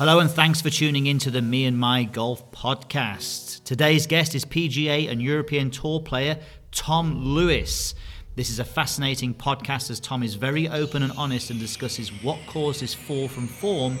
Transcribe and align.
Hello 0.00 0.18
and 0.20 0.30
thanks 0.30 0.62
for 0.62 0.70
tuning 0.70 1.08
in 1.08 1.18
to 1.18 1.30
the 1.30 1.42
Me 1.42 1.66
and 1.66 1.76
My 1.76 2.04
Golf 2.04 2.50
podcast. 2.52 3.64
Today's 3.64 4.06
guest 4.06 4.34
is 4.34 4.46
PGA 4.46 5.10
and 5.10 5.20
European 5.20 5.70
Tour 5.70 6.00
player 6.00 6.38
Tom 6.72 7.22
Lewis. 7.22 7.94
This 8.34 8.48
is 8.48 8.60
a 8.60 8.64
fascinating 8.64 9.34
podcast 9.34 9.90
as 9.90 10.00
Tom 10.00 10.22
is 10.22 10.36
very 10.36 10.70
open 10.70 11.02
and 11.02 11.12
honest 11.18 11.50
and 11.50 11.60
discusses 11.60 12.08
what 12.22 12.38
caused 12.46 12.80
his 12.80 12.94
fall 12.94 13.28
from 13.28 13.46
form 13.46 13.98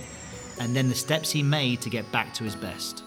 and 0.58 0.74
then 0.74 0.88
the 0.88 0.94
steps 0.94 1.30
he 1.30 1.42
made 1.42 1.82
to 1.82 1.90
get 1.90 2.10
back 2.10 2.32
to 2.32 2.44
his 2.44 2.56
best. 2.56 3.04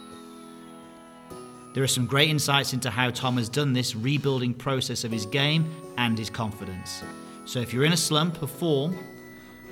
There 1.74 1.84
are 1.84 1.88
some 1.88 2.06
great 2.06 2.30
insights 2.30 2.74
into 2.74 2.92
how 2.92 3.10
Tom 3.10 3.38
has 3.38 3.50
done 3.50 3.74
this 3.74 3.96
rebuilding 3.96 4.54
process 4.54 5.04
of 5.04 5.12
his 5.12 5.26
game 5.26 5.66
and 5.98 6.16
his 6.16 6.30
confidence. 6.30 7.02
So 7.46 7.60
if 7.60 7.74
you're 7.74 7.86
in 7.86 7.94
a 7.94 7.98
slump 7.98 8.44
of 8.44 8.52
form, 8.52 8.96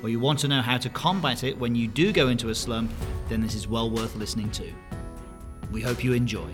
or 0.03 0.09
you 0.09 0.19
want 0.19 0.39
to 0.39 0.47
know 0.47 0.61
how 0.61 0.77
to 0.77 0.89
combat 0.89 1.43
it 1.43 1.57
when 1.57 1.75
you 1.75 1.87
do 1.87 2.11
go 2.11 2.29
into 2.29 2.49
a 2.49 2.55
slump, 2.55 2.91
then 3.29 3.41
this 3.41 3.55
is 3.55 3.67
well 3.67 3.89
worth 3.89 4.15
listening 4.15 4.49
to. 4.51 4.71
We 5.71 5.81
hope 5.81 6.03
you 6.03 6.13
enjoy. 6.13 6.49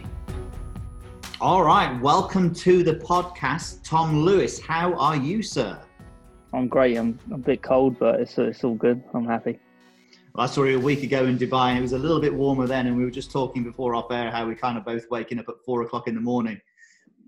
All 1.40 1.64
right, 1.64 2.00
welcome 2.02 2.54
to 2.56 2.84
the 2.84 2.96
podcast, 2.96 3.84
Tom 3.84 4.22
Lewis. 4.22 4.60
How 4.60 4.94
are 4.96 5.16
you, 5.16 5.42
sir? 5.42 5.80
I'm 6.54 6.68
great. 6.68 6.98
I'm, 6.98 7.20
I'm 7.28 7.34
a 7.34 7.38
bit 7.38 7.62
cold, 7.62 8.00
but 8.00 8.20
it's, 8.20 8.38
it's 8.38 8.64
all 8.64 8.76
good. 8.76 9.04
I'm 9.14 9.26
happy. 9.26 9.60
Well, 10.34 10.46
I 10.46 10.50
saw 10.50 10.64
you 10.64 10.78
a 10.78 10.82
week 10.82 11.04
ago 11.04 11.26
in 11.26 11.38
Dubai, 11.38 11.70
and 11.70 11.80
it 11.80 11.82
was 11.82 11.94
a 11.94 11.98
little 11.98 12.20
bit 12.20 12.34
warmer 12.34 12.68
then. 12.68 12.88
And 12.88 12.98
we 12.98 13.04
were 13.04 13.12
just 13.12 13.32
talking 13.32 13.64
before 13.64 13.96
off 13.96 14.12
air 14.12 14.32
how 14.32 14.48
we 14.48 14.56
kind 14.56 14.78
of 14.78 14.86
both 14.86 15.06
waking 15.10 15.40
up 15.40 15.48
at 15.50 15.56
four 15.66 15.84
o'clock 15.84 16.08
in 16.08 16.16
the 16.16 16.22
morning, 16.22 16.60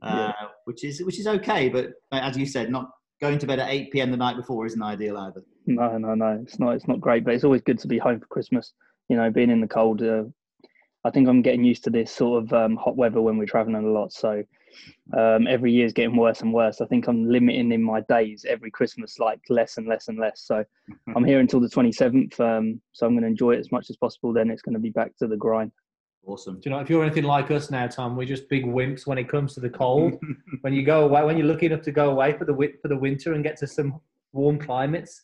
uh, 0.01 0.33
yeah. 0.39 0.47
which 0.65 0.83
is 0.83 1.03
which 1.03 1.19
is 1.19 1.27
okay. 1.27 1.69
But 1.69 1.93
as 2.11 2.37
you 2.37 2.45
said, 2.45 2.71
not 2.71 2.91
going 3.21 3.39
to 3.39 3.47
bed 3.47 3.59
at 3.59 3.69
8 3.69 3.91
p.m. 3.91 4.11
the 4.11 4.17
night 4.17 4.35
before 4.35 4.65
isn't 4.65 4.81
ideal 4.81 5.17
either. 5.17 5.43
No, 5.65 5.97
no, 5.97 6.15
no. 6.15 6.39
It's 6.41 6.59
not. 6.59 6.75
It's 6.75 6.87
not 6.87 7.01
great, 7.01 7.23
but 7.23 7.33
it's 7.33 7.43
always 7.43 7.61
good 7.61 7.79
to 7.79 7.87
be 7.87 7.97
home 7.97 8.19
for 8.19 8.27
Christmas. 8.27 8.73
You 9.07 9.17
know, 9.17 9.29
being 9.29 9.49
in 9.49 9.61
the 9.61 9.67
cold. 9.67 10.01
Uh, 10.01 10.23
I 11.05 11.11
think 11.11 11.29
I'm 11.29 11.41
getting 11.41 11.63
used 11.63 11.85
to 11.85 11.89
this 11.89 12.11
sort 12.11 12.43
of 12.43 12.53
um, 12.53 12.75
hot 12.75 12.97
weather 12.97 13.21
when 13.21 13.37
we're 13.37 13.45
traveling 13.45 13.85
a 13.85 13.89
lot. 13.89 14.11
So 14.11 14.43
um, 15.17 15.47
every 15.47 15.71
year 15.71 15.85
is 15.85 15.93
getting 15.93 16.17
worse 16.17 16.41
and 16.41 16.53
worse. 16.53 16.81
I 16.81 16.85
think 16.87 17.07
I'm 17.07 17.29
limiting 17.29 17.71
in 17.71 17.81
my 17.81 18.01
days 18.01 18.45
every 18.47 18.69
Christmas, 18.69 19.17
like 19.17 19.39
less 19.49 19.77
and 19.77 19.87
less 19.87 20.09
and 20.09 20.19
less. 20.19 20.41
So 20.41 20.63
I'm 21.15 21.23
here 21.23 21.39
until 21.39 21.61
the 21.61 21.69
27th. 21.69 22.39
Um, 22.39 22.81
so 22.91 23.05
I'm 23.05 23.13
going 23.13 23.23
to 23.23 23.27
enjoy 23.27 23.51
it 23.53 23.59
as 23.59 23.71
much 23.71 23.89
as 23.89 23.95
possible. 23.95 24.33
Then 24.33 24.49
it's 24.49 24.61
going 24.61 24.73
to 24.73 24.79
be 24.79 24.89
back 24.89 25.15
to 25.17 25.27
the 25.27 25.37
grind. 25.37 25.71
Awesome. 26.25 26.55
Do 26.55 26.69
you 26.69 26.75
know 26.75 26.81
if 26.81 26.89
you're 26.89 27.03
anything 27.03 27.23
like 27.23 27.49
us 27.49 27.71
now, 27.71 27.87
Tom? 27.87 28.15
We're 28.15 28.25
just 28.25 28.49
big 28.49 28.65
wimps 28.65 29.07
when 29.07 29.17
it 29.17 29.27
comes 29.27 29.53
to 29.55 29.59
the 29.59 29.69
cold. 29.69 30.19
when 30.61 30.73
you 30.73 30.83
go 30.83 31.05
away, 31.05 31.23
when 31.23 31.37
you're 31.37 31.47
lucky 31.47 31.65
enough 31.65 31.81
to 31.83 31.91
go 31.91 32.11
away 32.11 32.37
for 32.37 32.45
the 32.45 32.53
for 32.81 32.87
the 32.87 32.97
winter 32.97 33.33
and 33.33 33.43
get 33.43 33.57
to 33.57 33.67
some 33.67 33.99
warm 34.31 34.59
climates, 34.59 35.23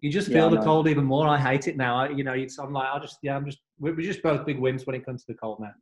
you 0.00 0.10
just 0.10 0.28
feel 0.28 0.50
yeah, 0.50 0.58
the 0.58 0.64
cold 0.64 0.88
even 0.88 1.04
more. 1.04 1.28
I 1.28 1.38
hate 1.38 1.68
it 1.68 1.76
now. 1.76 1.96
I, 1.96 2.08
you 2.08 2.24
know, 2.24 2.32
it's, 2.32 2.58
I'm 2.58 2.72
like, 2.72 2.88
I 2.92 2.98
just, 2.98 3.18
yeah, 3.22 3.36
I'm 3.36 3.44
just, 3.44 3.58
we're 3.78 3.94
just 3.96 4.22
both 4.22 4.46
big 4.46 4.58
wimps 4.58 4.86
when 4.86 4.96
it 4.96 5.04
comes 5.04 5.24
to 5.24 5.32
the 5.32 5.38
cold 5.38 5.60
now. 5.60 5.72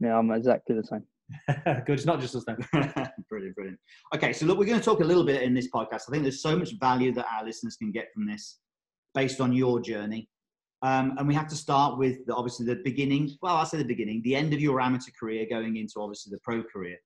Yeah, 0.00 0.18
I'm 0.18 0.30
exactly 0.32 0.74
the 0.74 0.84
same. 0.84 1.04
Good. 1.86 1.90
It's 1.90 2.04
not 2.04 2.20
just 2.20 2.34
us 2.34 2.44
then. 2.44 2.56
brilliant, 3.30 3.54
brilliant. 3.54 3.78
Okay, 4.14 4.32
so 4.32 4.44
look, 4.44 4.58
we're 4.58 4.66
going 4.66 4.78
to 4.78 4.84
talk 4.84 5.00
a 5.00 5.04
little 5.04 5.24
bit 5.24 5.42
in 5.42 5.54
this 5.54 5.68
podcast. 5.70 6.02
I 6.08 6.10
think 6.10 6.24
there's 6.24 6.42
so 6.42 6.56
much 6.56 6.72
value 6.80 7.12
that 7.12 7.26
our 7.32 7.44
listeners 7.44 7.76
can 7.76 7.92
get 7.92 8.12
from 8.12 8.26
this 8.26 8.58
based 9.14 9.40
on 9.40 9.52
your 9.52 9.80
journey. 9.80 10.28
Um, 10.84 11.14
and 11.16 11.26
we 11.26 11.34
have 11.34 11.48
to 11.48 11.56
start 11.56 11.96
with 11.96 12.26
the, 12.26 12.34
obviously 12.34 12.66
the 12.66 12.82
beginning. 12.84 13.30
Well, 13.40 13.56
I 13.56 13.64
say 13.64 13.78
the 13.78 13.84
beginning, 13.84 14.20
the 14.22 14.36
end 14.36 14.52
of 14.52 14.60
your 14.60 14.82
amateur 14.82 15.12
career, 15.18 15.46
going 15.48 15.78
into 15.78 15.94
obviously 15.98 16.30
the 16.30 16.40
pro 16.40 16.62
career. 16.62 16.98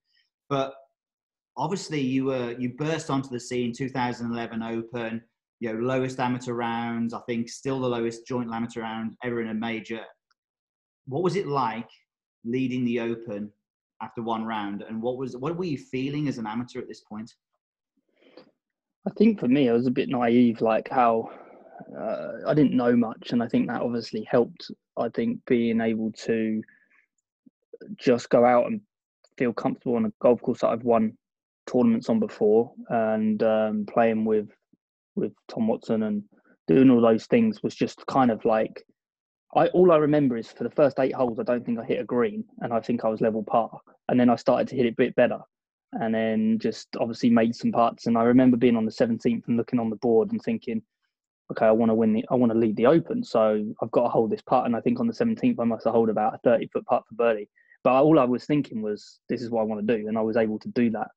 But 0.49 0.75
obviously, 1.57 2.01
you 2.01 2.25
were 2.25 2.57
you 2.59 2.71
burst 2.71 3.09
onto 3.09 3.29
the 3.29 3.39
scene 3.39 3.73
2011 3.73 4.63
Open 4.63 5.23
you 5.61 5.73
know, 5.73 5.79
lowest 5.79 6.21
amateur 6.21 6.55
rounds. 6.55 7.15
I 7.15 7.21
think 7.29 7.49
still 7.49 7.81
the 7.81 7.89
lowest 7.89 8.27
joint 8.27 8.53
amateur 8.53 8.83
round 8.83 9.17
ever 9.23 9.41
in 9.41 9.49
a 9.49 9.55
major. 9.55 10.01
What 11.07 11.23
was 11.23 11.37
it 11.37 11.47
like 11.47 11.89
leading 12.45 12.85
the 12.85 13.01
Open 13.01 13.51
after 14.03 14.23
one 14.23 14.45
round, 14.45 14.83
and 14.83 15.03
what 15.03 15.17
was 15.17 15.37
what 15.37 15.57
were 15.57 15.65
you 15.65 15.79
feeling 15.79 16.29
as 16.29 16.39
an 16.39 16.47
amateur 16.47 16.81
at 16.81 16.89
this 16.89 17.01
point? 17.01 17.33
I 19.07 19.11
think 19.17 19.41
for 19.41 19.49
me, 19.49 19.69
I 19.69 19.73
was 19.73 19.87
a 19.87 19.91
bit 19.93 20.09
naive, 20.09 20.61
like 20.61 20.89
how 20.89 21.31
uh, 21.99 22.47
I 22.47 22.55
didn't 22.55 22.77
know 22.77 22.97
much, 22.97 23.33
and 23.33 23.43
I 23.43 23.49
think 23.49 23.69
that 23.69 23.83
obviously 23.83 24.27
helped. 24.31 24.71
I 24.97 25.09
think 25.09 25.41
being 25.47 25.81
able 25.81 26.13
to 26.13 26.63
just 27.97 28.29
go 28.31 28.45
out 28.45 28.67
and 28.67 28.81
feel 29.37 29.53
comfortable 29.53 29.97
on 29.97 30.07
a 30.07 30.13
golf 30.21 30.41
course 30.43 30.61
that 30.61 30.69
I've 30.69 30.83
won 30.83 31.17
tournaments 31.71 32.09
on 32.09 32.19
before, 32.19 32.73
and 32.89 33.43
um, 33.43 33.87
playing 33.91 34.25
with 34.25 34.49
with 35.15 35.33
Tom 35.49 35.67
Watson 35.69 36.05
and 36.05 36.23
doing 36.67 36.91
all 36.91 37.01
those 37.01 37.27
things 37.27 37.63
was 37.63 37.75
just 37.75 38.07
kind 38.07 38.31
of 38.31 38.45
like 38.45 38.83
I 39.55 39.69
all 39.69 39.91
I 39.91 39.97
remember 39.97 40.37
is 40.37 40.53
for 40.53 40.65
the 40.65 40.71
first 40.71 40.99
eight 41.01 41.15
holes 41.15 41.41
I 41.41 41.43
don't 41.43 41.65
think 41.65 41.79
I 41.79 41.85
hit 41.85 42.01
a 42.01 42.05
green 42.05 42.45
and 42.61 42.73
I 42.73 42.81
think 42.81 43.05
I 43.05 43.09
was 43.09 43.21
level 43.21 43.43
par 43.43 43.71
and 44.09 44.21
then 44.21 44.31
I 44.31 44.37
started 44.37 44.69
to 44.69 44.77
hit 44.77 44.87
it 44.87 44.93
a 44.93 44.97
bit 44.97 45.17
better 45.17 45.41
and 45.93 46.15
then 46.15 46.59
just 46.61 46.89
obviously 47.01 47.31
made 47.31 47.55
some 47.55 47.73
putts 47.73 48.07
and 48.07 48.17
I 48.17 48.23
remember 48.25 48.57
being 48.57 48.77
on 48.77 48.85
the 48.85 48.93
17th 48.93 49.49
and 49.49 49.57
looking 49.57 49.81
on 49.81 49.91
the 49.91 49.97
board 49.97 50.31
and 50.33 50.41
thinking 50.43 50.83
okay 51.51 51.67
I 51.67 51.71
want 51.71 51.91
to 51.91 51.95
win 51.95 52.13
the 52.13 52.25
I 52.31 52.35
want 52.35 52.53
to 52.53 52.59
lead 52.59 52.77
the 52.77 52.87
open 52.87 53.25
so 53.25 53.65
I've 53.83 53.91
got 53.91 54.05
to 54.05 54.09
hold 54.09 54.31
this 54.31 54.43
putt 54.43 54.67
and 54.67 54.77
I 54.77 54.81
think 54.81 55.01
on 55.01 55.07
the 55.07 55.13
17th 55.13 55.57
I 55.59 55.65
must 55.65 55.85
have 55.85 55.95
hold 55.95 56.11
about 56.11 56.35
a 56.35 56.39
30 56.39 56.69
foot 56.69 56.85
putt 56.87 57.05
for 57.09 57.15
birdie. 57.15 57.49
But 57.85 58.03
all 58.03 58.19
I 58.19 58.25
was 58.25 58.45
thinking 58.45 58.83
was 58.83 59.21
this 59.29 59.41
is 59.41 59.51
what 59.51 59.63
I 59.63 59.65
want 59.65 59.87
to 59.87 59.97
do 59.97 60.09
and 60.09 60.19
I 60.19 60.23
was 60.23 60.37
able 60.37 60.59
to 60.59 60.69
do 60.69 60.91
that. 60.91 61.09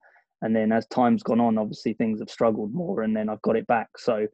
And 0.42 0.56
then 0.56 0.72
as 0.72 0.88
time's 0.88 1.24
gone 1.24 1.40
on 1.40 1.58
obviously 1.58 1.94
things 1.94 2.20
have 2.20 2.30
struggled 2.30 2.74
more 2.74 3.04
and 3.04 3.16
then 3.16 3.30
i've 3.30 3.42
got 3.42 3.58
it 3.58 3.68
back. 3.68 3.90
So 3.98 4.28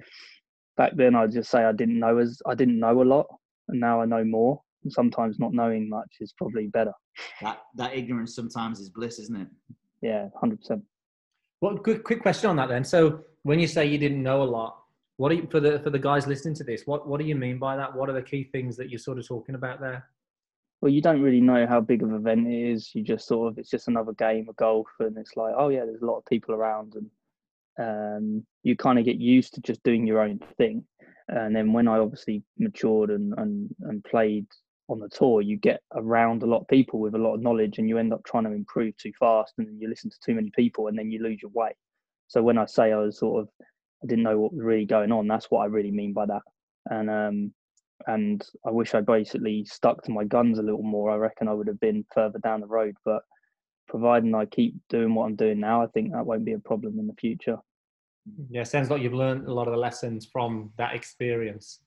back 0.75 0.91
then 0.95 1.15
i'd 1.15 1.31
just 1.31 1.49
say 1.49 1.63
i 1.63 1.71
didn't 1.71 1.97
know 1.97 2.19
as 2.19 2.39
i 2.45 2.53
didn't 2.53 2.79
know 2.79 3.01
a 3.01 3.03
lot 3.03 3.25
and 3.69 3.79
now 3.79 4.01
i 4.01 4.05
know 4.05 4.23
more. 4.23 4.61
And 4.83 4.93
sometimes 4.93 5.39
not 5.39 5.53
knowing 5.53 5.89
much 5.89 6.17
is 6.19 6.33
probably 6.37 6.67
better. 6.67 6.93
That 7.41 7.61
that 7.75 7.95
ignorance 7.95 8.35
sometimes 8.35 8.79
is 8.79 8.89
bliss 8.89 9.19
isn't 9.19 9.35
it? 9.35 9.47
Yeah 10.01 10.27
100% 10.43 10.81
well 11.59 11.75
quick, 11.77 12.03
quick 12.03 12.21
question 12.21 12.51
on 12.51 12.55
that 12.57 12.69
then. 12.69 12.83
So 12.83 13.21
when 13.43 13.59
you 13.59 13.67
say 13.67 13.85
you 13.85 13.97
didn't 13.97 14.21
know 14.21 14.43
a 14.43 14.43
lot 14.43 14.77
what 15.17 15.31
are 15.31 15.35
you 15.35 15.47
for 15.51 15.59
the 15.59 15.79
for 15.79 15.89
the 15.89 15.99
guys 15.99 16.27
listening 16.27 16.55
to 16.55 16.63
this 16.63 16.83
what 16.85 17.07
what 17.07 17.19
do 17.19 17.25
you 17.25 17.35
mean 17.35 17.59
by 17.59 17.75
that 17.75 17.93
what 17.95 18.09
are 18.09 18.13
the 18.13 18.21
key 18.21 18.43
things 18.51 18.77
that 18.77 18.89
you're 18.89 18.99
sort 18.99 19.17
of 19.17 19.27
talking 19.27 19.55
about 19.55 19.79
there 19.79 20.05
well, 20.81 20.91
you 20.91 21.01
don't 21.01 21.21
really 21.21 21.41
know 21.41 21.65
how 21.65 21.81
big 21.81 22.03
of 22.03 22.09
an 22.09 22.15
event 22.15 22.47
it 22.47 22.71
is. 22.71 22.93
You 22.93 23.01
just 23.01 23.27
sort 23.27 23.51
of, 23.51 23.57
it's 23.57 23.69
just 23.69 23.87
another 23.87 24.13
game 24.13 24.47
of 24.47 24.55
golf, 24.57 24.87
and 24.99 25.17
it's 25.17 25.35
like, 25.35 25.53
oh 25.57 25.69
yeah, 25.69 25.85
there's 25.85 26.01
a 26.01 26.05
lot 26.05 26.17
of 26.17 26.25
people 26.25 26.53
around, 26.53 26.95
and 26.95 27.09
um, 27.79 28.45
you 28.63 28.75
kind 28.75 28.99
of 28.99 29.05
get 29.05 29.17
used 29.17 29.55
to 29.55 29.61
just 29.61 29.81
doing 29.83 30.05
your 30.05 30.21
own 30.21 30.39
thing. 30.57 30.83
And 31.29 31.55
then 31.55 31.73
when 31.73 31.87
I 31.87 31.97
obviously 31.97 32.43
matured 32.59 33.09
and 33.09 33.33
and 33.37 33.75
and 33.81 34.03
played 34.03 34.45
on 34.87 34.99
the 34.99 35.09
tour, 35.09 35.41
you 35.41 35.57
get 35.57 35.81
around 35.95 36.43
a 36.43 36.47
lot 36.47 36.61
of 36.61 36.67
people 36.67 36.99
with 36.99 37.15
a 37.15 37.19
lot 37.19 37.33
of 37.33 37.41
knowledge, 37.41 37.79
and 37.79 37.89
you 37.89 37.97
end 37.97 38.13
up 38.13 38.23
trying 38.23 38.43
to 38.43 38.51
improve 38.51 38.95
too 38.97 39.13
fast, 39.19 39.55
and 39.57 39.67
then 39.67 39.79
you 39.79 39.89
listen 39.89 40.11
to 40.11 40.19
too 40.23 40.35
many 40.35 40.51
people, 40.55 40.87
and 40.87 40.97
then 40.97 41.09
you 41.09 41.23
lose 41.23 41.41
your 41.41 41.51
way. 41.55 41.71
So 42.27 42.43
when 42.43 42.59
I 42.59 42.65
say 42.65 42.91
I 42.91 42.97
was 42.97 43.17
sort 43.17 43.41
of, 43.41 43.49
I 44.03 44.07
didn't 44.07 44.23
know 44.23 44.39
what 44.39 44.53
was 44.53 44.63
really 44.63 44.85
going 44.85 45.11
on, 45.11 45.27
that's 45.27 45.49
what 45.49 45.61
I 45.61 45.65
really 45.65 45.91
mean 45.91 46.13
by 46.13 46.25
that. 46.27 46.41
And 46.89 47.09
um, 47.09 47.53
and 48.05 48.45
I 48.65 48.71
wish 48.71 48.93
I 48.93 49.01
basically 49.01 49.65
stuck 49.65 50.03
to 50.03 50.11
my 50.11 50.23
guns 50.23 50.59
a 50.59 50.63
little 50.63 50.83
more. 50.83 51.09
I 51.09 51.15
reckon 51.15 51.47
I 51.47 51.53
would 51.53 51.67
have 51.67 51.79
been 51.79 52.05
further 52.13 52.39
down 52.39 52.61
the 52.61 52.67
road, 52.67 52.95
but 53.03 53.23
providing 53.87 54.35
I 54.35 54.45
keep 54.45 54.75
doing 54.89 55.15
what 55.15 55.25
I'm 55.25 55.35
doing 55.35 55.59
now, 55.59 55.81
I 55.81 55.87
think 55.87 56.11
that 56.11 56.25
won't 56.25 56.45
be 56.45 56.53
a 56.53 56.59
problem 56.59 56.99
in 56.99 57.07
the 57.07 57.13
future. 57.13 57.57
Yeah, 58.49 58.63
sounds 58.63 58.89
like 58.89 59.01
you've 59.01 59.13
learned 59.13 59.47
a 59.47 59.53
lot 59.53 59.67
of 59.67 59.73
the 59.73 59.79
lessons 59.79 60.25
from 60.25 60.71
that 60.77 60.93
experience. 60.93 61.79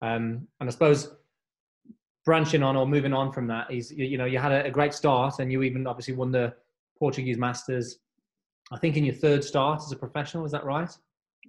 Um, 0.00 0.48
and 0.58 0.68
I 0.68 0.72
suppose 0.72 1.14
branching 2.24 2.62
on 2.62 2.76
or 2.76 2.86
moving 2.86 3.12
on 3.12 3.32
from 3.32 3.46
that 3.48 3.70
is, 3.70 3.92
you 3.92 4.18
know, 4.18 4.24
you 4.24 4.38
had 4.38 4.52
a, 4.52 4.64
a 4.64 4.70
great 4.70 4.94
start 4.94 5.38
and 5.38 5.52
you 5.52 5.62
even 5.62 5.86
obviously 5.86 6.14
won 6.14 6.32
the 6.32 6.54
Portuguese 6.98 7.38
Masters. 7.38 7.98
I 8.72 8.78
think 8.78 8.96
in 8.96 9.04
your 9.04 9.14
third 9.14 9.44
start 9.44 9.82
as 9.84 9.92
a 9.92 9.96
professional, 9.96 10.44
is 10.44 10.52
that 10.52 10.64
right? 10.64 10.90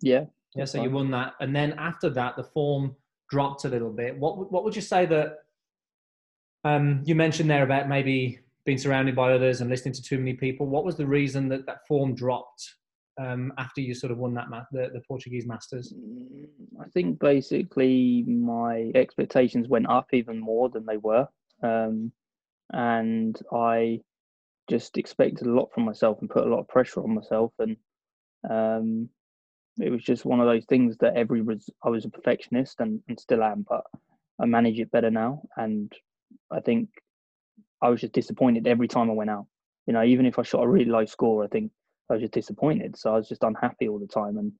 Yeah. 0.01 0.25
Yeah, 0.55 0.65
so 0.65 0.83
you 0.83 0.91
won 0.91 1.09
that. 1.11 1.33
And 1.39 1.55
then 1.55 1.73
after 1.79 2.09
that, 2.11 2.35
the 2.35 2.43
form 2.43 2.95
dropped 3.29 3.65
a 3.65 3.69
little 3.69 3.89
bit. 3.89 4.17
What 4.17 4.51
what 4.51 4.63
would 4.63 4.75
you 4.75 4.81
say 4.81 5.05
that 5.07 5.39
um, 6.63 7.01
you 7.05 7.15
mentioned 7.15 7.49
there 7.49 7.63
about 7.63 7.89
maybe 7.89 8.39
being 8.65 8.77
surrounded 8.77 9.15
by 9.15 9.33
others 9.33 9.61
and 9.61 9.69
listening 9.69 9.95
to 9.95 10.01
too 10.01 10.17
many 10.17 10.33
people? 10.33 10.67
What 10.67 10.85
was 10.85 10.95
the 10.95 11.07
reason 11.07 11.49
that 11.49 11.65
that 11.65 11.87
form 11.87 12.13
dropped 12.13 12.75
um, 13.19 13.51
after 13.57 13.81
you 13.81 13.95
sort 13.95 14.11
of 14.11 14.19
won 14.19 14.33
that 14.35 14.49
ma- 14.49 14.63
the, 14.71 14.89
the 14.93 15.01
Portuguese 15.07 15.47
Masters? 15.47 15.93
Mm, 15.93 16.45
I 16.79 16.87
think 16.89 17.19
basically 17.19 18.23
my 18.27 18.91
expectations 18.93 19.67
went 19.67 19.89
up 19.89 20.13
even 20.13 20.39
more 20.39 20.69
than 20.69 20.85
they 20.85 20.97
were, 20.97 21.27
um, 21.63 22.11
and 22.71 23.39
I 23.51 24.01
just 24.69 24.97
expected 24.97 25.47
a 25.47 25.51
lot 25.51 25.73
from 25.73 25.83
myself 25.83 26.19
and 26.21 26.29
put 26.29 26.45
a 26.45 26.49
lot 26.49 26.59
of 26.59 26.67
pressure 26.67 27.03
on 27.03 27.15
myself 27.15 27.51
and 27.59 27.75
um, 28.49 29.09
it 29.79 29.89
was 29.89 30.03
just 30.03 30.25
one 30.25 30.39
of 30.39 30.47
those 30.47 30.65
things 30.65 30.97
that 30.97 31.15
every 31.15 31.41
res- 31.41 31.69
I 31.83 31.89
was 31.89 32.05
a 32.05 32.09
perfectionist 32.09 32.79
and, 32.79 33.01
and 33.07 33.19
still 33.19 33.43
am, 33.43 33.65
but 33.67 33.83
I 34.39 34.45
manage 34.45 34.79
it 34.79 34.91
better 34.91 35.09
now. 35.11 35.43
And 35.57 35.91
I 36.51 36.59
think 36.59 36.89
I 37.81 37.89
was 37.89 38.01
just 38.01 38.13
disappointed 38.13 38.67
every 38.67 38.87
time 38.87 39.09
I 39.09 39.13
went 39.13 39.29
out. 39.29 39.47
You 39.87 39.93
know, 39.93 40.03
even 40.03 40.25
if 40.25 40.39
I 40.39 40.43
shot 40.43 40.63
a 40.63 40.67
really 40.67 40.85
low 40.85 41.05
score, 41.05 41.43
I 41.43 41.47
think 41.47 41.71
I 42.09 42.13
was 42.13 42.21
just 42.21 42.33
disappointed. 42.33 42.97
So 42.97 43.13
I 43.13 43.17
was 43.17 43.27
just 43.27 43.43
unhappy 43.43 43.87
all 43.87 43.99
the 43.99 44.07
time 44.07 44.37
and 44.37 44.51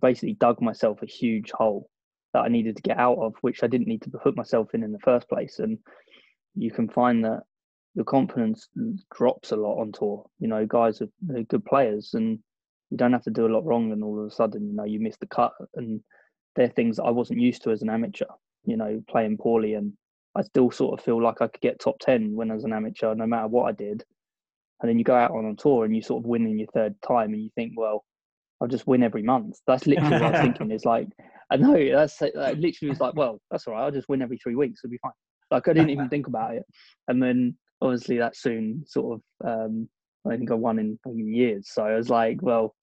basically 0.00 0.34
dug 0.34 0.60
myself 0.62 1.02
a 1.02 1.06
huge 1.06 1.50
hole. 1.50 1.88
that 2.32 2.44
I 2.44 2.48
needed 2.48 2.76
to 2.76 2.82
get 2.82 2.98
out 2.98 3.18
of, 3.18 3.34
which 3.42 3.62
I 3.62 3.66
didn't 3.66 3.88
need 3.88 4.02
to 4.02 4.10
put 4.10 4.36
myself 4.36 4.74
in 4.74 4.82
in 4.82 4.92
the 4.92 4.98
first 5.00 5.28
place. 5.28 5.58
And 5.58 5.78
you 6.54 6.70
can 6.70 6.88
find 6.88 7.24
that 7.24 7.42
your 7.94 8.04
confidence 8.04 8.68
drops 9.14 9.50
a 9.52 9.56
lot 9.56 9.80
on 9.80 9.92
tour. 9.92 10.26
You 10.38 10.48
know, 10.48 10.66
guys 10.66 11.02
are 11.02 11.08
good 11.42 11.64
players, 11.64 12.14
and 12.14 12.38
you 12.92 12.98
don't 12.98 13.12
have 13.14 13.24
to 13.24 13.30
do 13.30 13.46
a 13.46 13.54
lot 13.54 13.64
wrong, 13.64 13.90
and 13.90 14.04
all 14.04 14.20
of 14.20 14.26
a 14.26 14.30
sudden, 14.30 14.68
you 14.68 14.74
know, 14.74 14.84
you 14.84 15.00
miss 15.00 15.16
the 15.16 15.26
cut, 15.26 15.52
and 15.76 16.00
they're 16.54 16.68
things 16.68 16.98
I 16.98 17.08
wasn't 17.08 17.40
used 17.40 17.62
to 17.62 17.70
as 17.70 17.80
an 17.80 17.88
amateur. 17.88 18.26
You 18.66 18.76
know, 18.76 19.02
playing 19.08 19.38
poorly, 19.38 19.74
and 19.74 19.94
I 20.36 20.42
still 20.42 20.70
sort 20.70 20.98
of 20.98 21.04
feel 21.04 21.20
like 21.20 21.40
I 21.40 21.48
could 21.48 21.62
get 21.62 21.80
top 21.80 21.98
ten 22.00 22.36
when 22.36 22.50
I 22.50 22.54
was 22.54 22.64
an 22.64 22.74
amateur, 22.74 23.14
no 23.14 23.26
matter 23.26 23.48
what 23.48 23.64
I 23.64 23.72
did. 23.72 24.04
And 24.80 24.90
then 24.90 24.98
you 24.98 25.04
go 25.04 25.14
out 25.14 25.30
on 25.30 25.46
a 25.46 25.54
tour 25.54 25.84
and 25.84 25.96
you 25.96 26.02
sort 26.02 26.22
of 26.22 26.26
win 26.26 26.46
in 26.46 26.58
your 26.58 26.68
third 26.74 26.94
time, 27.06 27.32
and 27.32 27.42
you 27.42 27.48
think, 27.54 27.72
well, 27.76 28.04
I'll 28.60 28.68
just 28.68 28.86
win 28.86 29.02
every 29.02 29.22
month. 29.22 29.58
That's 29.66 29.86
literally 29.86 30.10
what 30.10 30.22
I 30.22 30.30
was 30.32 30.40
thinking. 30.42 30.70
Is 30.70 30.84
like, 30.84 31.08
I 31.50 31.56
know 31.56 31.92
that's 31.92 32.18
that 32.18 32.58
literally 32.60 32.90
was 32.90 33.00
like, 33.00 33.14
well, 33.14 33.40
that's 33.50 33.66
all 33.66 33.72
right. 33.72 33.84
I'll 33.84 33.90
just 33.90 34.10
win 34.10 34.20
every 34.20 34.36
three 34.36 34.54
weeks. 34.54 34.82
It'll 34.84 34.92
be 34.92 34.98
fine. 34.98 35.12
Like 35.50 35.66
I 35.66 35.72
didn't 35.72 35.90
even 35.90 36.10
think 36.10 36.26
about 36.26 36.54
it. 36.56 36.64
And 37.08 37.22
then 37.22 37.56
obviously 37.80 38.18
that 38.18 38.36
soon 38.36 38.84
sort 38.86 39.18
of 39.18 39.48
um, 39.48 39.88
I 40.26 40.36
think 40.36 40.50
I 40.50 40.54
won 40.54 40.78
in, 40.78 40.98
in 41.06 41.34
years. 41.34 41.68
So 41.72 41.84
I 41.84 41.96
was 41.96 42.08
like, 42.08 42.40
well, 42.42 42.74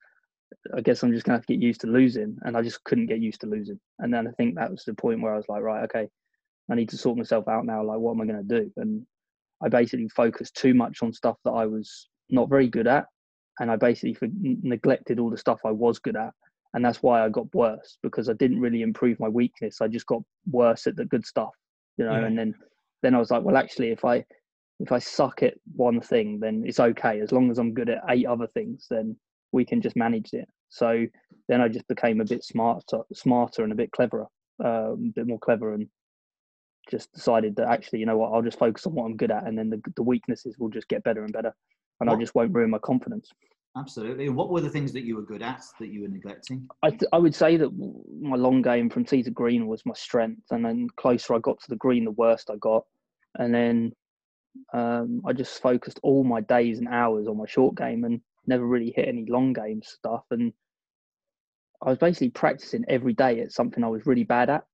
I 0.76 0.82
guess 0.82 1.04
I'm 1.04 1.14
just 1.14 1.26
gonna 1.26 1.38
have 1.38 1.46
to 1.46 1.54
get 1.54 1.64
used 1.64 1.82
to 1.82 1.88
losing, 1.88 2.38
and 2.44 2.58
I 2.58 2.62
just 2.62 2.84
couldn't 2.84 3.08
get 3.08 3.20
used 3.20 3.42
to 3.42 3.48
losing. 3.48 3.80
And 4.00 4.14
then 4.14 4.28
I 4.28 4.32
think 4.32 4.56
that 4.56 4.72
was 4.72 4.84
the 4.84 4.94
point 4.94 5.22
where 5.22 5.34
I 5.34 5.38
was 5.38 5.50
like, 5.50 5.62
right, 5.62 5.84
okay, 5.86 6.08
I 6.70 6.76
need 6.76 6.90
to 6.90 6.98
sort 6.98 7.18
myself 7.18 7.48
out 7.48 7.66
now. 7.66 7.84
Like, 7.84 8.00
what 8.00 8.14
am 8.14 8.22
I 8.22 8.26
gonna 8.26 8.44
do? 8.44 8.72
And 8.78 9.06
I 9.62 9.70
basically 9.70 10.10
focused 10.10 10.56
too 10.56 10.74
much 10.74 11.02
on 11.02 11.14
stuff 11.14 11.38
that 11.46 11.52
I 11.52 11.66
was 11.66 12.08
not 12.30 12.50
very 12.50 12.68
good 12.68 12.88
at, 12.88 13.06
and 13.60 13.72
I 13.72 13.76
basically 13.76 14.18
neglected 14.42 15.20
all 15.20 15.30
the 15.30 15.38
stuff 15.38 15.60
I 15.66 15.72
was 15.72 16.00
good 16.00 16.16
at, 16.16 16.34
and 16.74 16.84
that's 16.84 17.02
why 17.02 17.24
I 17.24 17.30
got 17.30 17.54
worse 17.54 17.98
because 18.04 18.30
I 18.30 18.34
didn't 18.34 18.60
really 18.60 18.82
improve 18.82 19.20
my 19.20 19.30
weakness. 19.30 19.82
I 19.82 19.88
just 19.88 20.06
got 20.06 20.22
worse 20.50 20.88
at 20.88 20.96
the 20.96 21.06
good 21.06 21.26
stuff, 21.26 21.54
you 21.98 22.06
know. 22.06 22.12
Yeah. 22.20 22.26
And 22.26 22.38
then 22.38 22.56
then 23.02 23.16
I 23.16 23.20
was 23.20 23.32
like, 23.32 23.44
well, 23.44 23.58
actually, 23.58 23.90
if 23.90 24.06
I 24.06 24.26
if 24.80 24.92
I 24.92 25.00
suck 25.00 25.44
at 25.44 25.56
one 25.76 26.00
thing, 26.00 26.40
then 26.40 26.64
it's 26.66 26.80
okay. 26.80 27.20
As 27.20 27.32
long 27.32 27.52
as 27.52 27.58
I'm 27.58 27.74
good 27.74 27.90
at 27.90 28.04
eight 28.10 28.26
other 28.26 28.48
things, 28.48 28.88
then 28.90 29.18
we 29.52 29.66
can 29.66 29.82
just 29.82 29.96
manage 29.96 30.34
it. 30.34 30.48
So 30.70 31.06
then 31.48 31.62
I 31.62 31.68
just 31.68 31.88
became 31.88 32.22
a 32.22 32.26
bit 32.26 32.44
smarter, 32.44 33.00
smarter 33.14 33.64
and 33.64 33.72
a 33.72 33.76
bit 33.76 33.92
cleverer, 33.92 34.28
um, 34.64 35.12
a 35.12 35.14
bit 35.16 35.28
more 35.28 35.40
clever, 35.40 35.74
and 35.74 35.88
just 36.90 37.12
decided 37.14 37.56
that 37.56 37.70
actually, 37.70 38.00
you 38.00 38.06
know 38.06 38.18
what, 38.18 38.34
I'll 38.34 38.42
just 38.42 38.60
focus 38.60 38.86
on 38.86 38.94
what 38.94 39.06
I'm 39.06 39.18
good 39.18 39.32
at, 39.32 39.48
and 39.48 39.58
then 39.58 39.70
the, 39.70 39.82
the 39.96 40.04
weaknesses 40.04 40.58
will 40.60 40.70
just 40.70 40.88
get 40.88 41.04
better 41.04 41.24
and 41.24 41.34
better, 41.34 41.54
and 42.00 42.10
what? 42.10 42.18
I 42.18 42.20
just 42.20 42.36
won't 42.36 42.54
ruin 42.54 42.70
my 42.70 42.80
confidence. 42.80 43.32
Absolutely. 43.78 44.30
What 44.30 44.50
were 44.50 44.62
the 44.62 44.70
things 44.70 44.92
that 44.94 45.04
you 45.04 45.16
were 45.16 45.22
good 45.22 45.44
at 45.44 45.64
that 45.80 45.90
you 45.90 46.02
were 46.02 46.08
neglecting? 46.08 46.68
I, 46.82 46.90
th- 46.90 47.10
I 47.14 47.18
would 47.18 47.36
say 47.36 47.56
that 47.58 47.70
my 48.20 48.36
long 48.36 48.64
game 48.64 48.90
from 48.90 49.06
tee 49.06 49.22
to 49.24 49.32
green 49.32 49.68
was 49.68 49.86
my 49.86 49.94
strength, 49.94 50.44
and 50.52 50.66
then 50.66 50.88
closer 50.98 51.36
I 51.36 51.40
got 51.40 51.60
to 51.62 51.70
the 51.70 51.76
green, 51.76 52.06
the 52.06 52.12
worst 52.12 52.50
I 52.50 52.58
got, 52.58 52.84
and 53.36 53.54
then 53.54 53.94
um, 54.74 55.22
I 55.26 55.34
just 55.34 55.62
focused 55.62 56.00
all 56.04 56.24
my 56.24 56.42
days 56.42 56.80
and 56.80 56.88
hours 56.88 57.28
on 57.28 57.38
my 57.38 57.46
short 57.48 57.76
game 57.76 58.04
and 58.04 58.22
never 58.50 58.66
really 58.66 58.92
hit 58.96 59.08
any 59.08 59.26
long 59.26 59.54
game 59.54 59.82
stuff. 59.84 60.24
And 60.32 60.52
I 61.82 61.90
was 61.90 61.98
basically 61.98 62.32
practicing 62.32 62.84
every 62.90 63.14
day 63.14 63.40
at 63.40 63.54
something 63.54 63.84
I 63.84 63.88
was 63.88 64.06
really 64.06 64.26
bad 64.26 64.50
at. 64.50 64.66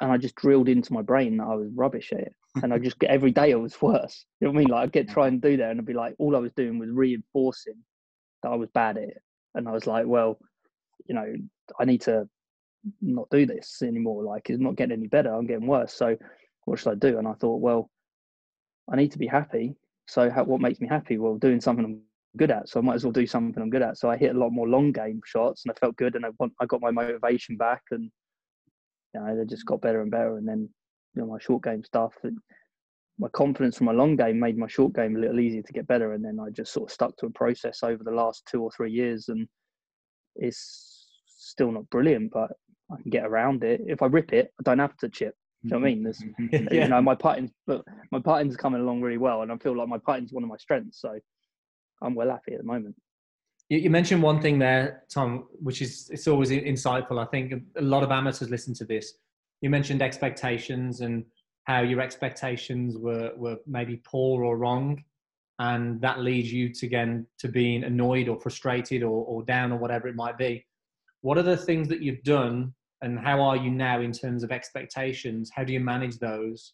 And 0.00 0.10
I 0.10 0.16
just 0.16 0.34
drilled 0.34 0.68
into 0.68 0.92
my 0.92 1.02
brain 1.02 1.36
that 1.38 1.44
I 1.44 1.54
was 1.54 1.68
rubbish 1.74 2.12
at 2.12 2.20
it. 2.20 2.34
And 2.62 2.72
I 2.74 2.78
just 2.78 2.98
get 2.98 3.10
every 3.10 3.30
day 3.30 3.52
I 3.52 3.56
was 3.56 3.80
worse. 3.82 4.26
You 4.40 4.46
know 4.46 4.52
what 4.52 4.58
I 4.58 4.62
mean? 4.62 4.68
Like 4.68 4.82
I'd 4.82 4.92
get 4.92 5.08
try 5.08 5.28
and 5.28 5.40
do 5.40 5.56
that 5.56 5.70
and 5.70 5.80
I'd 5.80 5.86
be 5.86 5.94
like, 5.94 6.14
all 6.18 6.36
I 6.36 6.40
was 6.40 6.52
doing 6.52 6.78
was 6.78 6.90
reinforcing 6.90 7.76
that 8.42 8.50
I 8.50 8.56
was 8.56 8.68
bad 8.74 8.98
at 8.98 9.04
it. 9.04 9.22
And 9.54 9.68
I 9.68 9.72
was 9.72 9.86
like, 9.86 10.06
well, 10.06 10.38
you 11.06 11.14
know, 11.14 11.32
I 11.78 11.84
need 11.84 12.02
to 12.02 12.28
not 13.00 13.28
do 13.30 13.46
this 13.46 13.82
anymore. 13.82 14.24
Like 14.24 14.50
it's 14.50 14.60
not 14.60 14.76
getting 14.76 14.96
any 14.96 15.06
better. 15.06 15.34
I'm 15.34 15.46
getting 15.46 15.66
worse. 15.66 15.92
So 15.92 16.16
what 16.64 16.78
should 16.78 16.92
I 16.92 16.94
do? 16.94 17.18
And 17.18 17.28
I 17.28 17.32
thought, 17.34 17.60
well, 17.60 17.90
I 18.90 18.96
need 18.96 19.12
to 19.12 19.18
be 19.18 19.26
happy. 19.26 19.74
So 20.06 20.30
how, 20.30 20.44
what 20.44 20.60
makes 20.60 20.80
me 20.80 20.88
happy? 20.88 21.18
Well, 21.18 21.36
doing 21.36 21.60
something 21.60 21.84
I'm 21.84 22.00
good 22.36 22.50
at. 22.50 22.68
So 22.68 22.80
I 22.80 22.82
might 22.82 22.94
as 22.94 23.04
well 23.04 23.12
do 23.12 23.26
something 23.26 23.62
I'm 23.62 23.70
good 23.70 23.82
at. 23.82 23.98
So 23.98 24.10
I 24.10 24.16
hit 24.16 24.34
a 24.34 24.38
lot 24.38 24.50
more 24.50 24.68
long 24.68 24.92
game 24.92 25.20
shots, 25.24 25.64
and 25.64 25.72
I 25.72 25.78
felt 25.78 25.96
good, 25.96 26.14
and 26.14 26.24
I 26.24 26.30
want, 26.38 26.52
I 26.60 26.66
got 26.66 26.80
my 26.80 26.90
motivation 26.90 27.56
back, 27.56 27.82
and 27.90 28.10
you 29.14 29.20
know, 29.20 29.36
they 29.36 29.44
just 29.44 29.66
got 29.66 29.80
better 29.80 30.02
and 30.02 30.10
better. 30.10 30.36
And 30.36 30.46
then 30.46 30.68
you 31.14 31.22
know 31.22 31.28
my 31.28 31.38
short 31.40 31.64
game 31.64 31.84
stuff, 31.84 32.14
and 32.22 32.38
my 33.18 33.28
confidence 33.28 33.76
from 33.76 33.86
my 33.86 33.92
long 33.92 34.16
game 34.16 34.38
made 34.38 34.56
my 34.56 34.68
short 34.68 34.94
game 34.94 35.16
a 35.16 35.18
little 35.18 35.40
easier 35.40 35.62
to 35.62 35.72
get 35.72 35.86
better. 35.86 36.12
And 36.12 36.24
then 36.24 36.38
I 36.40 36.50
just 36.50 36.72
sort 36.72 36.90
of 36.90 36.94
stuck 36.94 37.16
to 37.18 37.26
a 37.26 37.30
process 37.30 37.82
over 37.82 38.02
the 38.02 38.10
last 38.10 38.46
two 38.50 38.62
or 38.62 38.70
three 38.70 38.92
years, 38.92 39.28
and 39.28 39.46
it's 40.36 41.08
still 41.26 41.72
not 41.72 41.88
brilliant, 41.90 42.30
but 42.32 42.50
I 42.92 43.00
can 43.02 43.10
get 43.10 43.26
around 43.26 43.64
it. 43.64 43.82
If 43.86 44.02
I 44.02 44.06
rip 44.06 44.32
it, 44.32 44.52
I 44.58 44.62
don't 44.62 44.78
have 44.78 44.96
to 44.98 45.08
chip. 45.08 45.34
Do 45.62 45.68
you 45.68 45.70
know 45.72 45.80
what 45.80 45.86
I 45.86 45.90
mean? 45.90 46.02
There's, 46.02 46.24
yeah. 46.72 46.84
you 46.84 46.88
know, 46.88 47.02
my 47.02 47.14
putting's, 47.14 47.50
but 47.66 47.84
my 48.10 48.18
putting's 48.18 48.56
coming 48.56 48.80
along 48.80 49.02
really 49.02 49.18
well, 49.18 49.42
and 49.42 49.52
I 49.52 49.58
feel 49.58 49.76
like 49.76 49.88
my 49.88 49.98
putting's 49.98 50.32
one 50.32 50.42
of 50.42 50.48
my 50.48 50.56
strengths. 50.56 51.00
So 51.00 51.18
I'm 52.02 52.14
well 52.14 52.30
happy 52.30 52.52
at 52.52 52.58
the 52.58 52.64
moment. 52.64 52.96
You, 53.68 53.88
mentioned 53.88 54.20
one 54.20 54.42
thing 54.42 54.58
there, 54.58 55.04
Tom, 55.08 55.46
which 55.60 55.80
is 55.80 56.10
it's 56.12 56.26
always 56.26 56.50
insightful. 56.50 57.24
I 57.24 57.26
think 57.26 57.52
a 57.76 57.82
lot 57.82 58.02
of 58.02 58.10
amateurs 58.10 58.50
listen 58.50 58.74
to 58.74 58.84
this. 58.84 59.14
You 59.60 59.70
mentioned 59.70 60.02
expectations 60.02 61.02
and 61.02 61.24
how 61.64 61.82
your 61.82 62.00
expectations 62.00 62.96
were 62.98 63.32
were 63.36 63.58
maybe 63.66 64.02
poor 64.04 64.42
or 64.42 64.58
wrong, 64.58 65.04
and 65.60 66.00
that 66.00 66.18
leads 66.18 66.52
you 66.52 66.74
to 66.74 66.86
again 66.86 67.26
to 67.38 67.46
being 67.46 67.84
annoyed 67.84 68.28
or 68.28 68.40
frustrated 68.40 69.04
or, 69.04 69.24
or 69.24 69.44
down 69.44 69.70
or 69.70 69.78
whatever 69.78 70.08
it 70.08 70.16
might 70.16 70.36
be. 70.36 70.66
What 71.20 71.38
are 71.38 71.44
the 71.44 71.56
things 71.56 71.86
that 71.88 72.00
you've 72.00 72.24
done 72.24 72.74
and 73.02 73.18
how 73.18 73.40
are 73.40 73.56
you 73.56 73.70
now 73.70 74.00
in 74.00 74.10
terms 74.10 74.42
of 74.42 74.50
expectations? 74.50 75.50
How 75.54 75.62
do 75.62 75.72
you 75.72 75.80
manage 75.80 76.18
those? 76.18 76.72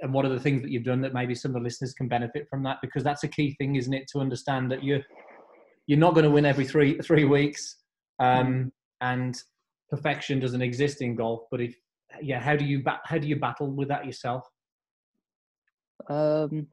And 0.00 0.12
what 0.12 0.24
are 0.24 0.30
the 0.30 0.40
things 0.40 0.62
that 0.62 0.70
you've 0.70 0.84
done 0.84 1.02
that 1.02 1.12
maybe 1.12 1.34
some 1.34 1.50
of 1.50 1.54
the 1.54 1.60
listeners 1.60 1.92
can 1.92 2.08
benefit 2.08 2.46
from 2.48 2.62
that? 2.62 2.78
Because 2.80 3.04
that's 3.04 3.24
a 3.24 3.28
key 3.28 3.54
thing, 3.58 3.76
isn't 3.76 3.92
it, 3.92 4.08
to 4.12 4.20
understand 4.20 4.70
that 4.70 4.82
you're 4.82 5.02
you're 5.86 5.98
not 5.98 6.14
going 6.14 6.24
to 6.24 6.30
win 6.30 6.46
every 6.46 6.64
three 6.64 6.98
three 6.98 7.24
weeks, 7.24 7.76
um, 8.18 8.72
and 9.00 9.40
perfection 9.90 10.40
doesn't 10.40 10.62
exist 10.62 11.02
in 11.02 11.14
golf. 11.14 11.42
But 11.50 11.60
if 11.60 11.76
yeah, 12.22 12.40
how 12.40 12.56
do 12.56 12.64
you 12.64 12.82
how 13.04 13.18
do 13.18 13.28
you 13.28 13.36
battle 13.36 13.70
with 13.70 13.88
that 13.88 14.06
yourself? 14.06 14.44
Um, 16.08 16.68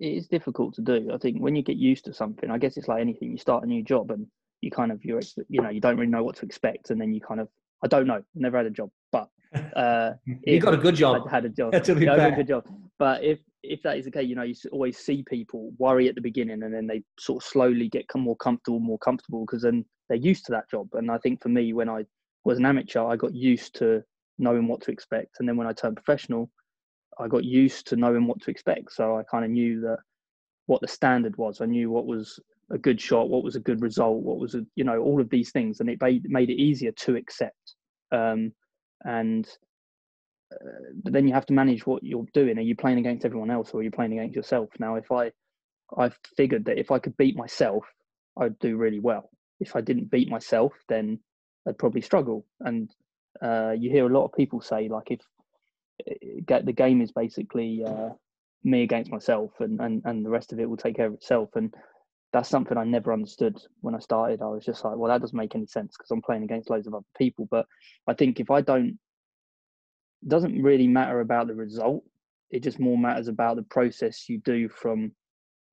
it 0.00 0.14
is 0.14 0.26
difficult 0.26 0.74
to 0.74 0.82
do. 0.82 1.10
I 1.12 1.18
think 1.18 1.40
when 1.40 1.56
you 1.56 1.62
get 1.62 1.76
used 1.76 2.04
to 2.06 2.14
something, 2.14 2.50
I 2.50 2.58
guess 2.58 2.76
it's 2.76 2.88
like 2.88 3.00
anything. 3.00 3.30
You 3.30 3.38
start 3.38 3.64
a 3.64 3.66
new 3.66 3.82
job 3.82 4.10
and 4.10 4.26
you 4.60 4.70
kind 4.70 4.92
of 4.92 5.04
you're 5.04 5.20
you 5.48 5.60
know 5.60 5.70
you 5.70 5.80
don't 5.80 5.96
really 5.96 6.10
know 6.10 6.24
what 6.24 6.36
to 6.36 6.46
expect, 6.46 6.90
and 6.90 7.00
then 7.00 7.12
you 7.12 7.20
kind 7.20 7.40
of 7.40 7.48
I 7.84 7.88
don't 7.88 8.06
know. 8.06 8.22
Never 8.34 8.58
had 8.58 8.66
a 8.66 8.70
job, 8.70 8.90
but 9.12 9.28
uh, 9.76 10.12
you 10.44 10.58
got 10.58 10.74
a 10.74 10.78
good 10.78 10.94
job. 10.96 11.26
I 11.26 11.30
had 11.30 11.44
a 11.44 11.48
job. 11.48 11.72
yeah, 11.86 12.26
a 12.26 12.36
good 12.36 12.48
job. 12.48 12.66
But 12.98 13.22
if 13.22 13.38
if 13.62 13.82
that 13.82 13.98
is 13.98 14.06
the 14.06 14.10
case, 14.10 14.28
you 14.28 14.34
know, 14.34 14.42
you 14.42 14.54
always 14.72 14.98
see 14.98 15.22
people 15.28 15.72
worry 15.78 16.08
at 16.08 16.14
the 16.14 16.20
beginning, 16.20 16.62
and 16.62 16.74
then 16.74 16.86
they 16.86 17.02
sort 17.18 17.42
of 17.42 17.48
slowly 17.48 17.88
get 17.88 18.06
more 18.16 18.36
comfortable, 18.36 18.80
more 18.80 18.98
comfortable 18.98 19.44
because 19.46 19.62
then 19.62 19.84
they're 20.08 20.18
used 20.18 20.46
to 20.46 20.52
that 20.52 20.68
job. 20.70 20.88
And 20.94 21.10
I 21.10 21.18
think 21.18 21.42
for 21.42 21.48
me, 21.48 21.72
when 21.72 21.88
I 21.88 22.04
was 22.44 22.58
an 22.58 22.66
amateur, 22.66 23.04
I 23.04 23.16
got 23.16 23.34
used 23.34 23.74
to 23.76 24.02
knowing 24.38 24.66
what 24.66 24.80
to 24.82 24.90
expect, 24.90 25.36
and 25.38 25.48
then 25.48 25.56
when 25.56 25.66
I 25.66 25.72
turned 25.72 25.96
professional, 25.96 26.50
I 27.18 27.28
got 27.28 27.44
used 27.44 27.86
to 27.88 27.96
knowing 27.96 28.26
what 28.26 28.40
to 28.42 28.50
expect. 28.50 28.92
So 28.92 29.16
I 29.16 29.22
kind 29.30 29.44
of 29.44 29.50
knew 29.50 29.80
that 29.82 29.98
what 30.66 30.80
the 30.80 30.88
standard 30.88 31.36
was. 31.36 31.60
I 31.60 31.66
knew 31.66 31.90
what 31.90 32.06
was 32.06 32.40
a 32.70 32.78
good 32.78 33.00
shot, 33.00 33.28
what 33.28 33.44
was 33.44 33.56
a 33.56 33.60
good 33.60 33.82
result, 33.82 34.22
what 34.22 34.38
was 34.38 34.54
a 34.54 34.64
you 34.76 34.84
know 34.84 34.98
all 35.00 35.20
of 35.20 35.30
these 35.30 35.50
things, 35.52 35.80
and 35.80 35.90
it 35.90 36.00
made 36.00 36.24
made 36.28 36.50
it 36.50 36.60
easier 36.60 36.92
to 36.92 37.16
accept. 37.16 37.74
Um, 38.10 38.52
and 39.04 39.48
uh, 40.52 40.92
but 41.02 41.12
then 41.12 41.26
you 41.26 41.34
have 41.34 41.46
to 41.46 41.52
manage 41.52 41.86
what 41.86 42.02
you're 42.02 42.26
doing. 42.34 42.58
Are 42.58 42.62
you 42.62 42.76
playing 42.76 42.98
against 42.98 43.24
everyone 43.24 43.50
else, 43.50 43.70
or 43.72 43.80
are 43.80 43.82
you 43.82 43.90
playing 43.90 44.12
against 44.12 44.36
yourself? 44.36 44.70
Now, 44.78 44.96
if 44.96 45.10
I 45.10 45.32
I 45.96 46.10
figured 46.36 46.64
that 46.66 46.78
if 46.78 46.90
I 46.90 46.98
could 46.98 47.16
beat 47.16 47.36
myself, 47.36 47.84
I'd 48.38 48.58
do 48.58 48.76
really 48.76 49.00
well. 49.00 49.30
If 49.60 49.76
I 49.76 49.80
didn't 49.80 50.10
beat 50.10 50.28
myself, 50.28 50.72
then 50.88 51.20
I'd 51.66 51.78
probably 51.78 52.00
struggle. 52.00 52.46
And 52.60 52.90
uh, 53.42 53.72
you 53.78 53.90
hear 53.90 54.06
a 54.06 54.12
lot 54.12 54.24
of 54.24 54.32
people 54.32 54.60
say 54.60 54.88
like 54.88 55.10
if 55.10 55.20
uh, 56.50 56.60
the 56.64 56.72
game 56.72 57.00
is 57.00 57.12
basically 57.12 57.82
uh, 57.84 58.10
me 58.64 58.82
against 58.82 59.10
myself, 59.10 59.52
and, 59.60 59.80
and 59.80 60.02
and 60.04 60.24
the 60.24 60.30
rest 60.30 60.52
of 60.52 60.60
it 60.60 60.68
will 60.68 60.76
take 60.76 60.96
care 60.96 61.06
of 61.06 61.14
itself. 61.14 61.50
And 61.54 61.74
that's 62.32 62.48
something 62.48 62.78
I 62.78 62.84
never 62.84 63.12
understood 63.12 63.58
when 63.80 63.94
I 63.94 63.98
started. 63.98 64.40
I 64.40 64.46
was 64.46 64.64
just 64.64 64.84
like, 64.84 64.96
well, 64.96 65.12
that 65.12 65.20
doesn't 65.20 65.36
make 65.36 65.54
any 65.54 65.66
sense 65.66 65.94
because 65.96 66.10
I'm 66.10 66.22
playing 66.22 66.44
against 66.44 66.70
loads 66.70 66.86
of 66.86 66.94
other 66.94 67.04
people. 67.16 67.46
But 67.50 67.66
I 68.06 68.14
think 68.14 68.40
if 68.40 68.50
I 68.50 68.62
don't, 68.62 68.98
doesn't 70.26 70.62
really 70.62 70.86
matter 70.86 71.20
about 71.20 71.48
the 71.48 71.54
result. 71.54 72.04
It 72.50 72.62
just 72.62 72.78
more 72.78 72.96
matters 72.96 73.28
about 73.28 73.56
the 73.56 73.62
process 73.62 74.28
you 74.28 74.38
do 74.38 74.68
from 74.68 75.12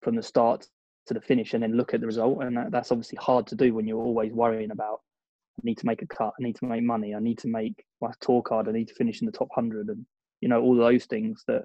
from 0.01 0.15
the 0.15 0.23
start 0.23 0.65
to 1.07 1.13
the 1.13 1.21
finish, 1.21 1.53
and 1.53 1.63
then 1.63 1.75
look 1.75 1.93
at 1.93 2.01
the 2.01 2.07
result. 2.07 2.43
And 2.43 2.57
that, 2.57 2.71
that's 2.71 2.91
obviously 2.91 3.17
hard 3.21 3.47
to 3.47 3.55
do 3.55 3.73
when 3.73 3.87
you're 3.87 4.03
always 4.03 4.31
worrying 4.33 4.71
about. 4.71 4.99
I 5.59 5.61
need 5.63 5.77
to 5.79 5.85
make 5.85 6.01
a 6.01 6.07
cut. 6.07 6.33
I 6.39 6.43
need 6.43 6.55
to 6.57 6.65
make 6.65 6.83
money. 6.83 7.13
I 7.15 7.19
need 7.19 7.37
to 7.39 7.47
make 7.47 7.83
my 8.01 8.11
tour 8.21 8.41
card. 8.41 8.67
I 8.67 8.71
need 8.71 8.87
to 8.87 8.95
finish 8.95 9.21
in 9.21 9.25
the 9.25 9.31
top 9.31 9.49
hundred, 9.53 9.87
and 9.87 10.05
you 10.41 10.49
know 10.49 10.61
all 10.61 10.75
those 10.75 11.05
things 11.05 11.43
that 11.47 11.63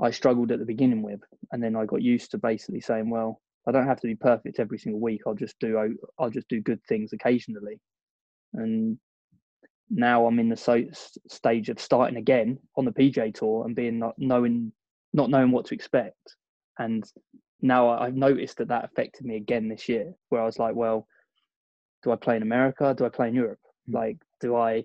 I 0.00 0.10
struggled 0.12 0.52
at 0.52 0.60
the 0.60 0.64
beginning 0.64 1.02
with, 1.02 1.20
and 1.50 1.62
then 1.62 1.74
I 1.74 1.84
got 1.84 2.02
used 2.02 2.30
to 2.32 2.38
basically 2.38 2.80
saying, 2.80 3.10
well, 3.10 3.40
I 3.68 3.72
don't 3.72 3.86
have 3.86 4.00
to 4.00 4.06
be 4.06 4.14
perfect 4.14 4.58
every 4.58 4.78
single 4.78 5.00
week. 5.00 5.22
I'll 5.26 5.34
just 5.34 5.58
do 5.60 5.96
I'll 6.18 6.30
just 6.30 6.48
do 6.48 6.60
good 6.60 6.80
things 6.88 7.12
occasionally, 7.12 7.78
and 8.54 8.98
now 9.90 10.26
I'm 10.26 10.38
in 10.38 10.48
the 10.48 10.56
so, 10.56 10.84
stage 11.28 11.68
of 11.68 11.80
starting 11.80 12.16
again 12.16 12.58
on 12.76 12.84
the 12.84 12.92
PGA 12.92 13.34
Tour 13.34 13.66
and 13.66 13.76
being 13.76 13.98
not 13.98 14.14
knowing 14.18 14.72
not 15.12 15.30
knowing 15.30 15.50
what 15.50 15.66
to 15.66 15.74
expect. 15.74 16.36
And 16.78 17.04
now 17.60 17.90
I've 17.90 18.14
noticed 18.14 18.58
that 18.58 18.68
that 18.68 18.84
affected 18.84 19.26
me 19.26 19.36
again 19.36 19.68
this 19.68 19.88
year, 19.88 20.12
where 20.28 20.42
I 20.42 20.44
was 20.44 20.58
like, 20.58 20.74
well, 20.74 21.06
do 22.02 22.12
I 22.12 22.16
play 22.16 22.36
in 22.36 22.42
America? 22.42 22.94
Do 22.96 23.04
I 23.04 23.08
play 23.08 23.28
in 23.28 23.34
Europe? 23.34 23.60
Mm-hmm. 23.88 23.96
Like, 23.96 24.16
do 24.40 24.56
I, 24.56 24.84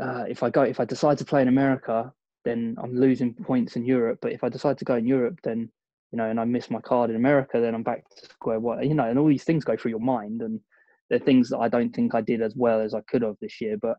uh, 0.00 0.24
if 0.28 0.42
I 0.42 0.50
go, 0.50 0.62
if 0.62 0.80
I 0.80 0.84
decide 0.84 1.18
to 1.18 1.24
play 1.24 1.42
in 1.42 1.48
America, 1.48 2.12
then 2.44 2.76
I'm 2.82 2.96
losing 2.98 3.34
points 3.34 3.76
in 3.76 3.84
Europe. 3.84 4.18
But 4.20 4.32
if 4.32 4.42
I 4.42 4.48
decide 4.48 4.78
to 4.78 4.84
go 4.84 4.96
in 4.96 5.06
Europe, 5.06 5.38
then, 5.44 5.70
you 6.12 6.16
know, 6.16 6.28
and 6.28 6.40
I 6.40 6.44
miss 6.44 6.70
my 6.70 6.80
card 6.80 7.10
in 7.10 7.16
America, 7.16 7.60
then 7.60 7.74
I'm 7.74 7.82
back 7.82 8.08
to 8.08 8.26
square 8.26 8.60
one, 8.60 8.82
you 8.88 8.94
know, 8.94 9.04
and 9.04 9.18
all 9.18 9.28
these 9.28 9.44
things 9.44 9.64
go 9.64 9.76
through 9.76 9.90
your 9.90 10.00
mind. 10.00 10.42
And 10.42 10.60
they're 11.10 11.18
things 11.18 11.50
that 11.50 11.58
I 11.58 11.68
don't 11.68 11.94
think 11.94 12.14
I 12.14 12.20
did 12.20 12.42
as 12.42 12.54
well 12.56 12.80
as 12.80 12.94
I 12.94 13.00
could 13.02 13.22
have 13.22 13.36
this 13.40 13.60
year. 13.60 13.76
But 13.80 13.96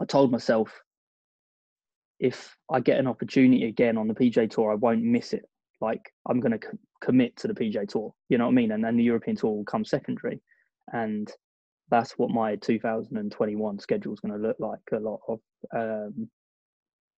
I 0.00 0.04
told 0.04 0.30
myself, 0.32 0.72
if 2.18 2.56
I 2.70 2.80
get 2.80 2.98
an 2.98 3.06
opportunity 3.06 3.64
again 3.68 3.98
on 3.98 4.08
the 4.08 4.14
PGA 4.14 4.50
Tour, 4.50 4.72
I 4.72 4.76
won't 4.76 5.02
miss 5.02 5.32
it. 5.32 5.44
Like 5.80 6.12
I'm 6.28 6.40
going 6.40 6.58
to 6.58 6.66
c- 6.66 6.78
commit 7.00 7.36
to 7.38 7.48
the 7.48 7.54
PGA 7.54 7.86
Tour. 7.88 8.14
You 8.28 8.38
know 8.38 8.44
what 8.44 8.52
I 8.52 8.54
mean? 8.54 8.72
And 8.72 8.82
then 8.82 8.96
the 8.96 9.02
European 9.02 9.36
Tour 9.36 9.52
will 9.56 9.64
come 9.64 9.84
secondary, 9.84 10.40
and 10.92 11.30
that's 11.90 12.12
what 12.12 12.30
my 12.30 12.56
2021 12.56 13.78
schedule 13.78 14.14
is 14.14 14.20
going 14.20 14.40
to 14.40 14.48
look 14.48 14.56
like. 14.58 14.80
A 14.92 14.98
lot 14.98 15.20
of, 15.28 15.40
um, 15.76 16.30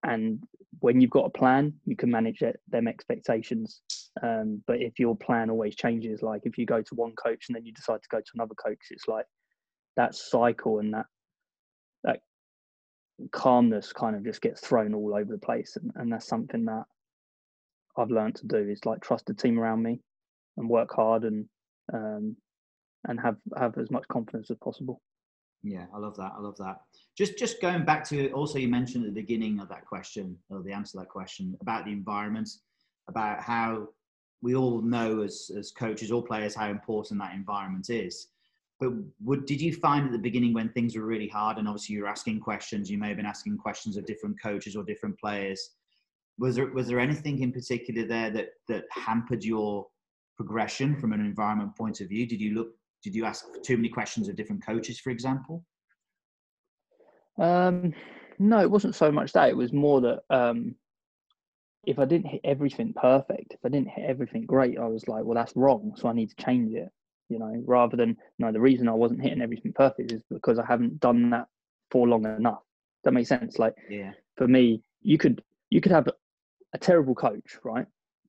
and 0.05 0.39
when 0.79 1.01
you've 1.01 1.09
got 1.09 1.25
a 1.25 1.29
plan, 1.29 1.73
you 1.85 1.95
can 1.95 2.11
manage 2.11 2.41
it, 2.41 2.59
them 2.67 2.87
expectations. 2.87 3.81
Um, 4.21 4.61
but 4.67 4.81
if 4.81 4.99
your 4.99 5.15
plan 5.15 5.49
always 5.49 5.75
changes, 5.75 6.21
like 6.21 6.41
if 6.45 6.57
you 6.57 6.65
go 6.65 6.81
to 6.81 6.95
one 6.95 7.13
coach 7.13 7.45
and 7.47 7.55
then 7.55 7.65
you 7.65 7.73
decide 7.73 8.01
to 8.01 8.09
go 8.09 8.19
to 8.19 8.31
another 8.35 8.55
coach, 8.55 8.79
it's 8.91 9.07
like 9.07 9.25
that 9.97 10.15
cycle 10.15 10.79
and 10.79 10.93
that 10.93 11.05
that 12.03 12.19
calmness 13.31 13.93
kind 13.93 14.15
of 14.15 14.23
just 14.23 14.41
gets 14.41 14.61
thrown 14.61 14.93
all 14.93 15.15
over 15.15 15.31
the 15.31 15.39
place 15.39 15.77
and, 15.77 15.91
and 15.95 16.11
that's 16.11 16.27
something 16.27 16.65
that 16.65 16.83
I've 17.97 18.11
learned 18.11 18.35
to 18.35 18.47
do 18.47 18.57
is 18.57 18.85
like 18.85 19.01
trust 19.01 19.25
the 19.25 19.33
team 19.33 19.57
around 19.57 19.81
me 19.81 20.01
and 20.57 20.69
work 20.69 20.93
hard 20.93 21.23
and 21.23 21.45
um, 21.93 22.35
and 23.07 23.19
have 23.19 23.37
have 23.57 23.77
as 23.77 23.89
much 23.89 24.07
confidence 24.07 24.51
as 24.51 24.57
possible. 24.57 25.01
Yeah, 25.65 25.85
I 25.91 25.97
love 25.97 26.15
that. 26.17 26.33
I 26.37 26.39
love 26.39 26.57
that. 26.57 26.81
Just 27.17 27.39
just 27.39 27.59
going 27.59 27.85
back 27.85 28.07
to 28.09 28.29
also 28.31 28.59
you 28.59 28.67
mentioned 28.67 29.03
at 29.03 29.13
the 29.13 29.21
beginning 29.21 29.59
of 29.59 29.67
that 29.69 29.85
question 29.85 30.37
or 30.51 30.61
the 30.61 30.71
answer 30.71 30.91
to 30.91 30.97
that 30.99 31.09
question 31.09 31.57
about 31.59 31.85
the 31.85 31.91
environment, 31.91 32.49
about 33.07 33.41
how 33.41 33.89
we 34.43 34.55
all 34.55 34.81
know 34.81 35.23
as 35.23 35.49
as 35.57 35.71
coaches 35.71 36.11
or 36.11 36.23
players 36.23 36.53
how 36.53 36.69
important 36.69 37.19
that 37.19 37.33
environment 37.33 37.89
is. 37.89 38.27
But 38.79 38.91
would 39.23 39.47
did 39.47 39.59
you 39.59 39.73
find 39.73 40.05
at 40.05 40.11
the 40.11 40.19
beginning 40.19 40.53
when 40.53 40.69
things 40.69 40.95
were 40.95 41.05
really 41.05 41.29
hard 41.29 41.57
and 41.57 41.67
obviously 41.67 41.95
you 41.95 42.03
were 42.03 42.09
asking 42.09 42.41
questions, 42.41 42.91
you 42.91 42.99
may 42.99 43.07
have 43.07 43.17
been 43.17 43.25
asking 43.25 43.57
questions 43.57 43.97
of 43.97 44.05
different 44.05 44.39
coaches 44.39 44.75
or 44.75 44.83
different 44.83 45.19
players. 45.19 45.71
Was 46.37 46.57
there 46.57 46.67
was 46.67 46.87
there 46.87 46.99
anything 46.99 47.39
in 47.41 47.51
particular 47.51 48.05
there 48.05 48.29
that 48.29 48.49
that 48.67 48.83
hampered 48.91 49.43
your 49.43 49.87
progression 50.37 50.95
from 50.95 51.11
an 51.11 51.21
environment 51.21 51.75
point 51.75 52.01
of 52.01 52.09
view? 52.09 52.27
Did 52.27 52.39
you 52.39 52.53
look 52.53 52.75
did 53.05 53.15
you 53.15 53.25
ask 53.25 53.45
too 53.63 53.77
many 53.77 53.89
questions 53.89 54.27
of 54.27 54.35
different 54.35 54.65
coaches, 54.65 54.99
for 54.99 55.11
example? 55.11 55.63
Um, 57.37 57.93
no, 58.37 58.59
it 58.59 58.69
wasn't 58.69 58.95
so 58.95 59.11
much 59.11 59.31
that. 59.31 59.49
It 59.49 59.57
was 59.57 59.71
more 59.71 60.01
that 60.01 60.23
um, 60.29 60.75
if 61.85 61.99
I 61.99 62.05
didn't 62.05 62.27
hit 62.27 62.41
everything 62.43 62.93
perfect, 62.93 63.53
if 63.53 63.59
I 63.63 63.69
didn't 63.69 63.89
hit 63.91 64.09
everything 64.09 64.45
great, 64.45 64.77
I 64.77 64.87
was 64.87 65.07
like, 65.07 65.23
well, 65.23 65.35
that's 65.35 65.55
wrong. 65.55 65.93
So 65.95 66.09
I 66.09 66.13
need 66.13 66.29
to 66.31 66.43
change 66.43 66.73
it 66.73 66.91
you 67.29 67.39
know, 67.39 67.63
rather 67.65 67.97
than 67.97 68.17
no, 68.39 68.51
the 68.51 68.61
reason 68.61 68.87
I 68.87 68.93
wasn't 68.93 69.21
hitting 69.21 69.41
everything 69.41 69.73
perfect 69.73 70.11
is 70.11 70.21
because 70.29 70.59
I 70.59 70.65
haven't 70.65 70.99
done 70.99 71.29
that 71.31 71.47
for 71.91 72.07
long 72.07 72.25
enough. 72.25 72.61
That 73.03 73.13
makes 73.13 73.29
sense. 73.29 73.57
Like, 73.57 73.75
yeah, 73.89 74.11
for 74.37 74.47
me, 74.47 74.81
you 75.01 75.17
could 75.17 75.43
you 75.69 75.81
could 75.81 75.91
have 75.91 76.07
a 76.73 76.77
terrible 76.77 77.15
coach, 77.15 77.57
right? 77.63 77.85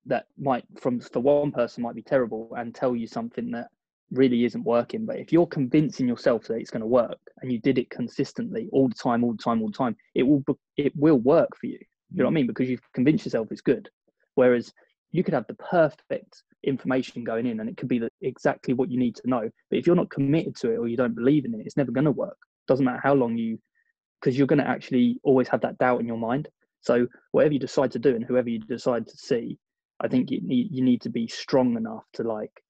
That 0.06 0.26
might 0.38 0.64
from 0.80 1.00
for 1.00 1.20
one 1.20 1.52
person 1.52 1.82
might 1.82 1.94
be 1.94 2.02
terrible 2.02 2.52
and 2.56 2.74
tell 2.74 2.96
you 2.96 3.06
something 3.06 3.50
that 3.50 3.68
really 4.10 4.44
isn't 4.44 4.64
working. 4.64 5.06
But 5.06 5.18
if 5.18 5.32
you're 5.32 5.46
convincing 5.46 6.06
yourself 6.06 6.44
that 6.44 6.54
it's 6.54 6.70
going 6.70 6.82
to 6.82 6.86
work 6.86 7.18
and 7.40 7.50
you 7.50 7.60
did 7.60 7.78
it 7.78 7.90
consistently 7.90 8.68
all 8.72 8.88
the 8.88 8.94
time, 8.94 9.24
all 9.24 9.32
the 9.32 9.42
time, 9.42 9.60
all 9.62 9.68
the 9.68 9.76
time, 9.76 9.96
it 10.14 10.22
will 10.22 10.42
it 10.76 10.92
will 10.96 11.18
work 11.18 11.50
for 11.58 11.66
you. 11.66 11.78
You 12.12 12.18
know 12.18 12.24
what 12.24 12.30
I 12.30 12.32
mm. 12.32 12.34
mean? 12.34 12.46
Because 12.46 12.68
you've 12.68 12.92
convinced 12.92 13.24
yourself 13.24 13.48
it's 13.50 13.60
good. 13.60 13.88
Whereas 14.34 14.72
you 15.12 15.24
could 15.24 15.34
have 15.34 15.46
the 15.46 15.54
perfect 15.54 16.42
information 16.62 17.24
going 17.24 17.46
in 17.46 17.60
and 17.60 17.68
it 17.68 17.76
could 17.76 17.88
be 17.88 17.98
the, 17.98 18.10
exactly 18.20 18.74
what 18.74 18.90
you 18.90 18.98
need 18.98 19.14
to 19.14 19.28
know 19.28 19.48
but 19.70 19.78
if 19.78 19.86
you're 19.86 19.96
not 19.96 20.10
committed 20.10 20.56
to 20.56 20.72
it 20.72 20.76
or 20.76 20.88
you 20.88 20.96
don't 20.96 21.14
believe 21.14 21.44
in 21.44 21.54
it 21.54 21.64
it's 21.64 21.76
never 21.76 21.92
going 21.92 22.04
to 22.04 22.10
work 22.10 22.36
doesn't 22.66 22.84
matter 22.84 23.00
how 23.02 23.14
long 23.14 23.36
you 23.36 23.58
because 24.20 24.36
you're 24.36 24.46
going 24.46 24.58
to 24.58 24.68
actually 24.68 25.18
always 25.22 25.48
have 25.48 25.60
that 25.60 25.78
doubt 25.78 26.00
in 26.00 26.06
your 26.06 26.18
mind 26.18 26.48
so 26.80 27.06
whatever 27.30 27.54
you 27.54 27.60
decide 27.60 27.92
to 27.92 27.98
do 27.98 28.14
and 28.16 28.24
whoever 28.24 28.48
you 28.48 28.58
decide 28.58 29.06
to 29.06 29.16
see 29.16 29.56
i 30.00 30.08
think 30.08 30.30
you 30.30 30.40
need 30.42 30.68
you 30.70 30.82
need 30.82 31.00
to 31.00 31.08
be 31.08 31.28
strong 31.28 31.76
enough 31.76 32.04
to 32.12 32.22
like 32.22 32.62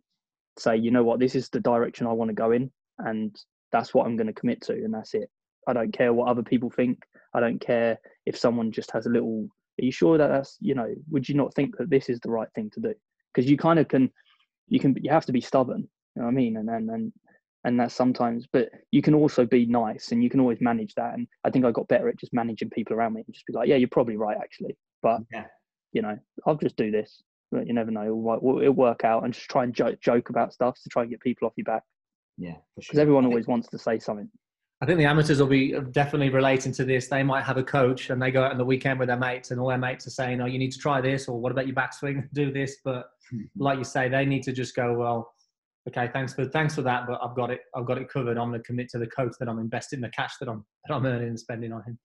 say 0.59 0.77
you 0.77 0.91
know 0.91 1.05
what? 1.05 1.21
This 1.21 1.35
is 1.35 1.49
the 1.49 1.61
direction 1.61 2.07
i 2.07 2.13
want 2.13 2.29
to 2.29 2.35
go 2.35 2.53
in 2.53 2.71
and 2.99 3.37
that's 3.73 3.93
what 3.93 4.07
i'm 4.07 4.17
going 4.17 4.29
to 4.29 4.33
commit 4.33 4.61
to 4.63 4.73
and 4.73 4.95
that's 4.95 5.15
it. 5.15 5.31
I 5.69 5.73
don't 5.73 5.93
care 5.93 6.13
what 6.13 6.29
other 6.29 6.43
people 6.43 6.71
think. 6.71 7.03
I 7.35 7.41
don't 7.41 7.61
care 7.61 7.99
if 8.25 8.39
someone 8.39 8.71
just 8.71 8.91
has 8.93 9.07
a 9.07 9.11
little 9.11 9.49
are 9.81 9.85
you 9.85 9.93
sure 9.93 10.17
that 10.17 10.29
that's 10.29 10.57
you 10.61 10.75
know 10.75 10.95
would 11.11 11.29
you 11.29 11.35
not 11.35 11.55
think 11.55 11.77
that 11.79 11.91
this 11.91 12.09
is 12.09 12.21
the 12.21 12.31
right 12.31 12.49
thing 12.55 12.71
to 12.71 12.81
do? 12.81 12.95
Because 13.33 13.51
you 13.51 13.57
kind 13.57 13.79
of 13.79 13.89
can 13.89 14.11
you 14.69 14.81
can 14.81 14.97
you 15.01 15.11
have 15.11 15.27
to 15.27 15.33
be 15.33 15.41
stubborn 15.41 15.89
you 16.15 16.23
know 16.23 16.27
what 16.27 16.33
i 16.33 16.35
mean? 16.35 16.57
And 16.57 16.69
and 16.71 16.91
and 16.91 17.13
and 17.67 17.81
that's 17.81 17.95
sometimes 17.95 18.47
but 18.51 18.71
you 18.93 19.03
can 19.03 19.13
also 19.13 19.45
be 19.45 19.67
nice 19.67 20.13
and 20.13 20.23
you 20.23 20.31
can 20.31 20.41
always 20.41 20.61
manage 20.61 20.95
that 20.95 21.15
and 21.15 21.27
i 21.45 21.51
think 21.51 21.65
i 21.65 21.71
got 21.71 21.89
better 21.89 22.09
at 22.09 22.19
just 22.19 22.33
managing 22.33 22.71
people 22.71 22.95
around 22.95 23.13
me 23.13 23.23
and 23.27 23.35
just 23.35 23.45
be 23.45 23.53
like 23.53 23.69
yeah 23.69 23.75
you're 23.75 23.89
probably 23.89 24.17
right 24.17 24.39
actually 24.41 24.77
but 25.03 25.19
yeah. 25.33 25.45
you 25.93 26.01
know 26.01 26.17
i'll 26.47 26.55
just 26.55 26.77
do 26.77 26.91
this 26.93 27.23
but 27.53 27.67
you 27.67 27.73
never 27.73 27.91
know 27.91 28.05
it'll, 28.05 28.61
it'll 28.61 28.75
work 28.75 29.05
out 29.05 29.25
and 29.25 29.33
just 29.33 29.49
try 29.49 29.65
and 29.65 29.75
joke, 29.75 30.01
joke 30.01 30.31
about 30.31 30.53
stuff 30.53 30.79
to 30.83 30.89
try 30.89 31.03
and 31.03 31.11
get 31.11 31.21
people 31.21 31.47
off 31.47 31.55
your 31.57 31.65
back 31.65 31.83
yeah 32.39 32.55
because 32.77 32.95
sure. 32.95 33.01
everyone 33.01 33.25
always 33.25 33.47
wants 33.47 33.69
to 33.69 33.79
say 33.79 33.99
something 33.99 34.29
I 34.83 34.85
think 34.85 34.99
the 34.99 35.07
amateurs 35.07 35.41
will 35.41 35.47
be 35.47 35.75
definitely 35.93 36.29
relating 36.29 36.71
to 36.73 36.85
this. 36.85 37.09
They 37.09 37.23
might 37.23 37.45
have 37.45 37.57
a 37.57 37.63
coach 37.63 38.11
and 38.11 38.21
they 38.21 38.31
go 38.31 38.45
out 38.45 38.53
on 38.53 38.59
the 38.59 38.65
weekend 38.65 38.99
with 38.99 39.09
their 39.09 39.17
mates, 39.17 39.51
and 39.51 39.59
all 39.59 39.69
their 39.69 39.79
mates 39.79 40.07
are 40.07 40.11
saying, 40.11 40.41
"Oh, 40.43 40.45
you 40.47 40.59
need 40.59 40.73
to 40.73 40.79
try 40.79 41.01
this," 41.01 41.29
or 41.29 41.41
"What 41.41 41.51
about 41.51 41.67
your 41.67 41.75
backswing? 41.75 42.29
Do 42.35 42.53
this." 42.53 42.77
But 42.85 43.07
hmm. 43.31 43.45
like 43.57 43.79
you 43.79 43.85
say, 43.85 44.11
they 44.11 44.27
need 44.27 44.43
to 44.43 44.53
just 44.53 44.77
go, 44.77 44.93
"Well, 44.93 45.33
okay, 45.89 46.11
thanks 46.13 46.35
for 46.35 46.45
thanks 46.45 46.75
for 46.75 46.83
that, 46.83 47.07
but 47.07 47.21
I've 47.23 47.35
got 47.35 47.51
it. 47.51 47.61
I've 47.75 47.87
got 47.87 47.97
it 47.97 48.11
covered. 48.11 48.37
I'm 48.37 48.51
going 48.51 48.61
to 48.61 48.67
commit 48.67 48.91
to 48.91 48.99
the 48.99 49.07
coach 49.07 49.33
that 49.41 49.49
I'm 49.49 49.59
investing 49.59 50.03
the 50.03 50.11
cash 50.11 50.37
that 50.41 50.49
I'm 50.49 50.63
that 50.87 50.95
I'm 50.95 51.07
earning 51.07 51.29
and 51.29 51.41
spending 51.41 51.73
on 51.73 51.83
him." 51.85 51.99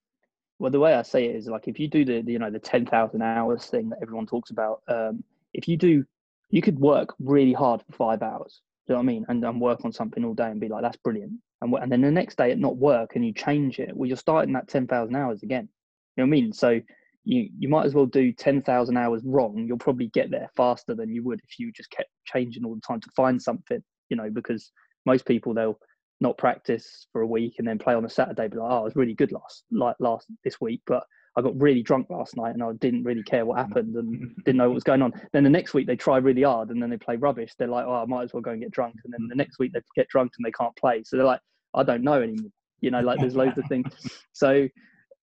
Well, 0.62 0.70
the 0.70 0.80
way 0.80 0.94
I 0.94 1.01
say 1.01 1.25
it 1.25 1.36
is 1.36 1.48
like 1.48 1.68
if 1.68 1.80
you 1.80 1.88
do 1.88 2.06
the, 2.06 2.22
the 2.22 2.34
you 2.34 2.39
know 2.39 2.51
the 2.51 2.60
ten 2.60 2.86
thousand 2.86 3.24
hours 3.24 3.65
thing 3.65 3.89
that 3.89 3.98
everyone 4.00 4.27
talks 4.27 4.51
about, 4.51 4.84
um, 4.88 5.24
if 5.56 5.68
you 5.68 5.75
do, 5.75 6.06
you 6.51 6.62
could 6.62 6.77
work 6.77 7.15
really 7.20 7.51
hard 7.51 7.82
for 7.82 7.94
five 7.94 8.22
hours. 8.22 8.62
Do 8.86 8.94
you 8.94 8.96
know 8.96 9.00
what 9.00 9.03
I 9.03 9.13
mean? 9.13 9.25
And, 9.27 9.44
and 9.44 9.60
work 9.60 9.84
on 9.86 9.91
something 9.91 10.24
all 10.24 10.36
day 10.36 10.51
and 10.51 10.60
be 10.60 10.68
like, 10.68 10.84
"That's 10.84 10.98
brilliant." 10.98 11.34
and, 11.62 11.74
and 11.74 11.91
then 11.91 12.01
the 12.01 12.12
next 12.12 12.38
day 12.38 12.53
not 12.56 12.77
work 12.77 13.15
and 13.15 13.25
you 13.25 13.34
change 13.34 13.80
it, 13.80 13.96
well, 13.96 14.08
you're 14.08 14.18
starting 14.18 14.53
that 14.53 14.68
10,000 14.68 15.15
hours 15.15 15.44
again. 15.44 15.68
You 16.15 16.24
know 16.24 16.27
what 16.30 16.38
I 16.38 16.41
mean? 16.41 16.53
So 16.53 16.80
you, 17.24 17.50
you 17.58 17.70
might 17.70 17.86
as 17.86 17.94
well 17.94 18.08
do 18.08 18.32
10,000 18.32 18.98
hours 18.98 19.22
wrong. 19.25 19.65
You'll 19.68 19.77
probably 19.77 20.08
get 20.08 20.32
there 20.32 20.50
faster 20.56 20.96
than 20.96 21.13
you 21.13 21.24
would 21.24 21.39
if 21.44 21.60
you 21.60 21.72
just 21.72 21.91
kept 21.91 22.10
changing 22.25 22.65
all 22.65 22.75
the 22.75 22.82
time 22.82 23.00
to 23.01 23.10
find 23.15 23.41
something, 23.41 23.82
you 24.10 24.18
know, 24.18 24.30
because 24.30 24.72
most 25.06 25.25
people, 25.25 25.53
they'll 25.53 25.80
not 26.22 26.38
practice 26.38 27.08
for 27.12 27.22
a 27.22 27.28
week 27.28 27.56
and 27.58 27.68
then 27.68 27.80
play 27.80 27.94
on 27.94 28.06
a 28.06 28.10
Saturday, 28.10 28.48
be 28.48 28.58
like, 28.58 28.72
oh, 28.72 28.78
I 28.78 28.84
was 28.84 28.96
really 28.96 29.16
good 29.16 29.32
last, 29.32 29.63
like 29.72 29.96
last 30.00 30.28
this 30.44 30.62
week, 30.62 30.82
but 30.86 31.04
I 31.36 31.42
got 31.42 31.60
really 31.60 31.82
drunk 31.82 32.08
last 32.10 32.38
night 32.38 32.54
and 32.54 32.62
I 32.62 32.72
didn't 32.74 33.04
really 33.04 33.24
care 33.24 33.46
what 33.46 33.58
happened 33.58 33.96
and 33.96 34.36
didn't 34.46 34.58
know 34.58 34.70
what 34.70 34.75
was 34.75 34.84
going 34.84 35.01
on. 35.01 35.13
Then 35.34 35.44
the 35.44 35.50
next 35.50 35.74
week 35.74 35.88
they 35.88 35.96
try 35.96 36.18
really 36.18 36.44
hard 36.44 36.70
and 36.70 36.82
then 36.82 36.90
they 36.90 36.98
play 36.98 37.16
rubbish. 37.16 37.54
They're 37.58 37.68
like, 37.68 37.86
oh, 37.86 37.96
I 37.96 38.06
might 38.06 38.24
as 38.24 38.34
well 38.34 38.42
go 38.42 38.51
and 38.51 38.62
get 38.62 38.72
drunk. 38.72 38.96
And 39.04 39.13
then 39.13 39.28
the 39.28 39.36
next 39.36 39.58
week 39.58 39.74
they 39.74 39.82
get 39.96 40.08
drunk 40.10 40.32
and 40.38 40.46
they 40.46 40.51
can't 40.51 40.75
play. 40.75 41.04
So 41.06 41.18
they're 41.18 41.25
like, 41.25 41.42
I 41.74 41.84
don't 41.84 42.04
know 42.04 42.22
anymore. 42.22 42.51
You 42.82 42.92
know, 42.92 43.01
like 43.01 43.20
there's 43.20 43.36
loads 43.36 43.58
of 43.58 43.66
things. 43.68 43.94
So 44.34 44.68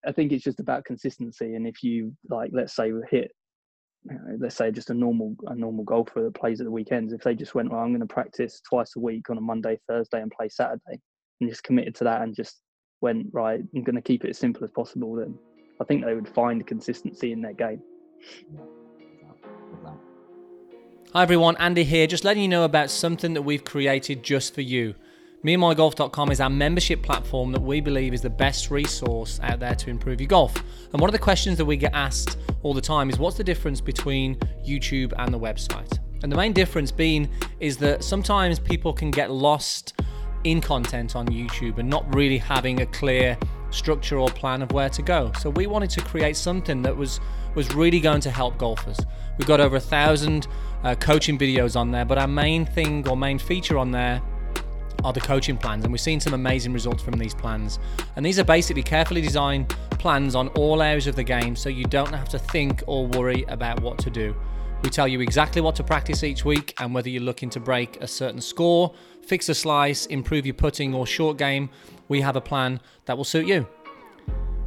I 0.07 0.13
think 0.13 0.31
it's 0.31 0.45
just 0.45 0.61
about 0.61 0.85
consistency. 0.85 1.55
And 1.55 1.67
if 1.67 1.83
you 1.83 2.15
like, 2.31 2.51
let's 2.53 2.75
say 2.75 2.93
we 2.93 3.01
hit, 3.11 3.33
you 4.11 4.17
know, 4.17 4.37
let's 4.41 4.57
say 4.57 4.71
just 4.71 4.91
a 4.91 4.95
normal 4.95 5.35
a 5.47 5.55
normal 5.55 5.85
golfer 5.85 6.23
that 6.23 6.35
plays 6.35 6.61
at 6.61 6.65
the 6.65 6.71
weekends, 6.71 7.13
if 7.13 7.23
they 7.23 7.35
just 7.35 7.55
went, 7.55 7.71
well, 7.71 7.81
I'm 7.81 7.91
going 7.91 8.01
to 8.01 8.07
practice 8.07 8.61
twice 8.69 8.97
a 8.97 9.01
week 9.01 9.31
on 9.31 9.39
a 9.39 9.41
Monday, 9.41 9.79
Thursday, 9.89 10.21
and 10.21 10.31
play 10.31 10.49
Saturday, 10.49 11.01
and 11.41 11.51
just 11.51 11.63
committed 11.63 11.95
to 11.97 12.05
that, 12.05 12.23
and 12.23 12.35
just 12.35 12.61
went 13.01 13.27
right, 13.33 13.61
I'm 13.75 13.85
going 13.85 13.97
to 13.97 14.03
keep 14.03 14.25
it 14.25 14.31
as 14.31 14.39
simple 14.39 14.65
as 14.65 14.71
possible. 14.71 15.15
Then 15.15 15.39
I 15.81 15.85
think 15.85 16.05
they 16.05 16.15
would 16.15 16.29
find 16.29 16.67
consistency 16.67 17.33
in 17.33 17.43
their 17.43 17.53
game. 17.53 17.83
Hi 21.15 21.23
everyone, 21.23 21.57
Andy 21.57 21.85
here, 21.85 22.07
just 22.07 22.25
letting 22.25 22.43
you 22.43 22.49
know 22.49 22.65
about 22.65 22.91
something 22.91 23.35
that 23.35 23.43
we've 23.43 23.65
created 23.65 24.23
just 24.23 24.55
for 24.55 24.61
you. 24.61 24.95
MeandMyGolf.com 25.45 26.33
is 26.33 26.41
our 26.41 26.51
membership 26.51 27.01
platform 27.01 27.53
that 27.53 27.63
we 27.63 27.81
believe 27.81 28.13
is 28.13 28.21
the 28.21 28.29
best 28.29 28.73
resource 28.73 29.39
out 29.45 29.61
there 29.61 29.77
to 29.77 29.89
improve 29.89 30.21
your 30.21 30.27
golf. 30.27 30.57
And 30.93 31.01
one 31.01 31.09
of 31.09 31.13
the 31.13 31.19
questions 31.21 31.57
that 31.59 31.65
we 31.65 31.77
get 31.77 31.95
asked 31.95 32.39
all 32.65 32.75
the 32.75 32.81
time 32.81 33.09
is 33.09 33.21
what's 33.21 33.37
the 33.37 33.45
difference 33.45 33.81
between 33.81 34.35
YouTube 34.67 35.13
and 35.17 35.33
the 35.33 35.39
website? 35.39 35.97
And 36.25 36.33
the 36.33 36.37
main 36.37 36.53
difference 36.53 36.91
being 36.91 37.31
is 37.61 37.77
that 37.77 38.03
sometimes 38.03 38.59
people 38.59 38.93
can 38.93 39.13
get 39.13 39.31
lost 39.31 40.01
in 40.43 40.61
content 40.61 41.15
on 41.15 41.29
YouTube 41.29 41.79
and 41.79 41.89
not 41.89 42.13
really 42.13 42.39
having 42.39 42.81
a 42.81 42.87
clear 42.87 43.39
structure 43.71 44.19
or 44.19 44.29
plan 44.31 44.61
of 44.61 44.73
where 44.73 44.91
to 44.91 45.03
go. 45.03 45.31
So 45.39 45.51
we 45.51 45.69
wanted 45.69 45.91
to 45.91 46.01
create 46.01 46.37
something 46.37 46.83
that 46.83 46.97
was 46.97 47.21
was 47.55 47.73
really 47.75 48.01
going 48.01 48.21
to 48.23 48.31
help 48.31 48.59
golfers. 48.59 48.99
We've 49.39 49.47
got 49.47 49.61
over 49.61 49.77
a 49.77 49.81
thousand 49.81 50.49
uh, 50.83 50.97
coaching 50.97 51.39
videos 51.39 51.77
on 51.77 51.93
there, 51.93 52.05
but 52.05 52.19
our 52.19 52.27
main 52.27 52.67
thing 52.67 53.09
or 53.09 53.17
main 53.17 53.39
feature 53.39 53.79
on 53.79 53.93
there 53.93 54.21
are 55.05 55.13
the 55.13 55.21
coaching 55.21 55.57
plans, 55.57 55.85
and 55.85 55.93
we've 55.93 56.01
seen 56.01 56.21
some 56.21 56.35
amazing 56.35 56.73
results 56.73 57.03
from 57.03 57.15
these 57.15 57.35
plans. 57.35 57.79
And 58.17 58.25
these 58.25 58.39
are 58.39 58.45
basically 58.45 58.83
carefully 58.83 59.21
designed 59.21 59.75
plans 59.99 60.35
on 60.35 60.49
all 60.49 60.83
areas 60.83 61.07
of 61.07 61.17
the 61.17 61.25
game 61.25 61.57
so 61.57 61.69
you 61.69 61.85
don't 61.85 62.13
have 62.13 62.29
to 62.31 62.39
think 62.39 62.83
or 62.87 63.07
worry 63.07 63.45
about 63.49 63.81
what 63.81 63.99
to 63.99 64.11
do. 64.11 64.35
We 64.83 64.91
tell 64.91 65.09
you 65.09 65.21
exactly 65.21 65.61
what 65.61 65.75
to 65.77 65.83
practice 65.83 66.23
each 66.23 66.45
week 66.45 66.75
and 66.79 66.95
whether 66.95 67.09
you're 67.09 67.23
looking 67.23 67.51
to 67.51 67.61
break 67.61 68.01
a 68.01 68.07
certain 68.07 68.41
score, 68.41 68.95
fix 69.23 69.49
a 69.49 69.55
slice, 69.55 70.07
improve 70.07 70.47
your 70.47 70.55
putting 70.55 70.95
or 70.95 71.07
short 71.07 71.37
game, 71.37 71.69
we 72.09 72.21
have 72.21 72.37
a 72.37 72.41
plan 72.41 72.81
that 73.07 73.17
will 73.17 73.25
suit 73.25 73.47
you. 73.47 73.67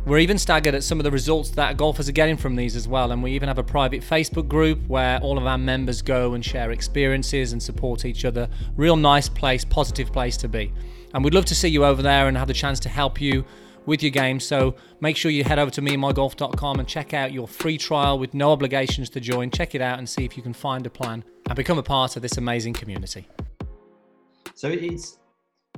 We're 0.03 0.17
even 0.17 0.39
staggered 0.39 0.73
at 0.73 0.83
some 0.83 0.99
of 0.99 1.03
the 1.03 1.11
results 1.11 1.51
that 1.51 1.77
golfers 1.77 2.09
are 2.09 2.13
getting 2.13 2.35
from 2.35 2.55
these 2.55 2.75
as 2.75 2.87
well, 2.87 3.11
and 3.11 3.21
we 3.21 3.33
even 3.33 3.47
have 3.47 3.59
a 3.59 3.63
private 3.63 4.01
Facebook 4.01 4.47
group 4.47 4.79
where 4.87 5.19
all 5.19 5.37
of 5.37 5.45
our 5.45 5.59
members 5.59 6.01
go 6.01 6.33
and 6.33 6.43
share 6.43 6.71
experiences 6.71 7.53
and 7.53 7.61
support 7.61 8.03
each 8.03 8.25
other. 8.25 8.49
Real 8.75 8.95
nice 8.95 9.29
place, 9.29 9.63
positive 9.63 10.11
place 10.11 10.37
to 10.37 10.47
be. 10.47 10.73
And 11.13 11.23
we'd 11.23 11.35
love 11.35 11.45
to 11.45 11.55
see 11.55 11.67
you 11.67 11.85
over 11.85 12.01
there 12.01 12.27
and 12.27 12.35
have 12.35 12.47
the 12.47 12.53
chance 12.53 12.79
to 12.79 12.89
help 12.89 13.21
you 13.21 13.45
with 13.85 14.01
your 14.01 14.09
game. 14.09 14.39
So 14.39 14.75
make 15.01 15.17
sure 15.17 15.29
you 15.29 15.43
head 15.43 15.59
over 15.59 15.69
to 15.71 15.81
meandmygolf.com 15.81 16.79
and 16.79 16.87
check 16.87 17.13
out 17.13 17.31
your 17.31 17.47
free 17.47 17.77
trial 17.77 18.17
with 18.17 18.33
no 18.33 18.51
obligations 18.51 19.07
to 19.11 19.19
join. 19.19 19.51
Check 19.51 19.75
it 19.75 19.81
out 19.81 19.99
and 19.99 20.09
see 20.09 20.25
if 20.25 20.35
you 20.35 20.41
can 20.41 20.53
find 20.53 20.85
a 20.87 20.89
plan 20.89 21.23
and 21.45 21.55
become 21.55 21.77
a 21.77 21.83
part 21.83 22.15
of 22.15 22.23
this 22.23 22.37
amazing 22.37 22.73
community. 22.73 23.27
So 24.55 24.69
it's 24.69 25.19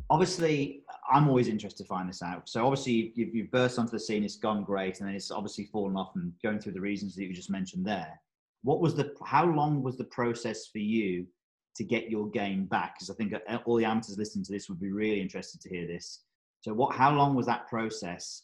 obviously 0.10 0.83
I'm 1.14 1.28
always 1.28 1.48
interested 1.48 1.84
to 1.84 1.88
find 1.88 2.10
this 2.10 2.24
out. 2.24 2.50
So 2.50 2.66
obviously 2.66 3.14
you've, 3.16 3.36
you've 3.36 3.52
burst 3.52 3.78
onto 3.78 3.92
the 3.92 4.00
scene, 4.00 4.24
it's 4.24 4.36
gone 4.36 4.64
great, 4.64 5.00
and 5.00 5.08
then 5.08 5.16
it's 5.16 5.30
obviously 5.30 5.66
fallen 5.66 5.96
off 5.96 6.16
and 6.16 6.34
going 6.42 6.60
through 6.60 6.74
the 6.74 6.82
reasons 6.82 7.16
that 7.16 7.24
you 7.24 7.34
just 7.34 7.52
mentioned 7.52 7.86
there. 7.86 8.20
What 8.64 8.82
was 8.82 8.96
the, 8.96 9.14
how 9.24 9.46
long 9.46 9.84
was 9.84 9.98
the 9.98 10.06
process 10.06 10.68
for 10.68 10.80
you 10.80 11.28
to 11.76 11.84
get 11.84 12.10
your 12.10 12.30
game 12.30 12.66
back? 12.66 12.96
Because 12.96 13.12
I 13.12 13.14
think 13.14 13.34
uh, 13.34 13.60
all 13.66 13.78
the 13.78 13.86
amateurs 13.86 14.18
listening 14.18 14.44
to 14.46 14.52
this 14.52 14.70
would 14.70 14.80
be 14.80 14.92
really 14.92 15.22
interested 15.22 15.62
to 15.62 15.70
hear 15.70 15.86
this. 15.86 16.24
So 16.62 16.74
what, 16.74 16.96
how 16.96 17.14
long 17.14 17.36
was 17.36 17.46
that 17.46 17.68
process? 17.68 18.44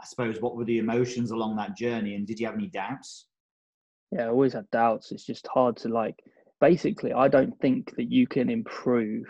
I 0.00 0.04
suppose 0.06 0.40
what 0.40 0.56
were 0.56 0.64
the 0.64 0.78
emotions 0.78 1.30
along 1.30 1.56
that 1.56 1.76
journey, 1.76 2.14
and 2.14 2.26
did 2.26 2.38
you 2.38 2.46
have 2.46 2.54
any 2.54 2.66
doubts? 2.68 3.26
Yeah, 4.12 4.26
I 4.26 4.28
always 4.28 4.52
had 4.52 4.70
doubts. 4.70 5.10
It's 5.10 5.24
just 5.24 5.48
hard 5.52 5.76
to 5.78 5.88
like. 5.88 6.22
Basically, 6.60 7.12
I 7.12 7.28
don't 7.28 7.58
think 7.60 7.96
that 7.96 8.10
you 8.10 8.26
can 8.26 8.48
improve 8.50 9.26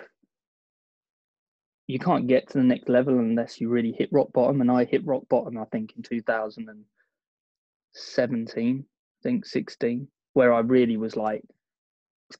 you 1.87 1.99
can't 1.99 2.27
get 2.27 2.49
to 2.49 2.59
the 2.59 2.65
next 2.65 2.89
level 2.89 3.19
unless 3.19 3.61
you 3.61 3.69
really 3.69 3.93
hit 3.93 4.09
rock 4.13 4.33
bottom. 4.33 4.61
And 4.61 4.71
I 4.71 4.85
hit 4.85 5.07
rock 5.07 5.29
bottom, 5.29 5.59
I 5.59 5.65
think, 5.67 5.93
in 5.97 6.03
2017, 6.03 8.87
I 8.87 9.23
think 9.23 9.47
16, 9.47 10.09
where 10.33 10.55
I 10.55 10.61
really 10.61 10.97
was 10.97 11.17
like, 11.17 11.43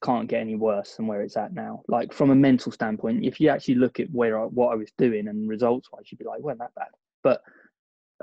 can't 0.03 0.27
get 0.27 0.41
any 0.41 0.55
worse 0.55 0.95
than 0.95 1.07
where 1.07 1.21
it's 1.21 1.37
at 1.37 1.53
now. 1.53 1.83
Like 1.87 2.13
from 2.13 2.31
a 2.31 2.35
mental 2.35 2.71
standpoint, 2.71 3.23
if 3.23 3.39
you 3.39 3.49
actually 3.49 3.75
look 3.75 3.99
at 3.99 4.11
where 4.11 4.39
I, 4.39 4.45
what 4.45 4.71
I 4.71 4.75
was 4.75 4.91
doing 4.97 5.27
and 5.27 5.49
results 5.49 5.89
wise, 5.91 6.11
you'd 6.11 6.17
be 6.17 6.25
like, 6.25 6.41
well, 6.41 6.55
that 6.57 6.73
bad. 6.75 6.87
But 7.23 7.41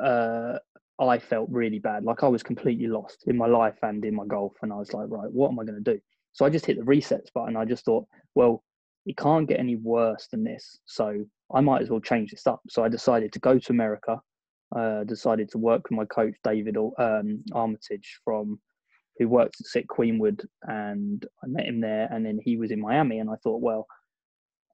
uh, 0.03 0.59
I 0.99 1.19
felt 1.19 1.49
really 1.51 1.79
bad. 1.79 2.05
Like 2.05 2.23
I 2.23 2.29
was 2.29 2.43
completely 2.43 2.87
lost 2.87 3.25
in 3.27 3.37
my 3.37 3.47
life 3.47 3.79
and 3.83 4.05
in 4.05 4.15
my 4.15 4.27
golf. 4.27 4.55
And 4.63 4.73
I 4.73 4.77
was 4.77 4.93
like, 4.93 5.07
right, 5.09 5.31
what 5.31 5.51
am 5.51 5.59
I 5.59 5.65
going 5.65 5.83
to 5.83 5.95
do? 5.95 6.01
So 6.33 6.45
I 6.45 6.51
just 6.51 6.67
hit 6.67 6.79
the 6.79 6.85
resets 6.85 7.33
button. 7.33 7.57
I 7.57 7.65
just 7.65 7.85
thought, 7.85 8.07
well, 8.35 8.63
it 9.07 9.17
can't 9.17 9.49
get 9.49 9.59
any 9.59 9.77
worse 9.77 10.29
than 10.31 10.45
this. 10.45 10.79
So 10.85 11.25
I 11.55 11.61
might 11.61 11.83
as 11.83 11.91
well 11.91 12.01
change 12.01 12.31
this 12.31 12.47
up. 12.47 12.61
So 12.69 12.85
I 12.85 12.89
decided 12.89 13.33
to 13.33 13.39
go 13.41 13.59
to 13.59 13.73
America. 13.73 14.21
Uh, 14.75 15.05
decided 15.05 15.51
to 15.51 15.59
work 15.59 15.83
with 15.85 15.99
my 15.99 16.07
coach 16.07 16.35
David 16.45 16.79
um, 16.79 17.45
Armitage 17.53 18.21
from 18.25 18.59
who 19.19 19.29
works 19.29 19.61
at 19.61 19.67
SIT 19.67 19.87
Queenwood, 19.87 20.43
and 20.63 21.27
I 21.45 21.47
met 21.47 21.67
him 21.67 21.81
there. 21.81 22.09
And 22.11 22.25
then 22.25 22.39
he 22.43 22.57
was 22.57 22.71
in 22.71 22.81
Miami, 22.81 23.19
and 23.19 23.29
I 23.29 23.35
thought, 23.43 23.61
well, 23.61 23.87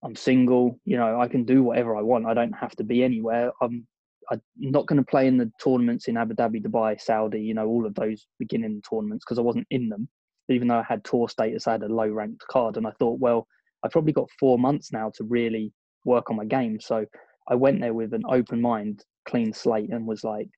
I'm 0.05 0.14
single. 0.14 0.79
You 0.85 0.99
know, 0.99 1.21
I 1.21 1.27
can 1.27 1.45
do 1.45 1.64
whatever 1.64 1.97
I 1.97 2.03
want. 2.03 2.27
I 2.27 2.35
don't 2.35 2.53
have 2.53 2.77
to 2.77 2.85
be 2.85 3.03
anywhere. 3.03 3.51
I'm 3.61 3.87
I'm 4.31 4.43
not 4.57 4.87
going 4.87 4.99
to 5.03 5.11
play 5.11 5.27
in 5.27 5.38
the 5.38 5.51
tournaments 5.61 6.07
in 6.07 6.17
Abu 6.17 6.35
Dhabi, 6.35 6.62
Dubai, 6.62 7.01
Saudi. 7.01 7.41
You 7.41 7.55
know, 7.55 7.67
all 7.67 7.87
of 7.87 7.95
those 7.95 8.27
beginning 8.38 8.83
tournaments 8.88 9.25
because 9.25 9.38
I 9.38 9.43
wasn't 9.43 9.67
in 9.71 9.88
them. 9.88 10.09
Even 10.49 10.69
though 10.69 10.79
I 10.79 10.85
had 10.85 11.05
tour 11.05 11.29
status, 11.29 11.67
I 11.67 11.73
had 11.73 11.83
a 11.83 11.88
low 11.88 12.09
ranked 12.09 12.47
card, 12.49 12.77
and 12.77 12.87
I 12.87 12.93
thought, 12.99 13.19
well, 13.19 13.49
I've 13.85 13.93
probably 13.93 14.12
got 14.12 14.31
four 14.38 14.59
months 14.59 14.93
now 14.93 15.11
to 15.17 15.25
really 15.25 15.73
work 16.05 16.31
on 16.31 16.37
my 16.37 16.45
game. 16.45 16.81
So 16.81 17.05
I 17.49 17.55
went 17.55 17.81
there 17.81 17.95
with 17.95 18.12
an 18.12 18.25
open 18.29 18.61
mind, 18.61 19.05
clean 19.27 19.53
slate, 19.53 19.91
and 19.91 20.07
was 20.07 20.25
like, 20.25 20.49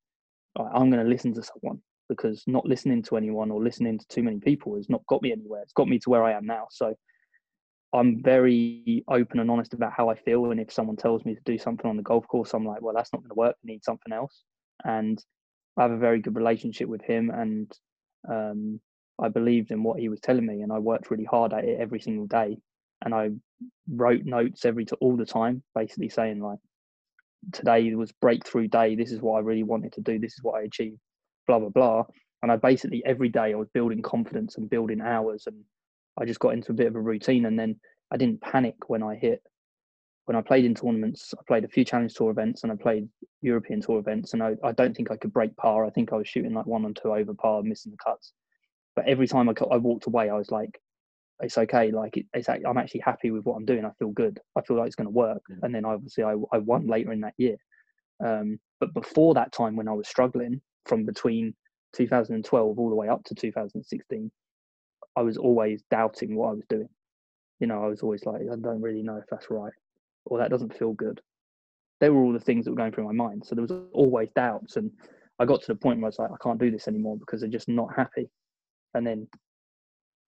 I'm 0.59 0.91
going 0.91 1.05
to 1.05 1.11
listen 1.11 1.35
to 1.35 1.43
someone 1.43 1.81
because 2.09 2.43
not 2.47 2.67
listening 2.67 3.03
to 3.05 3.17
anyone 3.17 3.51
or 3.51 3.63
listening 3.63 3.99
to 3.99 4.07
too 4.09 4.23
many 4.23 4.41
people 4.41 4.75
has 4.75 4.89
not 4.89 5.07
got 5.07 5.23
me 5.23 5.33
anywhere. 5.33 5.63
It's 5.63 5.73
got 5.73 5.89
me 5.89 5.99
to 6.01 6.11
where 6.11 6.25
I 6.25 6.33
am 6.33 6.45
now. 6.45 6.67
So 6.71 6.95
I'm 7.93 8.23
very 8.23 9.05
open 9.09 9.39
and 9.39 9.51
honest 9.51 9.75
about 9.75 9.93
how 9.97 10.09
I 10.09 10.17
feel. 10.17 10.51
And 10.51 10.61
if 10.61 10.73
someone 10.73 10.97
tells 10.97 11.25
me 11.25 11.35
to 11.35 11.41
do 11.45 11.57
something 11.57 11.89
on 11.89 11.97
the 11.97 12.03
golf 12.03 12.27
course, 12.27 12.53
I'm 12.53 12.67
like, 12.67 12.83
well, 12.83 12.95
that's 12.97 13.13
not 13.13 13.23
going 13.23 13.31
to 13.31 13.35
work. 13.35 13.57
I 13.65 13.67
need 13.67 13.85
something 13.85 14.13
else. 14.13 14.43
And 14.85 15.23
I 15.77 15.83
have 15.83 15.93
a 15.93 15.99
very 15.99 16.21
good 16.21 16.37
relationship 16.37 16.89
with 16.89 17.03
him. 17.03 17.31
And 17.31 17.73
um, 18.29 18.81
I 19.23 19.29
believed 19.29 19.71
in 19.71 19.85
what 19.85 20.01
he 20.01 20.09
was 20.09 20.21
telling 20.21 20.47
me. 20.47 20.63
And 20.63 20.73
I 20.73 20.79
worked 20.79 21.13
really 21.13 21.27
hard 21.27 21.53
at 21.53 21.65
it 21.65 21.79
every 21.81 22.01
single 22.01 22.27
day 22.27 22.59
and 23.05 23.15
I 23.15 23.31
wrote 23.89 24.25
notes 24.25 24.65
every 24.65 24.85
to 24.87 24.97
all 24.97 25.17
the 25.17 25.27
time, 25.27 25.63
basically 25.75 26.09
saying 26.09 26.41
like, 26.41 26.59
today 27.53 27.95
was 27.95 28.13
breakthrough 28.13 28.69
day. 28.69 28.95
This 28.95 29.13
is 29.13 29.21
what 29.21 29.37
I 29.37 29.41
really 29.41 29.63
wanted 29.63 29.93
to 29.95 30.01
do. 30.01 30.19
This 30.19 30.35
is 30.35 30.43
what 30.43 30.61
I 30.61 30.65
achieved. 30.65 30.99
Blah 31.47 31.59
blah 31.59 31.71
blah. 31.71 32.05
And 32.43 32.51
I 32.51 32.57
basically 32.57 33.03
every 33.05 33.29
day 33.29 33.53
I 33.53 33.57
was 33.57 33.69
building 33.73 34.03
confidence 34.03 34.57
and 34.57 34.71
building 34.71 35.01
hours, 35.01 35.45
and 35.47 35.57
I 36.19 36.25
just 36.25 36.41
got 36.41 36.55
into 36.55 36.73
a 36.73 36.75
bit 36.75 36.87
of 36.87 36.97
a 36.97 37.01
routine. 37.01 37.47
And 37.47 37.59
then 37.59 37.77
I 38.11 38.17
didn't 38.17 38.41
panic 38.41 38.77
when 38.89 39.03
I 39.03 39.17
hit. 39.17 39.43
When 40.27 40.37
I 40.37 40.43
played 40.43 40.65
in 40.65 40.75
tournaments, 40.75 41.35
I 41.37 41.43
played 41.49 41.65
a 41.65 41.69
few 41.69 41.85
Challenge 41.85 42.15
Tour 42.15 42.31
events 42.31 42.63
and 42.63 42.71
I 42.71 42.77
played 42.77 43.09
European 43.41 43.81
Tour 43.81 43.99
events, 43.99 44.33
and 44.33 44.43
I, 44.43 44.55
I 44.63 44.73
don't 44.73 44.95
think 44.95 45.11
I 45.11 45.17
could 45.17 45.33
break 45.33 45.57
par. 45.57 45.85
I 45.85 45.91
think 45.91 46.13
I 46.13 46.17
was 46.17 46.29
shooting 46.29 46.55
like 46.55 46.67
one 46.67 46.85
and 46.85 46.97
two 46.97 47.13
over 47.13 47.35
par, 47.35 47.63
missing 47.63 47.91
the 47.91 47.99
cuts. 47.99 48.33
But 48.95 49.09
every 49.09 49.27
time 49.27 49.49
I, 49.49 49.55
I 49.71 49.79
walked 49.79 50.07
away, 50.07 50.29
I 50.29 50.35
was 50.35 50.51
like, 50.51 50.81
it's 51.43 51.59
okay. 51.59 51.91
Like 51.91 52.17
it, 52.17 52.27
it's 52.35 52.49
I'm 52.49 52.79
actually 52.79 53.01
happy 53.01 53.31
with 53.31 53.45
what 53.45 53.57
I'm 53.57 53.65
doing. 53.65 53.85
I 53.85 53.91
feel 53.99 54.11
good. 54.11 54.41
I 54.57 54.63
feel 54.63 54.77
like 54.77 54.87
it's 54.87 54.97
going 54.97 55.07
to 55.07 55.13
work. 55.13 55.43
Yeah. 55.49 55.57
And 55.63 55.75
then 55.75 55.85
obviously 55.85 56.25
I, 56.25 56.35
I 56.53 56.59
won 56.59 56.87
later 56.87 57.13
in 57.13 57.21
that 57.21 57.35
year. 57.39 57.57
Um, 58.25 58.59
but 58.81 58.95
before 58.95 59.35
that 59.35 59.53
time 59.53 59.77
when 59.77 59.89
I 59.89 59.93
was 59.93 60.09
struggling 60.09 60.61
from 60.87 61.05
between 61.05 61.55
2012 61.95 62.79
all 62.79 62.89
the 62.89 62.95
way 62.95 63.09
up 63.09 63.25
to 63.25 63.35
2016, 63.35 64.31
I 65.17 65.23
was 65.23 65.37
always 65.37 65.83
doubting 65.91 66.37
what 66.37 66.51
I 66.51 66.53
was 66.53 66.67
doing. 66.69 66.89
You 67.59 67.67
know, 67.67 67.85
I 67.85 67.89
was 67.89 68.03
always 68.03 68.25
like, 68.25 68.43
I 68.43 68.57
don't 68.57 68.81
really 68.81 69.03
know 69.03 69.17
if 69.17 69.25
that's 69.31 69.51
right 69.51 69.73
or 70.25 70.39
that 70.39 70.51
doesn't 70.51 70.77
feel 70.77 70.93
good. 70.93 71.21
They 72.01 72.09
were 72.09 72.23
all 72.23 72.33
the 72.33 72.41
things 72.41 72.65
that 72.65 72.71
were 72.71 72.77
going 72.77 72.93
through 72.93 73.05
my 73.05 73.13
mind. 73.13 73.45
So 73.45 73.55
there 73.55 73.63
was 73.63 73.73
always 73.93 74.31
doubts. 74.35 74.77
And 74.77 74.91
I 75.39 75.45
got 75.45 75.61
to 75.63 75.67
the 75.67 75.75
point 75.75 75.99
where 75.99 76.07
I 76.07 76.09
was 76.09 76.19
like, 76.19 76.31
I 76.31 76.43
can't 76.43 76.59
do 76.59 76.71
this 76.71 76.89
anymore 76.89 77.19
because 77.19 77.41
they're 77.41 77.51
just 77.51 77.69
not 77.69 77.95
happy. 77.95 78.31
And 78.95 79.07
then 79.07 79.29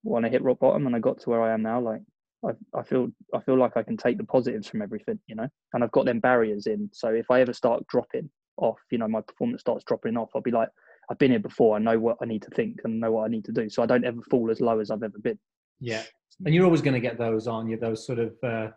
when 0.03 0.25
I 0.25 0.29
hit 0.29 0.43
rock 0.43 0.59
bottom 0.61 0.87
and 0.87 0.95
I 0.95 0.99
got 0.99 1.21
to 1.21 1.31
where 1.31 1.43
I 1.43 1.53
am 1.53 1.63
now, 1.63 1.81
like 1.81 2.03
I, 2.45 2.51
I 2.79 2.83
feel 2.83 3.09
I 3.35 3.41
feel 3.41 3.57
like 3.57 3.77
I 3.77 3.83
can 3.83 3.97
take 3.97 4.19
the 4.19 4.25
positives 4.25 4.69
from 4.69 4.83
everything, 4.83 5.19
you 5.27 5.35
know, 5.35 5.49
and 5.73 5.85
I've 5.85 5.93
got 5.93 6.07
them 6.07 6.21
barriers 6.21 6.67
in. 6.67 6.89
So 6.93 7.09
if 7.09 7.31
I 7.31 7.41
ever 7.41 7.53
start 7.53 7.87
dropping 7.87 8.29
off, 8.57 8.79
you 8.91 8.99
know, 8.99 9.09
my 9.09 9.21
performance 9.21 9.61
starts 9.61 9.85
dropping 9.85 10.17
off, 10.17 10.31
I'll 10.35 10.43
be 10.43 10.51
like, 10.51 10.69
I've 11.11 11.19
been 11.19 11.31
here 11.31 11.41
before. 11.41 11.77
I 11.77 11.79
know 11.79 11.99
what 11.99 12.19
I 12.21 12.27
need 12.27 12.43
to 12.43 12.51
think 12.51 12.81
and 12.85 13.01
know 13.01 13.13
what 13.13 13.25
I 13.25 13.29
need 13.29 13.45
to 13.47 13.53
do. 13.53 13.69
So 13.71 13.83
I 13.83 13.87
don't 13.87 14.05
ever 14.05 14.21
fall 14.31 14.51
as 14.51 14.61
low 14.61 14.81
as 14.81 14.91
I've 14.91 15.03
ever 15.03 15.19
been. 15.23 15.39
Yeah, 15.81 16.03
and 16.45 16.55
you're 16.55 16.65
always 16.65 16.83
going 16.83 16.95
to 16.95 17.01
get 17.01 17.19
those 17.19 17.47
on 17.47 17.69
you, 17.69 17.77
those 17.77 18.07
sort 18.07 18.19
of 18.19 18.35
uh, 18.43 18.69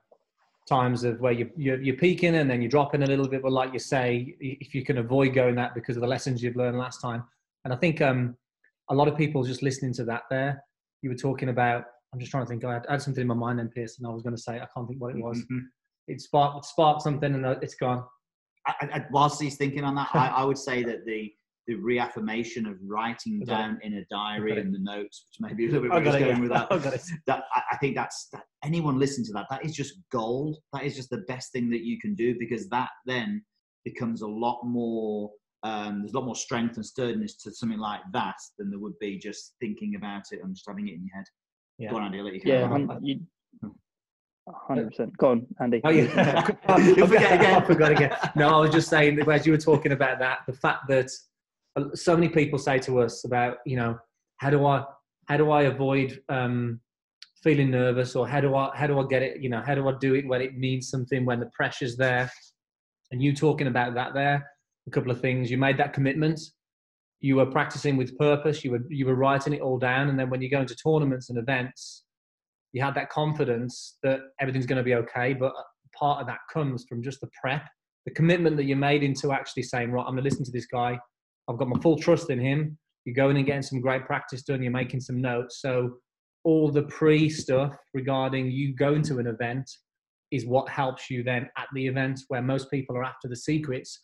times 0.67 1.03
of 1.03 1.19
where 1.19 1.31
you 1.31 1.49
you're, 1.55 1.81
you're 1.81 1.97
peaking 1.97 2.35
and 2.35 2.49
then 2.49 2.61
you're 2.61 2.69
dropping 2.69 3.03
a 3.03 3.07
little 3.07 3.27
bit. 3.27 3.41
But 3.41 3.51
like 3.51 3.73
you 3.73 3.79
say, 3.79 4.35
if 4.39 4.75
you 4.75 4.83
can 4.83 4.99
avoid 4.99 5.33
going 5.33 5.55
that 5.55 5.73
because 5.73 5.97
of 5.97 6.01
the 6.01 6.07
lessons 6.07 6.43
you've 6.43 6.55
learned 6.55 6.77
last 6.77 7.01
time, 7.01 7.23
and 7.63 7.73
I 7.73 7.77
think 7.77 8.01
um, 8.01 8.35
a 8.89 8.95
lot 8.95 9.07
of 9.07 9.17
people 9.17 9.43
just 9.43 9.63
listening 9.63 9.93
to 9.93 10.05
that 10.05 10.23
there 10.29 10.63
you 11.01 11.09
were 11.09 11.15
talking 11.15 11.49
about. 11.49 11.85
I'm 12.13 12.19
just 12.19 12.31
trying 12.31 12.45
to 12.45 12.49
think. 12.49 12.63
I 12.63 12.73
had, 12.73 12.85
I 12.87 12.93
had 12.93 13.01
something 13.01 13.21
in 13.21 13.27
my 13.27 13.35
mind 13.35 13.59
then, 13.59 13.69
Pierce, 13.69 13.97
and 13.97 14.07
I 14.07 14.11
was 14.11 14.23
going 14.23 14.35
to 14.35 14.41
say 14.41 14.55
I 14.55 14.67
can't 14.73 14.87
think 14.87 15.01
what 15.01 15.15
it 15.15 15.21
was. 15.21 15.39
Mm-hmm. 15.39 15.59
It 16.07 16.21
sparked 16.21 16.65
it 16.65 16.65
sparked 16.65 17.01
something, 17.01 17.33
and 17.33 17.45
uh, 17.45 17.55
it's 17.61 17.75
gone. 17.75 18.03
I, 18.67 18.73
I, 18.81 19.05
whilst 19.11 19.41
he's 19.41 19.57
thinking 19.57 19.83
on 19.83 19.95
that, 19.95 20.09
I, 20.13 20.27
I, 20.27 20.43
would 20.43 20.57
say 20.57 20.83
that 20.83 21.05
the 21.05 21.31
the 21.67 21.75
reaffirmation 21.75 22.65
of 22.65 22.77
writing 22.85 23.39
down 23.45 23.79
in 23.83 23.95
a 23.95 24.05
diary 24.09 24.59
and 24.59 24.73
the 24.73 24.79
notes, 24.79 25.25
which 25.27 25.49
maybe 25.49 25.65
a 25.65 25.67
little 25.67 25.83
bit 25.83 25.91
where 25.91 26.01
going 26.01 26.25
yeah. 26.25 26.39
with 26.39 26.49
that. 26.49 26.69
that 27.27 27.43
I, 27.53 27.61
I, 27.71 27.77
think 27.77 27.95
that's 27.95 28.27
that 28.33 28.43
anyone 28.63 28.99
listen 28.99 29.23
to 29.25 29.33
that. 29.33 29.47
That 29.49 29.65
is 29.65 29.75
just 29.75 29.95
gold. 30.11 30.57
That 30.73 30.83
is 30.83 30.95
just 30.95 31.09
the 31.09 31.23
best 31.27 31.51
thing 31.51 31.69
that 31.71 31.81
you 31.81 31.99
can 31.99 32.15
do 32.15 32.35
because 32.39 32.69
that 32.69 32.89
then 33.05 33.43
becomes 33.83 34.21
a 34.21 34.27
lot 34.27 34.61
more 34.63 35.31
um, 35.65 36.01
there's 36.01 36.13
a 36.13 36.19
lot 36.19 36.25
more 36.25 36.35
strength 36.35 36.75
and 36.75 36.85
sturdiness 36.85 37.35
to 37.37 37.51
something 37.51 37.79
like 37.79 38.01
that 38.13 38.35
than 38.59 38.69
there 38.69 38.77
would 38.77 38.97
be 38.99 39.17
just 39.17 39.55
thinking 39.59 39.95
about 39.95 40.21
it 40.31 40.39
and 40.43 40.53
just 40.53 40.67
having 40.67 40.87
it 40.87 40.93
in 40.93 41.07
your 41.07 41.15
head. 41.15 41.25
Yeah. 41.79 41.89
Go 41.89 41.97
on, 41.97 42.03
Andy, 42.03 42.19
I'll 42.19 42.25
let 42.25 42.33
you 42.35 42.41
Yeah, 42.45 42.97
you, 43.01 43.19
hundred 44.47 44.89
percent. 44.89 45.17
Go 45.17 45.31
on, 45.31 45.47
Andy. 45.59 45.81
Oh 45.83 45.89
yeah, 45.89 46.47
You'll 46.77 47.07
forget 47.07 47.33
again. 47.33 47.63
I 47.63 47.65
forgot 47.65 47.91
again. 47.91 48.15
No, 48.35 48.49
I 48.49 48.59
was 48.59 48.69
just 48.69 48.89
saying 48.89 49.15
that 49.15 49.27
as 49.27 49.47
you 49.47 49.53
were 49.53 49.57
talking 49.57 49.91
about 49.91 50.19
that, 50.19 50.41
the 50.45 50.53
fact 50.53 50.87
that 50.89 51.09
so 51.95 52.15
many 52.15 52.29
people 52.29 52.59
say 52.59 52.77
to 52.79 53.01
us 53.01 53.25
about 53.25 53.57
you 53.65 53.75
know 53.75 53.97
how 54.37 54.51
do 54.51 54.67
I 54.67 54.83
how 55.27 55.37
do 55.37 55.49
I 55.49 55.63
avoid 55.63 56.21
um, 56.29 56.79
feeling 57.41 57.71
nervous 57.71 58.15
or 58.15 58.27
how 58.27 58.39
do 58.39 58.55
I 58.55 58.69
how 58.75 58.85
do 58.85 58.99
I 58.99 59.07
get 59.07 59.23
it 59.23 59.41
you 59.41 59.49
know 59.49 59.63
how 59.65 59.73
do 59.73 59.89
I 59.89 59.93
do 59.99 60.13
it 60.13 60.27
when 60.27 60.41
it 60.41 60.55
means 60.55 60.89
something 60.89 61.25
when 61.25 61.39
the 61.39 61.49
pressure's 61.55 61.97
there, 61.97 62.31
and 63.11 63.19
you 63.19 63.35
talking 63.35 63.65
about 63.65 63.95
that 63.95 64.13
there 64.13 64.45
a 64.87 64.91
couple 64.91 65.11
of 65.11 65.21
things. 65.21 65.49
You 65.49 65.57
made 65.57 65.77
that 65.77 65.93
commitment. 65.93 66.39
You 67.19 67.37
were 67.37 67.45
practicing 67.45 67.97
with 67.97 68.17
purpose. 68.17 68.63
You 68.63 68.71
were 68.71 68.83
you 68.89 69.05
were 69.05 69.15
writing 69.15 69.53
it 69.53 69.61
all 69.61 69.79
down. 69.79 70.09
And 70.09 70.19
then 70.19 70.29
when 70.29 70.41
you 70.41 70.49
go 70.49 70.61
into 70.61 70.75
tournaments 70.75 71.29
and 71.29 71.39
events 71.39 72.05
you 72.75 72.83
had 72.83 72.93
that 72.93 73.09
confidence 73.09 73.97
that 74.03 74.19
everything's 74.41 74.65
going 74.65 74.77
to 74.77 74.83
be 74.83 74.95
okay. 74.95 75.33
But 75.33 75.53
uh, 75.57 75.63
part 75.97 76.19
of 76.19 76.27
that 76.27 76.39
comes 76.51 76.83
from 76.87 77.01
just 77.01 77.21
the 77.21 77.29
prep. 77.41 77.63
The 78.05 78.11
commitment 78.11 78.57
that 78.57 78.65
you 78.65 78.75
made 78.75 79.01
into 79.01 79.31
actually 79.31 79.63
saying 79.63 79.91
right 79.91 80.01
i'm 80.01 80.13
going 80.13 80.23
to 80.23 80.29
listen 80.29 80.43
to 80.45 80.51
this 80.51 80.67
guy. 80.67 80.99
I've 81.47 81.57
got 81.57 81.69
my 81.69 81.79
full 81.79 81.97
trust 81.97 82.29
in 82.29 82.39
him. 82.39 82.77
You're 83.05 83.15
going 83.15 83.37
and 83.37 83.45
getting 83.45 83.61
some 83.61 83.79
great 83.79 84.05
practice 84.05 84.43
done. 84.43 84.61
You're 84.61 84.73
making 84.73 84.99
some 84.99 85.21
notes. 85.21 85.61
So 85.61 85.95
all 86.43 86.69
the 86.69 86.83
pre 86.83 87.29
stuff 87.29 87.77
regarding 87.93 88.51
you 88.51 88.75
going 88.75 89.03
to 89.03 89.19
an 89.19 89.27
event 89.27 89.71
is 90.31 90.45
what 90.45 90.67
helps 90.67 91.09
you 91.09 91.23
then 91.23 91.49
at 91.57 91.67
the 91.73 91.87
event 91.87 92.19
where 92.27 92.41
most 92.41 92.69
people 92.69 92.97
are 92.97 93.05
after 93.05 93.29
the 93.29 93.37
secrets 93.37 93.97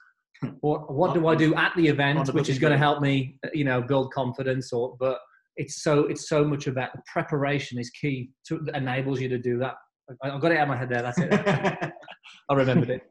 what 0.61 0.91
what 0.91 1.13
do 1.13 1.27
I 1.27 1.35
do 1.35 1.53
at 1.55 1.73
the 1.75 1.87
event, 1.87 2.33
which 2.33 2.49
is 2.49 2.59
going 2.59 2.71
to 2.71 2.77
help 2.77 3.01
me, 3.01 3.37
you 3.53 3.63
know, 3.63 3.81
build 3.81 4.13
confidence? 4.13 4.73
Or 4.73 4.95
but 4.99 5.19
it's 5.57 5.83
so 5.83 6.05
it's 6.05 6.27
so 6.27 6.43
much 6.43 6.67
about 6.67 6.93
the 6.93 7.01
preparation 7.11 7.79
is 7.79 7.89
key 7.89 8.31
to 8.47 8.65
enables 8.73 9.19
you 9.19 9.29
to 9.29 9.37
do 9.37 9.57
that. 9.59 9.75
I, 10.23 10.29
have 10.29 10.41
got 10.41 10.51
it 10.51 10.57
out 10.57 10.63
of 10.63 10.69
my 10.69 10.77
head 10.77 10.89
there. 10.89 11.01
That's 11.01 11.17
it. 11.19 11.31
I 12.49 12.53
remembered 12.53 12.89
it. 12.89 13.10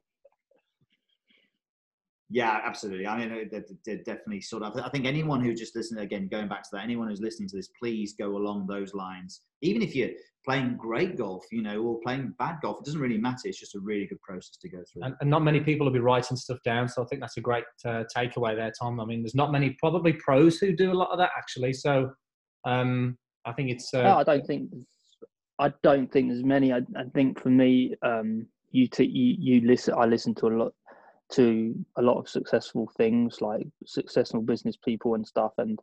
Yeah, 2.32 2.60
absolutely. 2.64 3.08
I 3.08 3.18
mean, 3.18 3.48
they're, 3.50 3.64
they're 3.84 3.96
definitely 3.96 4.40
sort 4.40 4.62
of. 4.62 4.76
I 4.78 4.88
think 4.90 5.04
anyone 5.04 5.42
who 5.42 5.52
just 5.52 5.74
listened 5.74 5.98
again, 5.98 6.28
going 6.28 6.46
back 6.46 6.62
to 6.62 6.68
that, 6.72 6.84
anyone 6.84 7.08
who's 7.08 7.20
listening 7.20 7.48
to 7.48 7.56
this, 7.56 7.68
please 7.76 8.14
go 8.16 8.36
along 8.36 8.68
those 8.68 8.94
lines. 8.94 9.42
Even 9.62 9.82
if 9.82 9.96
you're 9.96 10.10
playing 10.44 10.76
great 10.76 11.18
golf, 11.18 11.44
you 11.50 11.60
know, 11.60 11.82
or 11.82 11.98
playing 12.04 12.32
bad 12.38 12.58
golf, 12.62 12.78
it 12.78 12.84
doesn't 12.84 13.00
really 13.00 13.18
matter. 13.18 13.42
It's 13.44 13.58
just 13.58 13.74
a 13.74 13.80
really 13.80 14.06
good 14.06 14.20
process 14.22 14.56
to 14.58 14.68
go 14.68 14.78
through. 14.92 15.02
And, 15.02 15.16
and 15.20 15.28
not 15.28 15.42
many 15.42 15.58
people 15.58 15.86
will 15.86 15.92
be 15.92 15.98
writing 15.98 16.36
stuff 16.36 16.58
down, 16.64 16.88
so 16.88 17.02
I 17.02 17.06
think 17.06 17.20
that's 17.20 17.36
a 17.36 17.40
great 17.40 17.64
uh, 17.84 18.04
takeaway 18.16 18.54
there, 18.54 18.72
Tom. 18.80 19.00
I 19.00 19.04
mean, 19.06 19.22
there's 19.22 19.34
not 19.34 19.50
many 19.50 19.76
probably 19.80 20.12
pros 20.12 20.58
who 20.58 20.74
do 20.74 20.92
a 20.92 20.94
lot 20.94 21.10
of 21.10 21.18
that 21.18 21.30
actually. 21.36 21.72
So 21.72 22.12
um, 22.64 23.18
I 23.44 23.52
think 23.52 23.70
it's. 23.70 23.92
Uh, 23.92 24.02
no, 24.02 24.18
I 24.18 24.22
don't 24.22 24.46
think. 24.46 24.70
I 25.58 25.72
don't 25.82 26.10
think 26.10 26.28
there's 26.28 26.44
many. 26.44 26.72
I, 26.72 26.78
I 26.96 27.04
think 27.12 27.40
for 27.40 27.50
me, 27.50 27.96
um, 28.02 28.46
you, 28.70 28.86
t- 28.86 29.04
you 29.04 29.34
you 29.36 29.66
listen. 29.66 29.94
I 29.98 30.04
listen 30.06 30.32
to 30.36 30.46
a 30.46 30.54
lot 30.56 30.74
to 31.32 31.74
a 31.96 32.02
lot 32.02 32.18
of 32.18 32.28
successful 32.28 32.90
things 32.96 33.40
like 33.40 33.66
successful 33.86 34.42
business 34.42 34.76
people 34.76 35.14
and 35.14 35.26
stuff 35.26 35.52
and 35.58 35.78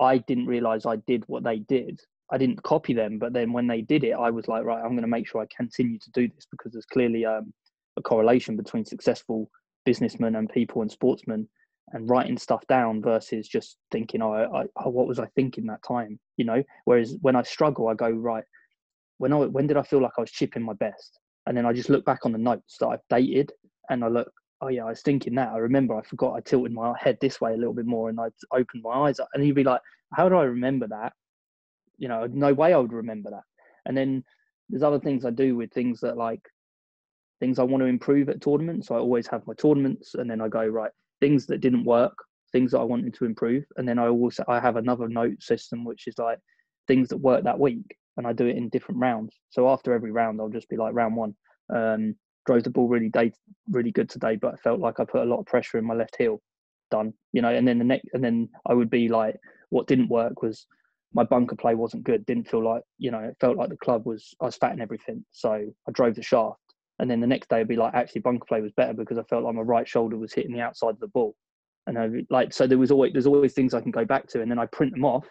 i 0.00 0.18
didn't 0.18 0.46
realize 0.46 0.86
i 0.86 0.96
did 1.06 1.24
what 1.26 1.44
they 1.44 1.58
did. 1.60 2.00
I 2.30 2.38
didn't 2.38 2.62
copy 2.62 2.94
them 2.94 3.18
but 3.18 3.34
then 3.34 3.52
when 3.52 3.66
they 3.66 3.82
did 3.82 4.04
it 4.04 4.12
i 4.12 4.30
was 4.30 4.48
like 4.48 4.64
right 4.64 4.82
i'm 4.82 4.92
going 4.92 5.02
to 5.02 5.06
make 5.06 5.28
sure 5.28 5.42
i 5.42 5.46
continue 5.54 5.98
to 5.98 6.10
do 6.12 6.28
this 6.28 6.46
because 6.50 6.72
there's 6.72 6.86
clearly 6.86 7.26
um, 7.26 7.52
a 7.98 8.02
correlation 8.02 8.56
between 8.56 8.84
successful 8.84 9.50
businessmen 9.84 10.36
and 10.36 10.48
people 10.48 10.82
and 10.82 10.90
sportsmen 10.90 11.48
and 11.92 12.08
writing 12.08 12.38
stuff 12.38 12.66
down 12.68 13.02
versus 13.02 13.48
just 13.48 13.76
thinking 13.90 14.22
oh, 14.22 14.32
I, 14.32 14.64
oh 14.76 14.88
what 14.88 15.06
was 15.06 15.18
i 15.18 15.26
thinking 15.34 15.66
that 15.66 15.82
time? 15.86 16.18
You 16.36 16.44
know? 16.44 16.62
Whereas 16.84 17.16
when 17.20 17.36
i 17.36 17.42
struggle 17.42 17.88
i 17.88 17.94
go 17.94 18.10
right 18.10 18.44
when 19.18 19.32
i 19.32 19.36
when 19.36 19.66
did 19.66 19.76
i 19.76 19.82
feel 19.82 20.00
like 20.00 20.12
i 20.18 20.20
was 20.20 20.30
chipping 20.30 20.62
my 20.62 20.74
best? 20.74 21.18
And 21.46 21.56
then 21.56 21.66
i 21.66 21.72
just 21.72 21.90
look 21.90 22.04
back 22.04 22.24
on 22.24 22.32
the 22.32 22.38
notes 22.38 22.76
that 22.80 22.88
i've 22.88 23.00
dated 23.10 23.52
and 23.90 24.04
i 24.04 24.08
look 24.08 24.32
oh 24.62 24.68
yeah, 24.68 24.84
I 24.84 24.90
was 24.90 25.02
thinking 25.02 25.34
that. 25.34 25.52
I 25.52 25.58
remember 25.58 25.96
I 25.96 26.02
forgot 26.02 26.34
I 26.34 26.40
tilted 26.40 26.72
my 26.72 26.94
head 26.98 27.18
this 27.20 27.40
way 27.40 27.52
a 27.52 27.56
little 27.56 27.74
bit 27.74 27.84
more 27.84 28.08
and 28.08 28.18
I'd 28.18 28.32
opened 28.52 28.82
my 28.84 29.08
eyes 29.08 29.18
up. 29.18 29.28
And 29.34 29.42
he'd 29.42 29.56
be 29.56 29.64
like, 29.64 29.80
how 30.14 30.28
do 30.28 30.36
I 30.36 30.44
remember 30.44 30.86
that? 30.88 31.12
You 31.98 32.08
know, 32.08 32.26
no 32.32 32.54
way 32.54 32.72
I 32.72 32.78
would 32.78 32.92
remember 32.92 33.30
that. 33.30 33.42
And 33.86 33.96
then 33.96 34.24
there's 34.70 34.84
other 34.84 35.00
things 35.00 35.24
I 35.24 35.30
do 35.30 35.56
with 35.56 35.72
things 35.72 36.00
that 36.00 36.16
like 36.16 36.40
things 37.40 37.58
I 37.58 37.64
want 37.64 37.82
to 37.82 37.86
improve 37.86 38.28
at 38.28 38.40
tournaments. 38.40 38.86
So 38.86 38.94
I 38.94 38.98
always 38.98 39.26
have 39.26 39.46
my 39.46 39.54
tournaments 39.54 40.14
and 40.14 40.30
then 40.30 40.40
I 40.40 40.46
go, 40.46 40.64
right, 40.64 40.92
things 41.20 41.44
that 41.46 41.60
didn't 41.60 41.84
work, 41.84 42.14
things 42.52 42.70
that 42.70 42.78
I 42.78 42.84
wanted 42.84 43.14
to 43.14 43.24
improve. 43.24 43.64
And 43.76 43.88
then 43.88 43.98
I 43.98 44.06
also, 44.08 44.44
I 44.46 44.60
have 44.60 44.76
another 44.76 45.08
note 45.08 45.42
system, 45.42 45.84
which 45.84 46.06
is 46.06 46.18
like 46.18 46.38
things 46.86 47.08
that 47.08 47.16
work 47.16 47.42
that 47.42 47.58
week. 47.58 47.96
And 48.16 48.28
I 48.28 48.32
do 48.32 48.46
it 48.46 48.56
in 48.56 48.68
different 48.68 49.00
rounds. 49.00 49.34
So 49.50 49.68
after 49.68 49.92
every 49.92 50.12
round, 50.12 50.40
I'll 50.40 50.48
just 50.48 50.68
be 50.68 50.76
like 50.76 50.94
round 50.94 51.16
one. 51.16 51.34
Um, 51.74 52.14
drove 52.46 52.64
the 52.64 52.70
ball 52.70 52.88
really 52.88 53.08
day, 53.08 53.32
really 53.70 53.92
good 53.92 54.08
today, 54.08 54.36
but 54.36 54.54
I 54.54 54.56
felt 54.56 54.80
like 54.80 55.00
I 55.00 55.04
put 55.04 55.22
a 55.22 55.30
lot 55.30 55.40
of 55.40 55.46
pressure 55.46 55.78
in 55.78 55.84
my 55.84 55.94
left 55.94 56.16
heel. 56.16 56.40
Done, 56.90 57.14
you 57.32 57.40
know. 57.40 57.48
And 57.48 57.66
then 57.66 57.78
the 57.78 57.84
next, 57.84 58.08
and 58.12 58.22
then 58.22 58.48
I 58.66 58.74
would 58.74 58.90
be 58.90 59.08
like, 59.08 59.36
what 59.70 59.86
didn't 59.86 60.08
work 60.08 60.42
was 60.42 60.66
my 61.14 61.24
bunker 61.24 61.56
play 61.56 61.74
wasn't 61.74 62.04
good. 62.04 62.26
Didn't 62.26 62.48
feel 62.48 62.64
like, 62.64 62.82
you 62.98 63.10
know, 63.10 63.20
it 63.20 63.36
felt 63.40 63.56
like 63.56 63.70
the 63.70 63.76
club 63.76 64.06
was 64.06 64.34
I 64.40 64.46
was 64.46 64.56
fat 64.56 64.72
and 64.72 64.82
everything. 64.82 65.24
So 65.32 65.52
I 65.52 65.92
drove 65.92 66.14
the 66.14 66.22
shaft. 66.22 66.58
And 66.98 67.10
then 67.10 67.20
the 67.20 67.26
next 67.26 67.48
day, 67.48 67.60
I'd 67.60 67.68
be 67.68 67.76
like, 67.76 67.94
actually, 67.94 68.20
bunker 68.20 68.44
play 68.46 68.60
was 68.60 68.72
better 68.72 68.92
because 68.92 69.18
I 69.18 69.22
felt 69.24 69.44
like 69.44 69.54
my 69.54 69.62
right 69.62 69.88
shoulder 69.88 70.16
was 70.16 70.32
hitting 70.32 70.52
the 70.52 70.60
outside 70.60 70.90
of 70.90 71.00
the 71.00 71.08
ball. 71.08 71.34
And 71.86 71.98
I 71.98 72.08
like, 72.30 72.52
so 72.52 72.66
there 72.66 72.78
was 72.78 72.90
always 72.90 73.12
there's 73.12 73.26
always 73.26 73.54
things 73.54 73.74
I 73.74 73.80
can 73.80 73.90
go 73.90 74.04
back 74.04 74.28
to, 74.28 74.42
and 74.42 74.50
then 74.50 74.58
I 74.58 74.66
print 74.66 74.92
them 74.92 75.04
off, 75.04 75.26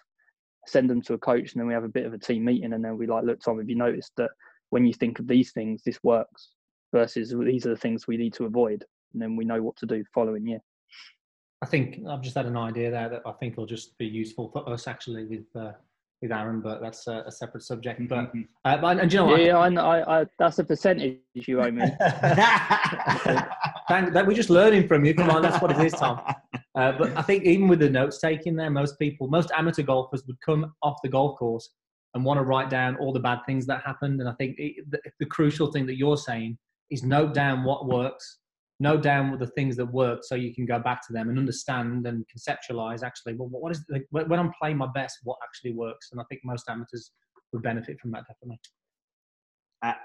send 0.68 0.90
them 0.90 1.02
to 1.04 1.14
a 1.14 1.18
coach, 1.18 1.54
and 1.54 1.60
then 1.60 1.68
we 1.68 1.74
have 1.74 1.86
a 1.86 1.90
bit 1.90 2.06
of 2.06 2.14
a 2.14 2.18
team 2.18 2.44
meeting, 2.44 2.74
and 2.74 2.84
then 2.84 2.98
we 2.98 3.08
like, 3.08 3.24
look, 3.24 3.40
Tom, 3.40 3.60
have 3.60 3.70
you 3.70 3.76
noticed 3.76 4.12
that 4.18 4.32
when 4.70 4.86
you 4.86 4.94
think 4.94 5.20
of 5.20 5.28
these 5.28 5.54
things, 5.54 5.82
this 5.84 6.00
works? 6.04 6.50
Versus 6.92 7.34
these 7.46 7.66
are 7.66 7.70
the 7.70 7.78
things 7.78 8.08
we 8.08 8.18
need 8.18 8.34
to 8.34 8.46
avoid 8.46 8.86
and 9.14 9.22
then 9.22 9.36
we 9.36 9.46
know 9.46 9.62
what 9.62 9.76
to 9.78 9.86
do 9.86 10.00
the 10.00 10.10
following 10.14 10.46
year. 10.48 10.60
I 11.64 11.68
think 11.68 12.00
i've 12.10 12.22
just 12.22 12.36
had 12.36 12.48
an 12.48 12.58
idea 12.58 12.90
there 12.90 13.08
that 13.10 13.22
i 13.26 13.32
think 13.34 13.56
will 13.56 13.68
just 13.68 13.96
be 14.00 14.08
useful 14.08 14.50
for 14.50 14.68
us 14.68 14.88
actually 14.88 15.26
with 15.26 15.46
uh, 15.56 15.74
with 16.22 16.32
aaron 16.32 16.60
but 16.60 16.82
that's 16.82 17.06
a, 17.08 17.24
a 17.28 17.32
separate 17.32 17.62
subject 17.64 18.02
but, 18.10 18.34
mm-hmm. 18.34 18.42
uh, 18.66 18.78
but 18.78 19.00
and, 19.00 19.14
you 19.14 19.20
know 19.20 19.36
yeah, 19.36 19.58
I, 19.58 19.70
I, 19.70 20.22
I, 20.22 20.26
that's 20.40 20.58
a 20.58 20.64
percentage 20.64 21.20
you 21.34 21.62
owe 21.62 21.70
me. 21.70 21.82
Thank, 23.88 24.14
that 24.14 24.26
we're 24.26 24.34
just 24.34 24.50
learning 24.50 24.88
from 24.88 25.06
you 25.06 25.14
come 25.14 25.30
on 25.30 25.44
that's 25.44 25.62
what 25.62 25.72
it 25.72 25.80
is 25.86 25.94
tom. 25.94 26.22
Uh, 26.74 26.94
but 26.94 27.16
i 27.16 27.22
think 27.22 27.44
even 27.44 27.68
with 27.68 27.80
the 27.80 27.90
notes 27.90 28.20
taking 28.20 28.56
there 28.56 28.72
most 28.72 28.98
people 28.98 29.28
most 29.28 29.52
amateur 29.56 29.84
golfers 29.84 30.24
would 30.26 30.42
come 30.42 30.74
off 30.82 30.98
the 31.04 31.10
golf 31.10 31.38
course 31.38 31.70
and 32.16 32.26
want 32.26 32.40
to 32.40 32.44
write 32.44 32.72
down 32.72 32.96
all 32.98 33.14
the 33.14 33.20
bad 33.20 33.40
things 33.46 33.68
that 33.68 33.84
happened 33.84 34.20
and 34.20 34.28
i 34.28 34.34
think 34.34 34.56
it, 34.58 34.90
the, 34.90 35.00
the 35.20 35.26
crucial 35.28 35.72
thing 35.72 35.86
that 35.86 35.98
you're 35.98 36.18
saying 36.18 36.58
is 36.92 37.04
note 37.04 37.34
down 37.34 37.64
what 37.64 37.88
works, 37.88 38.40
note 38.80 39.02
down 39.02 39.38
the 39.40 39.48
things 39.48 39.76
that 39.78 39.86
work 39.86 40.20
so 40.24 40.36
you 40.36 40.54
can 40.54 40.66
go 40.66 40.80
back 40.80 41.06
to 41.08 41.14
them 41.14 41.30
and 41.30 41.40
understand 41.40 42.06
and 42.06 42.26
conceptualize 42.28 43.04
actually, 43.04 43.34
well, 43.34 43.48
what 43.48 43.72
is, 43.72 43.84
like, 43.90 44.06
when 44.12 44.40
I'm 44.40 44.52
playing 44.62 44.78
my 44.78 44.88
best, 44.94 45.20
what 45.24 45.38
actually 45.44 45.74
works? 45.74 46.10
And 46.12 46.22
I 46.22 46.24
think 46.30 46.42
most 46.44 46.70
amateurs 46.70 47.12
would 47.54 47.64
benefit 47.64 48.00
from 48.00 48.12
that 48.12 48.24
definitely. 48.28 48.60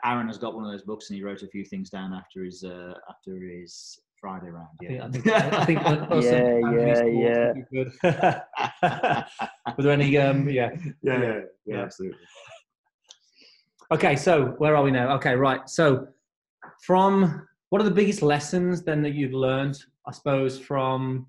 Aaron 0.04 0.26
has 0.28 0.38
got 0.38 0.54
one 0.54 0.64
of 0.64 0.70
those 0.70 0.82
books 0.82 1.10
and 1.10 1.16
he 1.16 1.22
wrote 1.22 1.42
a 1.42 1.48
few 1.48 1.64
things 1.64 1.90
down 1.90 2.14
after 2.14 2.42
his 2.42 2.64
uh, 2.64 2.94
after 3.10 3.38
his 3.38 3.98
Friday 4.18 4.48
round. 4.48 4.68
Yeah, 4.80 5.04
I 5.04 5.10
think 5.10 5.26
I 5.26 5.64
think, 5.64 5.80
I 5.84 5.96
think 6.06 6.24
yeah, 6.24 7.52
yeah, 7.62 8.42
yeah. 8.82 9.24
Were 9.76 9.82
there 9.82 9.92
any? 9.92 10.16
Um, 10.16 10.48
yeah, 10.48 10.70
yeah, 11.02 11.22
yeah, 11.22 11.40
yeah, 11.66 11.82
absolutely. 11.82 12.18
Okay, 13.92 14.16
so 14.16 14.54
where 14.58 14.74
are 14.74 14.82
we 14.82 14.90
now? 14.90 15.14
Okay, 15.16 15.34
right. 15.34 15.68
So 15.68 16.08
from 16.82 17.46
what 17.70 17.80
are 17.80 17.84
the 17.84 17.90
biggest 17.90 18.22
lessons 18.22 18.82
then 18.82 19.02
that 19.02 19.14
you've 19.14 19.32
learned, 19.32 19.78
I 20.06 20.12
suppose, 20.12 20.58
from 20.58 21.26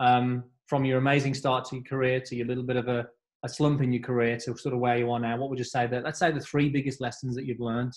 um, 0.00 0.44
from 0.66 0.84
your 0.84 0.98
amazing 0.98 1.34
start 1.34 1.64
to 1.66 1.76
your 1.76 1.84
career 1.84 2.20
to 2.20 2.34
your 2.34 2.46
little 2.46 2.64
bit 2.64 2.76
of 2.76 2.88
a, 2.88 3.06
a 3.44 3.48
slump 3.48 3.82
in 3.82 3.92
your 3.92 4.02
career 4.02 4.36
to 4.38 4.56
sort 4.56 4.74
of 4.74 4.80
where 4.80 4.96
you 4.96 5.10
are 5.10 5.20
now? 5.20 5.36
What 5.36 5.50
would 5.50 5.58
you 5.58 5.64
say 5.64 5.86
that? 5.86 6.04
Let's 6.04 6.18
say 6.18 6.32
the 6.32 6.40
three 6.40 6.68
biggest 6.68 7.00
lessons 7.00 7.34
that 7.36 7.44
you've 7.44 7.60
learned. 7.60 7.92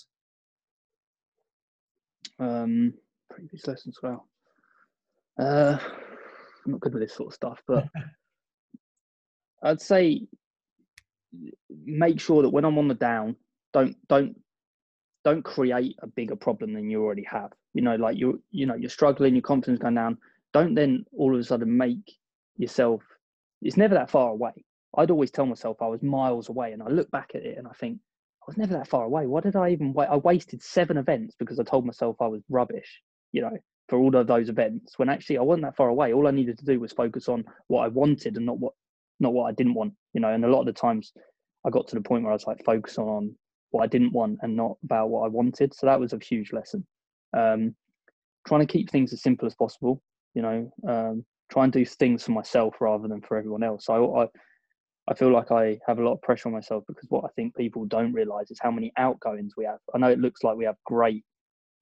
Um, 2.38 2.94
previous 3.30 3.66
lessons, 3.66 3.98
well, 4.02 4.28
uh, 5.40 5.78
I'm 6.64 6.72
not 6.72 6.80
good 6.80 6.92
with 6.92 7.02
this 7.02 7.14
sort 7.14 7.28
of 7.28 7.34
stuff, 7.34 7.62
but 7.66 7.88
I'd 9.62 9.80
say 9.80 10.26
make 11.84 12.20
sure 12.20 12.42
that 12.42 12.50
when 12.50 12.64
I'm 12.64 12.78
on 12.78 12.88
the 12.88 12.94
down, 12.94 13.36
don't 13.72 13.96
don't 14.08 14.36
don't 15.28 15.44
create 15.44 15.96
a 16.00 16.06
bigger 16.06 16.36
problem 16.36 16.72
than 16.72 16.88
you 16.88 17.02
already 17.02 17.24
have. 17.24 17.52
You 17.74 17.82
know, 17.82 17.96
like 17.96 18.16
you're, 18.18 18.38
you 18.50 18.66
know 18.66 18.74
you're 18.74 18.90
struggling, 18.90 19.34
your 19.34 19.42
confidence 19.42 19.78
going 19.78 19.94
down. 19.94 20.18
Don't 20.54 20.74
then 20.74 21.04
all 21.16 21.34
of 21.34 21.40
a 21.40 21.44
sudden 21.44 21.76
make 21.76 22.16
yourself. 22.56 23.02
It's 23.60 23.76
never 23.76 23.94
that 23.94 24.10
far 24.10 24.30
away. 24.30 24.52
I'd 24.96 25.10
always 25.10 25.30
tell 25.30 25.44
myself 25.44 25.76
I 25.82 25.86
was 25.86 26.02
miles 26.02 26.48
away, 26.48 26.72
and 26.72 26.82
I 26.82 26.88
look 26.88 27.10
back 27.10 27.32
at 27.34 27.42
it 27.42 27.58
and 27.58 27.66
I 27.66 27.72
think 27.72 27.98
I 28.42 28.44
was 28.46 28.56
never 28.56 28.72
that 28.74 28.88
far 28.88 29.04
away. 29.04 29.26
Why 29.26 29.40
did 29.40 29.56
I 29.56 29.70
even 29.70 29.92
wait? 29.92 30.08
I 30.08 30.16
wasted 30.16 30.62
seven 30.62 30.96
events 30.96 31.34
because 31.38 31.60
I 31.60 31.64
told 31.64 31.84
myself 31.84 32.16
I 32.20 32.26
was 32.26 32.42
rubbish. 32.48 33.02
You 33.32 33.42
know, 33.42 33.58
for 33.88 33.98
all 33.98 34.14
of 34.16 34.26
those 34.26 34.48
events 34.48 34.98
when 34.98 35.10
actually 35.10 35.38
I 35.38 35.42
wasn't 35.42 35.64
that 35.64 35.76
far 35.76 35.88
away. 35.88 36.12
All 36.12 36.26
I 36.26 36.30
needed 36.30 36.58
to 36.58 36.64
do 36.64 36.80
was 36.80 36.92
focus 36.92 37.28
on 37.28 37.44
what 37.66 37.82
I 37.84 37.88
wanted 37.88 38.36
and 38.36 38.46
not 38.46 38.58
what 38.58 38.72
not 39.20 39.34
what 39.34 39.44
I 39.50 39.52
didn't 39.52 39.74
want. 39.74 39.92
You 40.14 40.22
know, 40.22 40.32
and 40.32 40.44
a 40.44 40.48
lot 40.48 40.60
of 40.60 40.66
the 40.66 40.72
times 40.72 41.12
I 41.66 41.70
got 41.70 41.88
to 41.88 41.96
the 41.96 42.00
point 42.00 42.22
where 42.22 42.32
I 42.32 42.36
was 42.36 42.46
like 42.46 42.64
focusing 42.64 43.04
on 43.04 43.34
what 43.70 43.82
I 43.82 43.86
didn't 43.86 44.12
want 44.12 44.38
and 44.42 44.56
not 44.56 44.76
about 44.84 45.10
what 45.10 45.24
I 45.24 45.28
wanted. 45.28 45.74
So 45.74 45.86
that 45.86 46.00
was 46.00 46.12
a 46.12 46.18
huge 46.18 46.52
lesson. 46.52 46.86
Um, 47.36 47.74
trying 48.46 48.60
to 48.60 48.72
keep 48.72 48.90
things 48.90 49.12
as 49.12 49.22
simple 49.22 49.46
as 49.46 49.54
possible. 49.54 50.02
You 50.34 50.42
know, 50.42 50.72
um, 50.88 51.24
try 51.50 51.64
and 51.64 51.72
do 51.72 51.84
things 51.84 52.24
for 52.24 52.32
myself 52.32 52.76
rather 52.80 53.08
than 53.08 53.20
for 53.20 53.36
everyone 53.36 53.62
else. 53.62 53.86
So 53.86 54.14
I, 54.14 54.24
I, 54.24 54.26
I 55.08 55.14
feel 55.14 55.32
like 55.32 55.50
I 55.50 55.78
have 55.86 55.98
a 55.98 56.04
lot 56.04 56.14
of 56.14 56.22
pressure 56.22 56.48
on 56.48 56.54
myself 56.54 56.84
because 56.86 57.08
what 57.08 57.24
I 57.24 57.28
think 57.34 57.56
people 57.56 57.86
don't 57.86 58.12
realize 58.12 58.50
is 58.50 58.58
how 58.60 58.70
many 58.70 58.92
outgoings 58.98 59.54
we 59.56 59.64
have. 59.64 59.78
I 59.94 59.98
know 59.98 60.10
it 60.10 60.18
looks 60.18 60.44
like 60.44 60.56
we 60.56 60.66
have 60.66 60.76
great 60.84 61.24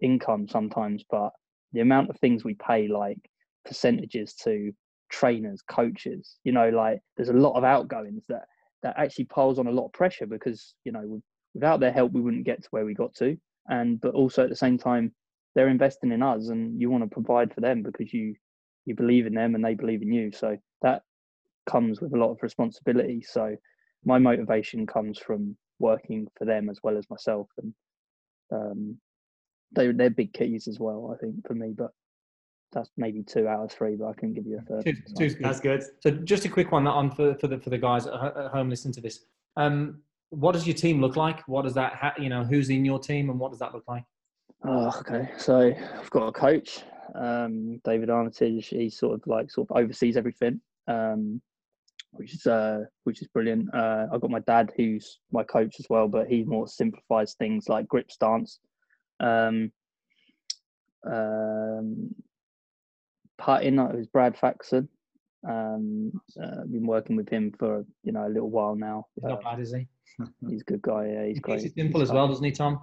income 0.00 0.46
sometimes, 0.48 1.04
but 1.10 1.30
the 1.72 1.80
amount 1.80 2.10
of 2.10 2.18
things 2.18 2.44
we 2.44 2.54
pay, 2.54 2.88
like 2.88 3.18
percentages 3.64 4.34
to 4.44 4.72
trainers, 5.10 5.62
coaches, 5.68 6.38
you 6.44 6.52
know, 6.52 6.68
like 6.68 7.00
there's 7.16 7.28
a 7.28 7.34
lot 7.34 7.56
of 7.56 7.64
outgoings 7.64 8.24
that 8.28 8.44
that 8.82 8.94
actually 8.96 9.24
piles 9.24 9.58
on 9.58 9.66
a 9.66 9.72
lot 9.72 9.86
of 9.86 9.92
pressure 9.92 10.26
because 10.26 10.74
you 10.84 10.92
know 10.92 11.20
without 11.56 11.80
their 11.80 11.90
help 11.90 12.12
we 12.12 12.20
wouldn't 12.20 12.44
get 12.44 12.62
to 12.62 12.68
where 12.70 12.84
we 12.84 12.94
got 12.94 13.14
to, 13.14 13.36
and 13.68 14.00
but 14.00 14.14
also 14.14 14.44
at 14.44 14.50
the 14.50 14.56
same 14.56 14.78
time 14.78 15.10
they're 15.54 15.68
investing 15.68 16.12
in 16.12 16.22
us 16.22 16.48
and 16.48 16.78
you 16.78 16.90
want 16.90 17.02
to 17.02 17.08
provide 17.08 17.52
for 17.52 17.62
them 17.62 17.82
because 17.82 18.12
you 18.12 18.34
you 18.84 18.94
believe 18.94 19.26
in 19.26 19.34
them 19.34 19.54
and 19.54 19.64
they 19.64 19.74
believe 19.74 20.02
in 20.02 20.12
you. 20.12 20.30
So 20.30 20.56
that 20.82 21.02
comes 21.66 22.00
with 22.00 22.12
a 22.12 22.18
lot 22.18 22.30
of 22.30 22.42
responsibility. 22.42 23.22
So 23.26 23.56
my 24.04 24.18
motivation 24.18 24.86
comes 24.86 25.18
from 25.18 25.56
working 25.78 26.28
for 26.36 26.44
them 26.44 26.68
as 26.68 26.78
well 26.82 26.98
as 26.98 27.08
myself, 27.10 27.48
and 27.58 27.74
um, 28.52 28.98
they 29.72 29.90
they're 29.92 30.10
big 30.10 30.34
keys 30.34 30.68
as 30.68 30.78
well. 30.78 31.14
I 31.14 31.18
think 31.18 31.46
for 31.46 31.54
me, 31.54 31.72
but 31.76 31.90
that's 32.72 32.90
maybe 32.98 33.22
two 33.22 33.48
out 33.48 33.64
of 33.64 33.72
three, 33.72 33.96
but 33.96 34.08
I 34.08 34.12
can 34.12 34.34
give 34.34 34.46
you 34.46 34.58
a 34.58 34.62
third. 34.62 34.84
Two, 34.84 34.92
two's 35.16 35.34
good. 35.34 35.44
That's 35.46 35.60
good. 35.60 35.84
So 36.00 36.10
just 36.10 36.44
a 36.44 36.50
quick 36.50 36.70
one 36.70 36.84
that 36.84 36.90
on 36.90 37.10
for, 37.10 37.34
for 37.36 37.48
the 37.48 37.58
for 37.58 37.70
the 37.70 37.78
guys 37.78 38.06
at 38.06 38.12
home 38.12 38.68
listening 38.68 38.94
to 38.94 39.00
this. 39.00 39.20
Um, 39.56 40.02
what 40.30 40.52
does 40.52 40.66
your 40.66 40.76
team 40.76 41.00
look 41.00 41.16
like? 41.16 41.46
What 41.48 41.62
does 41.62 41.74
that 41.74 41.94
ha- 41.94 42.14
you 42.18 42.28
know 42.28 42.44
who's 42.44 42.70
in 42.70 42.84
your 42.84 42.98
team 42.98 43.30
and 43.30 43.38
what 43.38 43.50
does 43.50 43.60
that 43.60 43.74
look 43.74 43.84
like? 43.88 44.04
Oh, 44.64 44.92
okay. 45.00 45.30
So 45.38 45.72
I've 45.98 46.10
got 46.10 46.28
a 46.28 46.32
coach, 46.32 46.82
um, 47.14 47.78
David 47.84 48.10
Armitage. 48.10 48.68
He 48.68 48.90
sort 48.90 49.14
of 49.14 49.26
like 49.26 49.50
sort 49.50 49.70
of 49.70 49.76
oversees 49.76 50.16
everything, 50.16 50.60
um, 50.88 51.40
which 52.12 52.34
is 52.34 52.46
uh, 52.46 52.84
which 53.04 53.22
is 53.22 53.28
brilliant. 53.28 53.72
Uh, 53.74 54.06
I've 54.12 54.20
got 54.20 54.30
my 54.30 54.40
dad, 54.40 54.72
who's 54.76 55.20
my 55.30 55.44
coach 55.44 55.76
as 55.78 55.86
well, 55.88 56.08
but 56.08 56.28
he 56.28 56.44
more 56.44 56.66
simplifies 56.66 57.34
things 57.34 57.68
like 57.68 57.88
grip 57.88 58.10
stance. 58.10 58.58
Um, 59.20 59.72
um, 61.10 62.14
putting, 63.38 63.78
it 63.78 64.12
Brad 64.12 64.36
Faxon. 64.36 64.88
Um, 65.48 66.12
uh, 66.42 66.64
been 66.64 66.86
working 66.86 67.16
with 67.16 67.28
him 67.28 67.52
for 67.58 67.84
you 68.02 68.12
know 68.12 68.26
a 68.26 68.30
little 68.30 68.50
while 68.50 68.74
now. 68.74 69.06
He's 69.14 69.24
not 69.24 69.38
Uh, 69.38 69.42
bad, 69.50 69.60
is 69.60 69.72
he? 69.72 69.86
he's 70.48 70.62
a 70.62 70.64
good 70.64 70.82
guy. 70.82 71.06
Yeah, 71.06 71.26
he's 71.26 71.36
He 71.36 71.40
great. 71.40 71.64
it 71.64 71.74
simple 71.74 72.00
He's 72.00 72.10
as 72.10 72.14
well, 72.14 72.28
doesn't 72.28 72.44
he, 72.44 72.52
Tom? 72.52 72.80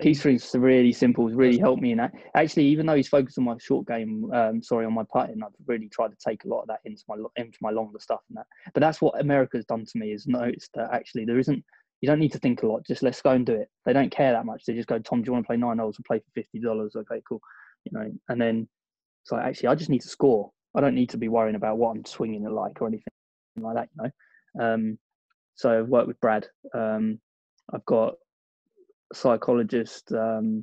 things 0.00 0.54
really 0.54 0.92
simple. 0.92 1.26
He's 1.26 1.36
really 1.36 1.58
helped 1.58 1.82
me 1.82 1.92
in 1.92 1.98
that. 1.98 2.12
Actually, 2.34 2.66
even 2.66 2.86
though 2.86 2.94
he's 2.94 3.08
focused 3.08 3.38
on 3.38 3.44
my 3.44 3.56
short 3.58 3.86
game, 3.86 4.30
um, 4.32 4.62
sorry, 4.62 4.86
on 4.86 4.94
my 4.94 5.04
putting, 5.12 5.42
I've 5.42 5.50
really 5.66 5.88
tried 5.88 6.08
to 6.08 6.16
take 6.24 6.44
a 6.44 6.48
lot 6.48 6.62
of 6.62 6.68
that 6.68 6.80
into 6.84 7.02
my 7.08 7.16
into 7.36 7.58
my 7.60 7.70
longer 7.70 7.98
stuff 7.98 8.20
and 8.28 8.38
that. 8.38 8.46
But 8.74 8.80
that's 8.80 9.00
what 9.00 9.20
America's 9.20 9.64
done 9.64 9.84
to 9.84 9.98
me 9.98 10.12
is 10.12 10.26
noticed 10.26 10.70
that 10.74 10.90
actually 10.92 11.24
there 11.24 11.38
isn't. 11.38 11.64
You 12.00 12.06
don't 12.06 12.20
need 12.20 12.32
to 12.32 12.38
think 12.38 12.62
a 12.62 12.66
lot. 12.66 12.86
Just 12.86 13.02
let's 13.02 13.20
go 13.20 13.30
and 13.30 13.44
do 13.44 13.54
it. 13.54 13.68
They 13.84 13.92
don't 13.92 14.10
care 14.10 14.30
that 14.32 14.46
much. 14.46 14.64
They 14.64 14.74
just 14.74 14.86
go, 14.86 15.00
Tom, 15.00 15.20
do 15.22 15.26
you 15.26 15.32
want 15.32 15.44
to 15.44 15.48
play 15.48 15.56
nine 15.56 15.78
holes 15.78 15.96
and 15.98 16.04
play 16.04 16.20
for 16.20 16.30
fifty 16.34 16.60
dollars? 16.60 16.94
Okay, 16.94 17.20
cool. 17.28 17.40
You 17.84 17.98
know, 17.98 18.12
and 18.28 18.40
then 18.40 18.68
it's 19.24 19.32
like 19.32 19.44
actually, 19.44 19.68
I 19.68 19.74
just 19.74 19.90
need 19.90 20.02
to 20.02 20.08
score. 20.08 20.52
I 20.78 20.80
don't 20.80 20.94
need 20.94 21.10
to 21.10 21.18
be 21.18 21.26
worrying 21.26 21.56
about 21.56 21.76
what 21.76 21.90
I'm 21.90 22.04
swinging 22.04 22.44
it 22.44 22.52
like 22.52 22.80
or 22.80 22.86
anything 22.86 23.12
like 23.56 23.74
that. 23.74 23.88
You 23.96 24.10
know. 24.54 24.64
Um, 24.64 24.98
so 25.56 25.80
I've 25.80 25.88
worked 25.88 26.06
with 26.06 26.20
Brad. 26.20 26.46
Um, 26.72 27.18
I've 27.74 27.84
got 27.84 28.14
a 29.10 29.14
psychologist 29.14 30.12
um, 30.12 30.62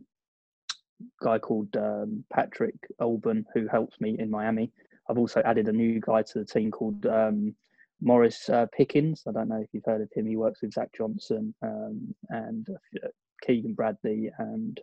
guy 1.22 1.38
called 1.38 1.76
um, 1.76 2.24
Patrick 2.34 2.76
Alban 3.02 3.46
who 3.54 3.68
helps 3.68 4.00
me 4.00 4.16
in 4.18 4.32
Miami. 4.32 4.72
I've 5.10 5.18
also 5.18 5.42
added 5.44 5.68
a 5.68 5.74
new 5.74 6.00
guy 6.00 6.22
to 6.22 6.40
the 6.40 6.46
team 6.46 6.72
called 6.72 7.06
um, 7.08 7.54
Morris 8.02 8.50
uh, 8.50 8.68
Pickens. 8.72 9.24
I 9.28 9.34
don't 9.34 9.50
know 9.50 9.62
if 9.62 9.68
you've 9.74 9.84
heard 9.86 10.02
of 10.02 10.10
him. 10.16 10.28
He 10.28 10.38
works 10.38 10.62
with 10.62 10.72
Zach 10.72 10.92
Johnson 10.98 11.54
um, 11.62 12.16
and 12.30 12.66
uh, 13.04 13.10
Keegan 13.46 13.74
Bradley 13.74 14.32
and 14.40 14.80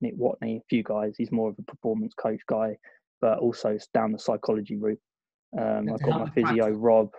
Nick 0.00 0.18
Watney, 0.18 0.60
a 0.60 0.64
few 0.70 0.82
guys. 0.82 1.16
He's 1.18 1.30
more 1.30 1.50
of 1.50 1.56
a 1.58 1.70
performance 1.70 2.14
coach 2.14 2.40
guy, 2.48 2.78
but 3.20 3.38
also 3.38 3.70
it's 3.70 3.88
down 3.88 4.12
the 4.12 4.18
psychology 4.18 4.76
route. 4.76 5.00
Um, 5.58 5.88
I've 5.92 6.02
got 6.02 6.20
my 6.20 6.30
physio, 6.30 6.54
practice. 6.54 6.76
Rob. 6.78 7.10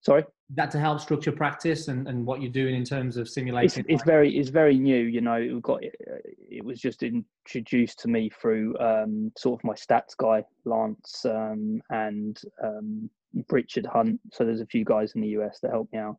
Sorry? 0.00 0.24
That 0.50 0.70
to 0.72 0.78
help 0.78 1.00
structure 1.00 1.32
practice 1.32 1.88
and, 1.88 2.06
and 2.06 2.26
what 2.26 2.42
you're 2.42 2.52
doing 2.52 2.74
in 2.74 2.84
terms 2.84 3.16
of 3.16 3.28
it's, 3.64 3.78
it's 3.88 4.04
very 4.04 4.36
it's 4.36 4.50
very 4.50 4.78
new 4.78 5.02
you 5.04 5.22
know 5.22 5.36
it 5.36 5.62
got 5.62 5.80
it 5.82 6.62
was 6.62 6.78
just 6.78 7.02
introduced 7.02 8.00
to 8.00 8.08
me 8.08 8.30
through 8.30 8.78
um, 8.78 9.32
sort 9.38 9.58
of 9.58 9.64
my 9.64 9.72
stats 9.72 10.14
guy 10.18 10.44
lance 10.66 11.24
um, 11.24 11.80
and 11.88 12.42
um, 12.62 13.08
richard 13.48 13.86
hunt 13.86 14.20
so 14.32 14.44
there's 14.44 14.60
a 14.60 14.66
few 14.66 14.84
guys 14.84 15.12
in 15.14 15.22
the 15.22 15.28
us 15.28 15.58
that 15.62 15.70
help 15.70 15.90
me 15.92 15.98
out 15.98 16.18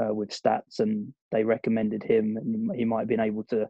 uh, 0.00 0.12
with 0.12 0.28
stats 0.28 0.80
and 0.80 1.12
they 1.30 1.42
recommended 1.42 2.02
him 2.02 2.36
and 2.36 2.70
he 2.76 2.84
might 2.84 3.00
have 3.00 3.08
been 3.08 3.20
able 3.20 3.42
to 3.44 3.66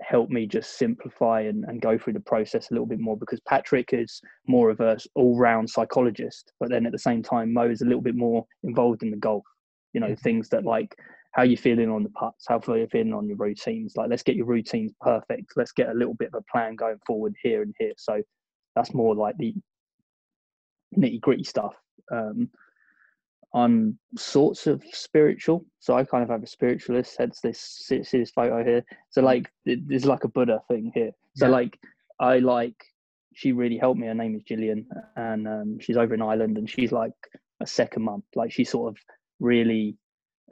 help 0.00 0.30
me 0.30 0.46
just 0.46 0.78
simplify 0.78 1.40
and, 1.40 1.64
and 1.64 1.80
go 1.80 1.96
through 1.98 2.12
the 2.12 2.20
process 2.20 2.70
a 2.70 2.74
little 2.74 2.86
bit 2.86 3.00
more 3.00 3.16
because 3.16 3.40
patrick 3.40 3.90
is 3.92 4.20
more 4.46 4.70
of 4.70 4.80
a 4.80 4.96
all-round 5.14 5.68
psychologist 5.68 6.52
but 6.60 6.70
then 6.70 6.86
at 6.86 6.92
the 6.92 6.98
same 6.98 7.22
time 7.22 7.52
mo 7.52 7.68
is 7.68 7.82
a 7.82 7.84
little 7.84 8.00
bit 8.02 8.14
more 8.16 8.44
involved 8.62 9.02
in 9.02 9.10
the 9.10 9.16
golf. 9.16 9.44
You 9.92 10.00
know 10.00 10.14
things 10.16 10.48
that 10.48 10.64
like 10.64 10.94
how 11.32 11.42
you 11.42 11.56
feeling 11.56 11.90
on 11.90 12.02
the 12.02 12.10
putts 12.10 12.46
how 12.48 12.60
you 12.74 12.86
feeling 12.90 13.14
on 13.14 13.28
your 13.28 13.36
routines? 13.36 13.94
Like 13.96 14.10
let's 14.10 14.22
get 14.22 14.36
your 14.36 14.46
routines 14.46 14.92
perfect. 15.00 15.52
Let's 15.56 15.72
get 15.72 15.88
a 15.88 15.94
little 15.94 16.14
bit 16.14 16.28
of 16.28 16.34
a 16.34 16.52
plan 16.52 16.74
going 16.76 16.98
forward 17.06 17.34
here 17.42 17.62
and 17.62 17.74
here. 17.78 17.92
So 17.96 18.22
that's 18.74 18.92
more 18.92 19.14
like 19.14 19.36
the 19.38 19.54
nitty 20.96 21.20
gritty 21.20 21.44
stuff 21.44 21.74
um 22.12 22.48
i'm 23.54 23.98
sorts 24.16 24.66
of 24.66 24.82
spiritual. 24.92 25.64
So 25.78 25.94
i 25.96 26.04
kind 26.04 26.22
of 26.24 26.30
have 26.30 26.42
a 26.42 26.46
spiritualist 26.46 27.16
hence 27.18 27.40
this 27.40 27.60
see 27.60 28.02
see 28.02 28.18
this 28.18 28.30
photo 28.30 28.64
here. 28.64 28.82
So 29.10 29.22
like 29.22 29.50
th- 29.66 29.78
there's 29.86 30.04
like 30.06 30.24
a 30.24 30.28
buddha 30.28 30.60
thing 30.68 30.90
here. 30.94 31.12
So 31.36 31.46
Yeah. 31.46 31.52
like 31.52 31.78
i 32.20 32.38
like 32.38 32.76
she 33.34 33.50
really 33.52 33.78
helped 33.78 33.98
me. 34.00 34.06
Her 34.06 34.14
name 34.14 34.34
is 34.36 34.42
gillian 34.44 34.86
and 35.16 35.48
um, 35.48 35.78
she's 35.80 35.96
over 35.96 36.14
in 36.14 36.22
ireland 36.22 36.58
and 36.58 36.68
she's 36.68 36.92
like 36.92 37.12
a 37.60 37.66
second 37.66 38.02
mum. 38.02 38.22
Like 38.34 38.52
she 38.52 38.64
sort 38.64 38.88
of 38.92 38.96
really 39.40 39.96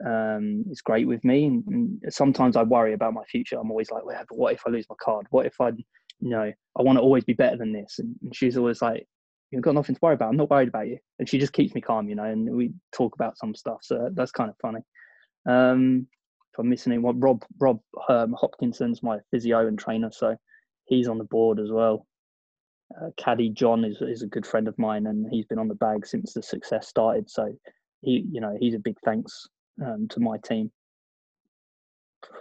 um 0.05 0.65
is 0.71 0.81
great 0.81 1.07
with 1.07 1.23
me 1.23 1.45
and, 1.45 1.63
and 1.67 2.13
sometimes 2.21 2.55
i 2.55 2.63
worry 2.63 2.93
about 2.93 3.13
my 3.13 3.23
future. 3.25 3.57
I'm 3.59 3.69
always 3.71 3.91
like 3.91 4.05
well, 4.05 4.23
what 4.31 4.53
if 4.53 4.61
i 4.65 4.69
lose 4.69 4.85
my 4.89 4.95
card? 5.01 5.27
What 5.29 5.45
if 5.45 5.55
i 5.61 5.69
you 5.69 6.29
know 6.35 6.51
i 6.77 6.81
want 6.81 6.97
to 6.97 7.01
always 7.01 7.23
be 7.25 7.33
better 7.33 7.57
than 7.57 7.73
this? 7.73 7.99
And, 7.99 8.15
and 8.23 8.35
she's 8.35 8.57
always 8.57 8.81
like 8.81 9.07
you've 9.53 9.61
got 9.61 9.75
nothing 9.75 9.95
to 9.95 9.99
worry 10.01 10.15
about 10.15 10.29
i'm 10.29 10.37
not 10.37 10.49
worried 10.49 10.67
about 10.67 10.87
you. 10.87 10.97
And 11.19 11.29
she 11.29 11.37
just 11.37 11.53
keeps 11.53 11.73
me 11.73 11.81
calm 11.81 12.09
you 12.09 12.15
know 12.15 12.23
and 12.23 12.49
we 12.53 12.73
talk 12.91 13.15
about 13.15 13.37
some 13.37 13.53
stuff 13.55 13.79
so 13.81 14.09
that's 14.13 14.31
kind 14.31 14.49
of 14.49 14.55
funny. 14.61 14.79
Um 15.47 16.07
if 16.51 16.59
i'm 16.59 16.69
missing 16.69 16.91
anyone 16.93 17.19
rob 17.19 17.43
rob 17.59 17.79
um, 18.09 18.35
hopkinson's 18.37 19.03
my 19.03 19.19
physio 19.31 19.67
and 19.67 19.77
trainer 19.77 20.09
so 20.11 20.35
he's 20.85 21.07
on 21.07 21.17
the 21.17 21.23
board 21.23 21.59
as 21.59 21.71
well. 21.71 22.05
Uh, 23.01 23.09
caddy 23.17 23.49
john 23.49 23.85
is, 23.85 24.01
is 24.01 24.21
a 24.21 24.27
good 24.27 24.45
friend 24.45 24.67
of 24.67 24.77
mine 24.77 25.07
and 25.07 25.25
he's 25.31 25.45
been 25.45 25.59
on 25.59 25.67
the 25.67 25.75
bag 25.75 26.05
since 26.05 26.33
the 26.33 26.43
success 26.43 26.87
started 26.87 27.29
so 27.29 27.51
he 28.01 28.25
you 28.31 28.41
know 28.41 28.55
he's 28.59 28.75
a 28.75 28.79
big 28.79 28.97
thanks 29.03 29.47
um, 29.83 30.07
to 30.09 30.19
my 30.19 30.37
team 30.45 30.71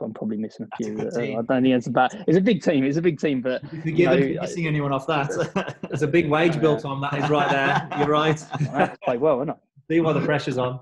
i'm 0.00 0.12
probably 0.12 0.36
missing 0.36 0.66
a 0.66 0.68
That's 0.78 1.16
a 1.16 1.20
few 1.20 1.36
uh, 1.36 1.40
i 1.40 1.42
don't 1.42 1.62
think 1.62 1.74
it's 1.74 1.86
about 1.86 2.14
it's 2.26 2.36
a 2.36 2.40
big 2.40 2.62
team 2.62 2.84
it's 2.84 2.96
a 2.96 3.02
big 3.02 3.20
team 3.20 3.40
but 3.40 3.60
Forgive 3.68 3.98
know, 3.98 4.12
us 4.12 4.18
I- 4.18 4.34
for 4.34 4.40
missing 4.42 4.66
anyone 4.66 4.92
off 4.92 5.06
that. 5.06 5.76
There's 5.88 6.02
a 6.02 6.06
big 6.06 6.28
wage 6.28 6.60
built 6.60 6.84
on 6.84 7.00
That 7.00 7.14
is 7.14 7.30
right 7.30 7.50
there. 7.50 7.88
You're 7.98 8.08
right. 8.08 8.44
i 8.74 8.94
play 9.04 9.18
well 9.18 9.38
isn't 9.38 9.50
I? 9.50 9.54
See 9.90 10.00
why 10.00 10.12
the 10.12 10.20
pressure's 10.20 10.58
on. 10.58 10.80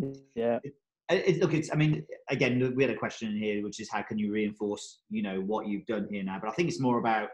Yeah 0.34 0.60
It, 1.10 1.40
look, 1.40 1.54
it's. 1.54 1.72
I 1.72 1.76
mean, 1.76 2.04
again, 2.28 2.74
we 2.76 2.82
had 2.84 2.92
a 2.92 2.96
question 2.96 3.30
in 3.30 3.36
here, 3.36 3.62
which 3.64 3.80
is 3.80 3.88
how 3.90 4.02
can 4.02 4.18
you 4.18 4.30
reinforce, 4.30 5.00
you 5.10 5.22
know, 5.22 5.40
what 5.40 5.66
you've 5.66 5.86
done 5.86 6.06
here 6.10 6.22
now? 6.22 6.38
But 6.40 6.50
I 6.50 6.52
think 6.52 6.68
it's 6.68 6.80
more 6.80 6.98
about 6.98 7.30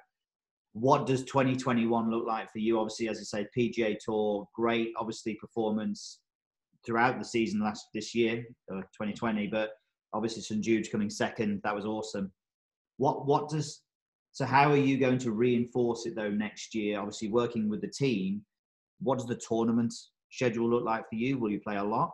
what 0.74 1.06
does 1.06 1.24
2021 1.24 2.10
look 2.10 2.26
like 2.26 2.50
for 2.50 2.58
you? 2.58 2.78
Obviously, 2.78 3.08
as 3.08 3.18
I 3.18 3.22
say, 3.22 3.46
PGA 3.56 3.96
Tour, 3.98 4.46
great, 4.54 4.92
obviously 4.96 5.34
performance 5.34 6.20
throughout 6.86 7.18
the 7.18 7.24
season 7.24 7.60
last 7.60 7.86
this 7.94 8.14
year, 8.14 8.44
uh, 8.72 8.82
2020. 8.96 9.48
But 9.48 9.70
obviously, 10.14 10.42
St 10.42 10.62
Jude's 10.62 10.88
coming 10.88 11.10
second. 11.10 11.60
That 11.64 11.74
was 11.74 11.84
awesome. 11.84 12.32
What 12.96 13.26
what 13.26 13.48
does 13.48 13.82
so? 14.32 14.46
How 14.46 14.70
are 14.70 14.76
you 14.76 14.96
going 14.98 15.18
to 15.18 15.32
reinforce 15.32 16.06
it 16.06 16.14
though 16.16 16.30
next 16.30 16.74
year? 16.74 16.98
Obviously, 16.98 17.28
working 17.28 17.68
with 17.68 17.82
the 17.82 17.88
team. 17.88 18.42
What 19.00 19.18
does 19.18 19.26
the 19.26 19.40
tournament 19.46 19.92
schedule 20.30 20.70
look 20.70 20.84
like 20.84 21.08
for 21.08 21.16
you? 21.16 21.38
Will 21.38 21.50
you 21.50 21.60
play 21.60 21.76
a 21.76 21.84
lot? 21.84 22.12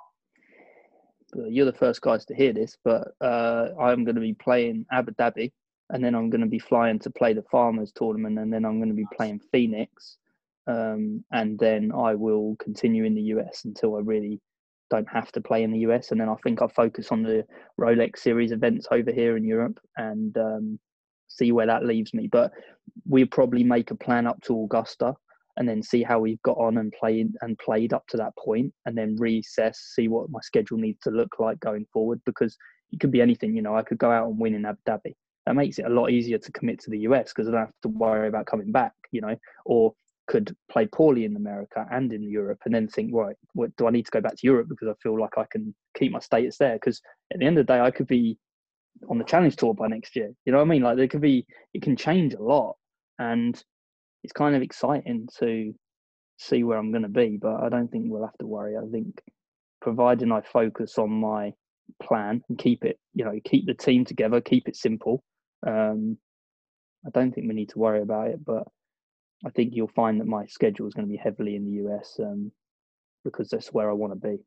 you're 1.48 1.66
the 1.66 1.72
first 1.72 2.00
guys 2.00 2.24
to 2.26 2.34
hear 2.34 2.52
this, 2.52 2.76
but 2.84 3.12
uh, 3.20 3.68
I'm 3.80 4.04
going 4.04 4.16
to 4.16 4.20
be 4.20 4.34
playing 4.34 4.86
Abu 4.90 5.12
Dhabi, 5.12 5.52
and 5.90 6.02
then 6.02 6.14
I'm 6.14 6.30
going 6.30 6.40
to 6.40 6.46
be 6.46 6.58
flying 6.58 6.98
to 7.00 7.10
play 7.10 7.32
the 7.32 7.44
Farmers 7.50 7.92
Tournament, 7.94 8.38
and 8.38 8.52
then 8.52 8.64
I'm 8.64 8.78
going 8.78 8.88
to 8.88 8.94
be 8.94 9.06
playing 9.16 9.40
Phoenix, 9.52 10.16
um, 10.66 11.24
and 11.32 11.58
then 11.58 11.92
I 11.92 12.14
will 12.14 12.56
continue 12.56 13.04
in 13.04 13.14
the 13.14 13.22
US 13.34 13.64
until 13.64 13.96
I 13.96 14.00
really 14.00 14.40
don't 14.90 15.08
have 15.08 15.32
to 15.32 15.40
play 15.40 15.62
in 15.62 15.72
the 15.72 15.80
US. 15.80 16.10
And 16.10 16.20
then 16.20 16.28
I 16.28 16.34
think 16.42 16.60
I'll 16.60 16.68
focus 16.68 17.08
on 17.10 17.22
the 17.22 17.44
Rolex 17.78 18.18
Series 18.18 18.52
events 18.52 18.86
over 18.90 19.12
here 19.12 19.36
in 19.36 19.44
Europe 19.44 19.78
and 19.96 20.36
um, 20.36 20.78
see 21.28 21.52
where 21.52 21.66
that 21.66 21.84
leaves 21.84 22.12
me. 22.12 22.28
But 22.30 22.52
we'll 23.06 23.26
probably 23.26 23.64
make 23.64 23.90
a 23.90 23.96
plan 23.96 24.26
up 24.26 24.40
to 24.42 24.64
Augusta 24.64 25.14
and 25.56 25.68
then 25.68 25.82
see 25.82 26.02
how 26.02 26.18
we've 26.18 26.42
got 26.42 26.58
on 26.58 26.78
and 26.78 26.92
played 26.92 27.32
and 27.42 27.58
played 27.58 27.92
up 27.92 28.06
to 28.08 28.16
that 28.16 28.32
point 28.36 28.72
and 28.86 28.96
then 28.96 29.16
reassess, 29.18 29.76
see 29.76 30.08
what 30.08 30.30
my 30.30 30.40
schedule 30.42 30.78
needs 30.78 31.00
to 31.02 31.10
look 31.10 31.38
like 31.38 31.60
going 31.60 31.86
forward 31.92 32.20
because 32.24 32.56
it 32.92 33.00
could 33.00 33.10
be 33.10 33.20
anything, 33.20 33.54
you 33.54 33.62
know, 33.62 33.76
I 33.76 33.82
could 33.82 33.98
go 33.98 34.10
out 34.10 34.28
and 34.28 34.38
win 34.38 34.54
in 34.54 34.64
Abu 34.64 34.78
Dhabi. 34.88 35.14
That 35.46 35.56
makes 35.56 35.78
it 35.78 35.86
a 35.86 35.90
lot 35.90 36.10
easier 36.10 36.38
to 36.38 36.52
commit 36.52 36.80
to 36.80 36.90
the 36.90 37.00
US 37.00 37.32
because 37.32 37.48
I 37.48 37.52
don't 37.52 37.60
have 37.60 37.72
to 37.82 37.88
worry 37.88 38.28
about 38.28 38.46
coming 38.46 38.72
back, 38.72 38.92
you 39.10 39.20
know, 39.20 39.36
or 39.64 39.94
could 40.30 40.56
play 40.70 40.86
poorly 40.86 41.24
in 41.24 41.34
America 41.34 41.84
and 41.90 42.12
in 42.12 42.22
Europe 42.22 42.60
and 42.64 42.72
then 42.72 42.86
think, 42.86 43.10
right, 43.12 43.34
what 43.54 43.74
do 43.76 43.88
I 43.88 43.90
need 43.90 44.06
to 44.06 44.12
go 44.12 44.20
back 44.20 44.36
to 44.36 44.46
Europe 44.46 44.68
because 44.68 44.86
I 44.86 44.94
feel 45.02 45.18
like 45.18 45.36
I 45.36 45.44
can 45.50 45.74
keep 45.98 46.12
my 46.12 46.20
status 46.20 46.56
there? 46.56 46.74
Because 46.74 47.02
at 47.34 47.40
the 47.40 47.46
end 47.46 47.58
of 47.58 47.66
the 47.66 47.72
day, 47.72 47.80
I 47.80 47.90
could 47.90 48.06
be 48.06 48.38
on 49.08 49.18
the 49.18 49.24
challenge 49.24 49.56
tour 49.56 49.74
by 49.74 49.88
next 49.88 50.14
year. 50.14 50.32
You 50.44 50.52
know 50.52 50.58
what 50.58 50.66
I 50.66 50.68
mean? 50.68 50.82
Like 50.82 50.96
there 50.96 51.08
could 51.08 51.20
be, 51.20 51.44
it 51.74 51.82
can 51.82 51.96
change 51.96 52.34
a 52.34 52.42
lot. 52.42 52.76
And 53.18 53.60
it's 54.22 54.32
kind 54.32 54.54
of 54.54 54.62
exciting 54.62 55.28
to 55.40 55.74
see 56.38 56.62
where 56.62 56.78
I'm 56.78 56.92
going 56.92 57.02
to 57.02 57.08
be, 57.08 57.36
but 57.36 57.60
I 57.64 57.68
don't 57.68 57.88
think 57.88 58.04
we'll 58.06 58.24
have 58.24 58.38
to 58.38 58.46
worry. 58.46 58.76
I 58.76 58.88
think 58.92 59.20
providing 59.82 60.30
I 60.30 60.42
focus 60.42 60.96
on 60.96 61.10
my 61.10 61.52
plan 62.00 62.40
and 62.48 62.56
keep 62.56 62.84
it, 62.84 63.00
you 63.14 63.24
know, 63.24 63.36
keep 63.44 63.66
the 63.66 63.74
team 63.74 64.04
together, 64.04 64.40
keep 64.40 64.68
it 64.68 64.76
simple. 64.76 65.24
Um, 65.66 66.18
I 67.04 67.10
don't 67.10 67.34
think 67.34 67.48
we 67.48 67.54
need 67.54 67.70
to 67.70 67.80
worry 67.80 68.02
about 68.02 68.28
it, 68.28 68.44
but 68.44 68.68
I 69.44 69.50
think 69.50 69.74
you'll 69.74 69.88
find 69.88 70.20
that 70.20 70.26
my 70.26 70.46
schedule 70.46 70.86
is 70.86 70.94
going 70.94 71.06
to 71.06 71.10
be 71.10 71.16
heavily 71.16 71.56
in 71.56 71.64
the 71.64 71.82
US 71.84 72.18
um, 72.20 72.52
because 73.24 73.48
that's 73.48 73.72
where 73.72 73.90
I 73.90 73.94
want 73.94 74.12
to 74.12 74.28
be. 74.28 74.38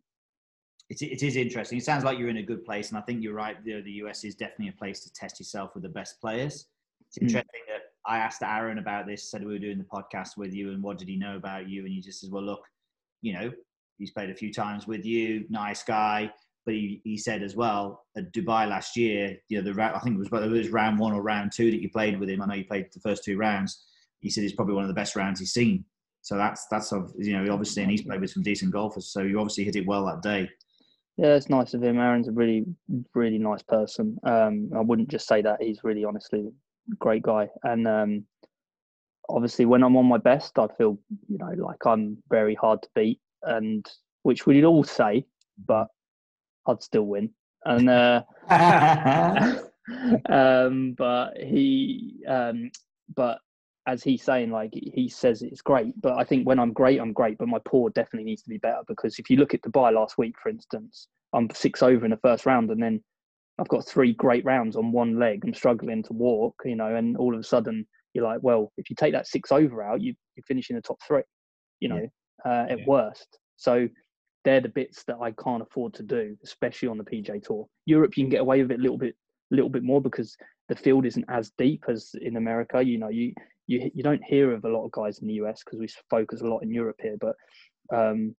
It, 0.90 1.02
it 1.02 1.24
is 1.24 1.36
interesting. 1.36 1.78
It 1.78 1.86
sounds 1.86 2.04
like 2.04 2.20
you're 2.20 2.30
in 2.30 2.38
a 2.38 2.44
good 2.44 2.66
place, 2.66 2.90
and 2.90 2.98
I 2.98 3.02
think 3.02 3.24
you're 3.24 3.34
right. 3.34 3.64
The, 3.64 3.82
the 3.82 3.92
US 4.04 4.24
is 4.24 4.36
definitely 4.36 4.70
a 4.70 4.78
place 4.78 5.00
to 5.02 5.14
test 5.14 5.40
yourself 5.40 5.72
with 5.74 5.84
the 5.84 5.90
best 5.90 6.20
players. 6.22 6.68
It's 7.08 7.18
hmm. 7.18 7.26
interesting 7.26 7.62
mm. 7.70 7.74
that 7.74 7.82
I 8.06 8.18
asked 8.18 8.44
Aaron 8.44 8.80
about 8.80 9.08
this, 9.08 9.30
said 9.30 9.46
we 9.46 9.54
were 9.54 9.60
doing 9.60 9.78
the 9.78 9.84
podcast 9.86 10.38
with 10.38 10.54
you, 10.54 10.72
and 10.72 10.84
what 10.84 10.98
did 10.98 11.08
he 11.08 11.16
know 11.16 11.36
about 11.36 11.70
you? 11.70 11.82
And 11.86 11.94
he 11.94 12.02
just 12.02 12.20
says, 12.20 12.30
well, 12.30 12.44
look, 12.44 12.64
you 13.22 13.34
know, 13.34 13.52
he's 13.98 14.12
played 14.12 14.30
a 14.30 14.36
few 14.36 14.54
times 14.54 14.88
with 14.88 15.06
you, 15.06 15.46
nice 15.50 15.84
guy. 15.84 16.32
But 16.66 16.76
he, 16.76 17.02
he 17.04 17.18
said 17.18 17.44
as 17.44 17.58
well 17.58 18.06
at 18.16 18.32
Dubai 18.32 18.70
last 18.70 18.96
year, 18.96 19.38
you 19.50 19.62
know, 19.62 19.74
the 19.74 19.84
I 19.84 20.00
think 20.00 20.16
it 20.16 20.20
was 20.20 20.32
whether 20.32 20.46
it 20.46 20.50
was 20.52 20.70
round 20.70 20.98
one 20.98 21.12
or 21.12 21.22
round 21.22 21.52
two 21.52 21.70
that 21.70 21.82
you 21.82 21.90
played 21.90 22.18
with 22.18 22.30
him. 22.30 22.42
I 22.42 22.46
know 22.46 22.54
you 22.54 22.64
played 22.64 22.88
the 22.94 23.02
first 23.02 23.26
two 23.26 23.38
rounds 23.38 23.84
he 24.24 24.30
said 24.30 24.44
it's 24.44 24.56
probably 24.56 24.74
one 24.74 24.86
of 24.86 24.88
the 24.88 24.96
best 24.96 25.16
rounds 25.16 25.40
he's 25.40 25.54
seen. 25.54 25.86
So 26.22 26.38
that's 26.38 26.66
that's 26.72 26.92
you 27.18 27.34
know 27.34 27.54
obviously, 27.54 27.84
and 27.84 27.92
he's 27.92 28.04
played 28.04 28.22
with 28.22 28.32
some 28.32 28.42
decent 28.42 28.72
golfers. 28.72 29.12
So 29.12 29.22
you 29.22 29.38
obviously 29.40 29.66
hit 29.66 29.76
it 29.76 29.86
well 29.86 30.06
that 30.06 30.22
day. 30.22 30.50
Yeah, 31.18 31.36
it's 31.36 31.50
nice 31.50 31.74
of 31.74 31.84
him. 31.84 32.00
Aaron's 32.00 32.30
a 32.30 32.32
really, 32.32 32.66
really 33.14 33.38
nice 33.38 33.62
person. 33.62 34.18
Um, 34.24 34.72
I 34.76 34.80
wouldn't 34.80 35.10
just 35.10 35.28
say 35.28 35.44
that. 35.44 35.62
He's 35.62 35.84
really, 35.84 36.06
honestly, 36.06 36.50
great 36.98 37.22
guy. 37.22 37.50
And 37.64 37.88
um, 37.88 38.26
obviously, 39.30 39.66
when 39.66 39.84
I'm 39.84 39.98
on 39.98 40.06
my 40.06 40.18
best, 40.18 40.58
I 40.58 40.68
feel 40.78 40.98
you 41.28 41.38
know 41.38 41.52
like 41.58 41.86
I'm 41.86 42.18
very 42.30 42.56
hard 42.56 42.82
to 42.84 42.90
beat, 42.96 43.20
and 43.44 43.86
which 44.24 44.48
we'd 44.48 44.64
all 44.64 44.86
say, 44.86 45.26
but 45.68 45.88
I'd 46.68 46.82
still 46.82 47.06
win. 47.06 47.32
And 47.66 47.90
uh, 47.90 48.24
um, 50.30 50.96
but 50.98 51.38
he, 51.38 52.24
um, 52.28 52.72
but 53.14 53.40
as 53.86 54.04
he's 54.04 54.24
saying, 54.24 54.52
like 54.52 54.72
he 54.74 55.10
says 55.10 55.42
it's 55.42 55.62
great, 55.62 56.00
but 56.02 56.18
I 56.18 56.24
think 56.24 56.48
when 56.48 56.60
I'm 56.60 56.72
great, 56.72 57.00
I'm 57.00 57.14
great, 57.14 57.38
but 57.38 57.48
my 57.48 57.60
poor 57.66 57.90
definitely 57.90 58.26
needs 58.26 58.42
to 58.44 58.50
be 58.50 58.58
better 58.58 58.82
because 58.88 59.20
if 59.20 59.30
you 59.30 59.38
look 59.38 59.54
at 59.54 59.62
Dubai 59.62 59.94
last 59.94 60.18
week, 60.18 60.36
for 60.42 60.50
instance, 60.50 61.08
I'm 61.34 61.50
six 61.54 61.84
over 61.84 62.06
in 62.06 62.12
the 62.12 62.18
first 62.18 62.46
round, 62.46 62.70
and 62.72 62.82
then 62.82 63.04
I've 63.60 63.68
got 63.68 63.86
three 63.86 64.14
great 64.14 64.46
rounds 64.46 64.76
on 64.76 64.92
one 64.92 65.20
leg. 65.20 65.42
I'm 65.44 65.54
struggling 65.54 66.04
to 66.04 66.14
walk, 66.14 66.56
you 66.66 66.76
know, 66.76 66.96
and 66.96 67.18
all 67.18 67.34
of 67.34 67.40
a 67.40 67.44
sudden 67.44 67.86
you're 68.14 68.24
like, 68.24 68.40
well, 68.42 68.72
if 68.78 68.90
you 68.90 68.96
take 68.96 69.14
that 69.14 69.28
six 69.28 69.52
over 69.52 69.84
out, 69.84 70.02
you 70.02 70.14
you 70.36 70.44
finish 70.48 70.70
in 70.70 70.76
the 70.76 70.82
top 70.82 71.00
three, 71.06 71.24
you 71.80 71.90
know, 71.90 72.08
yeah. 72.46 72.52
uh, 72.52 72.66
at 72.70 72.80
yeah. 72.80 72.86
worst. 72.88 73.40
So 73.58 73.88
they're 74.46 74.62
the 74.62 74.70
bits 74.70 75.04
that 75.06 75.18
I 75.22 75.32
can't 75.32 75.62
afford 75.62 75.94
to 75.96 76.04
do, 76.04 76.38
especially 76.44 76.88
on 76.88 76.98
the 76.98 77.04
PGA 77.04 77.42
Tour. 77.44 77.68
Europe, 77.86 78.18
you 78.18 78.24
can 78.24 78.30
get 78.30 78.42
away 78.42 78.62
with 78.62 78.72
it 78.72 78.80
a 78.80 78.82
little 78.82 78.98
bit, 78.98 79.16
a 79.52 79.56
little 79.56 79.70
bit 79.70 79.84
more 79.84 80.02
because 80.02 80.36
the 80.70 80.76
field 80.76 81.06
isn't 81.06 81.26
as 81.30 81.52
deep 81.58 81.86
as 81.88 82.16
in 82.22 82.38
America. 82.38 82.84
You 82.84 82.98
know, 82.98 83.10
you 83.10 83.34
you 83.68 83.92
you 83.94 84.04
don't 84.04 84.24
hear 84.24 84.54
of 84.54 84.66
a 84.66 84.70
lot 84.70 84.86
of 84.86 84.92
guys 84.92 85.20
in 85.20 85.28
the 85.28 85.36
US 85.36 85.64
because 85.64 85.80
we 85.80 85.88
focus 86.10 86.42
a 86.42 86.48
lot 86.48 86.64
in 86.64 86.72
Europe 86.72 87.00
here, 87.02 87.18
but 87.20 87.36
um, 87.94 88.36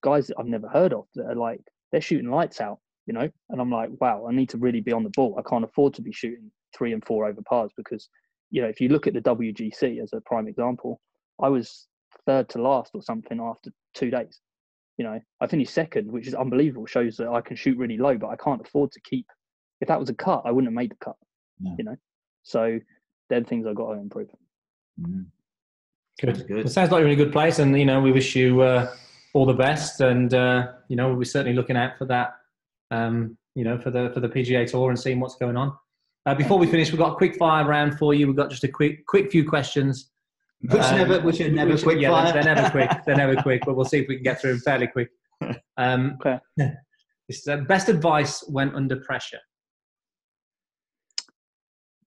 guys 0.00 0.26
that 0.26 0.36
I've 0.38 0.46
never 0.46 0.68
heard 0.68 0.92
of 0.92 1.06
that 1.14 1.26
are 1.26 1.34
like 1.34 1.60
they're 1.92 2.00
shooting 2.00 2.30
lights 2.30 2.60
out, 2.60 2.78
you 3.06 3.14
know, 3.14 3.28
and 3.50 3.60
I'm 3.60 3.70
like, 3.70 3.90
wow, 4.00 4.26
I 4.28 4.32
need 4.32 4.48
to 4.50 4.58
really 4.58 4.80
be 4.80 4.92
on 4.92 5.04
the 5.04 5.10
ball. 5.10 5.36
I 5.38 5.48
can't 5.48 5.64
afford 5.64 5.94
to 5.94 6.02
be 6.02 6.12
shooting 6.12 6.50
three 6.76 6.92
and 6.92 7.04
four 7.04 7.26
over 7.26 7.40
pars 7.42 7.70
because, 7.76 8.08
you 8.50 8.62
know, 8.62 8.68
if 8.68 8.80
you 8.80 8.88
look 8.88 9.06
at 9.06 9.14
the 9.14 9.20
WGC 9.20 10.02
as 10.02 10.12
a 10.12 10.20
prime 10.22 10.48
example, 10.48 11.00
I 11.40 11.48
was 11.48 11.86
third 12.26 12.48
to 12.50 12.62
last 12.62 12.92
or 12.94 13.02
something 13.02 13.40
after 13.40 13.70
two 13.94 14.10
days. 14.10 14.40
You 14.96 15.04
know, 15.04 15.20
I 15.40 15.46
finished 15.46 15.74
second, 15.74 16.10
which 16.10 16.28
is 16.28 16.34
unbelievable. 16.34 16.86
Shows 16.86 17.16
that 17.16 17.28
I 17.28 17.40
can 17.40 17.56
shoot 17.56 17.76
really 17.76 17.98
low, 17.98 18.16
but 18.16 18.28
I 18.28 18.36
can't 18.36 18.60
afford 18.60 18.92
to 18.92 19.00
keep. 19.00 19.26
If 19.80 19.88
that 19.88 19.98
was 19.98 20.08
a 20.08 20.14
cut, 20.14 20.42
I 20.44 20.52
wouldn't 20.52 20.68
have 20.68 20.74
made 20.76 20.92
the 20.92 21.04
cut. 21.04 21.16
Yeah. 21.60 21.74
You 21.78 21.84
know, 21.84 21.96
so 22.42 22.78
they're 23.28 23.44
things 23.44 23.66
I've 23.66 23.76
got 23.76 23.94
to 23.94 24.00
improve. 24.00 24.28
Mm. 25.00 25.26
Good. 26.20 26.46
good. 26.46 26.66
It 26.66 26.70
sounds 26.70 26.90
like 26.90 27.00
you're 27.00 27.08
in 27.08 27.14
a 27.14 27.24
good 27.24 27.32
place, 27.32 27.58
and 27.58 27.76
you 27.78 27.84
know 27.84 28.00
we 28.00 28.12
wish 28.12 28.36
you 28.36 28.62
uh, 28.62 28.92
all 29.32 29.46
the 29.46 29.54
best, 29.54 30.00
and 30.00 30.32
uh, 30.32 30.72
you 30.88 30.96
know 30.96 31.12
we're 31.14 31.24
certainly 31.24 31.56
looking 31.56 31.76
out 31.76 31.98
for 31.98 32.04
that. 32.06 32.34
Um, 32.90 33.36
you 33.54 33.64
know 33.64 33.78
for 33.78 33.90
the 33.90 34.10
for 34.14 34.20
the 34.20 34.28
PGA 34.28 34.70
Tour 34.70 34.90
and 34.90 34.98
seeing 34.98 35.20
what's 35.20 35.36
going 35.36 35.56
on. 35.56 35.76
Uh, 36.26 36.34
before 36.34 36.58
we 36.58 36.66
finish, 36.66 36.90
we've 36.90 36.98
got 36.98 37.12
a 37.12 37.16
quick 37.16 37.36
fire 37.36 37.66
round 37.66 37.98
for 37.98 38.14
you. 38.14 38.26
We've 38.26 38.36
got 38.36 38.50
just 38.50 38.64
a 38.64 38.68
quick 38.68 39.06
quick 39.06 39.30
few 39.30 39.48
questions. 39.48 40.10
Which 40.62 40.80
um, 40.82 40.96
never, 40.96 41.20
which 41.20 41.40
are 41.40 41.50
never 41.50 41.72
which, 41.72 41.82
quick 41.82 42.00
yeah, 42.00 42.10
fire. 42.10 42.32
They're, 42.32 42.42
they're, 42.42 42.54
never 42.54 42.70
quick. 42.70 42.90
They're 43.06 43.16
never 43.16 43.36
quick, 43.42 43.62
but 43.66 43.76
we'll 43.76 43.84
see 43.84 43.98
if 43.98 44.08
we 44.08 44.14
can 44.14 44.24
get 44.24 44.40
through 44.40 44.52
them 44.52 44.60
fairly 44.60 44.86
quick. 44.86 45.10
Um, 45.76 46.16
okay. 46.20 46.38
This 47.26 47.38
is, 47.38 47.48
uh, 47.48 47.56
best 47.56 47.88
advice 47.88 48.44
when 48.48 48.74
under 48.74 48.96
pressure. 48.96 49.38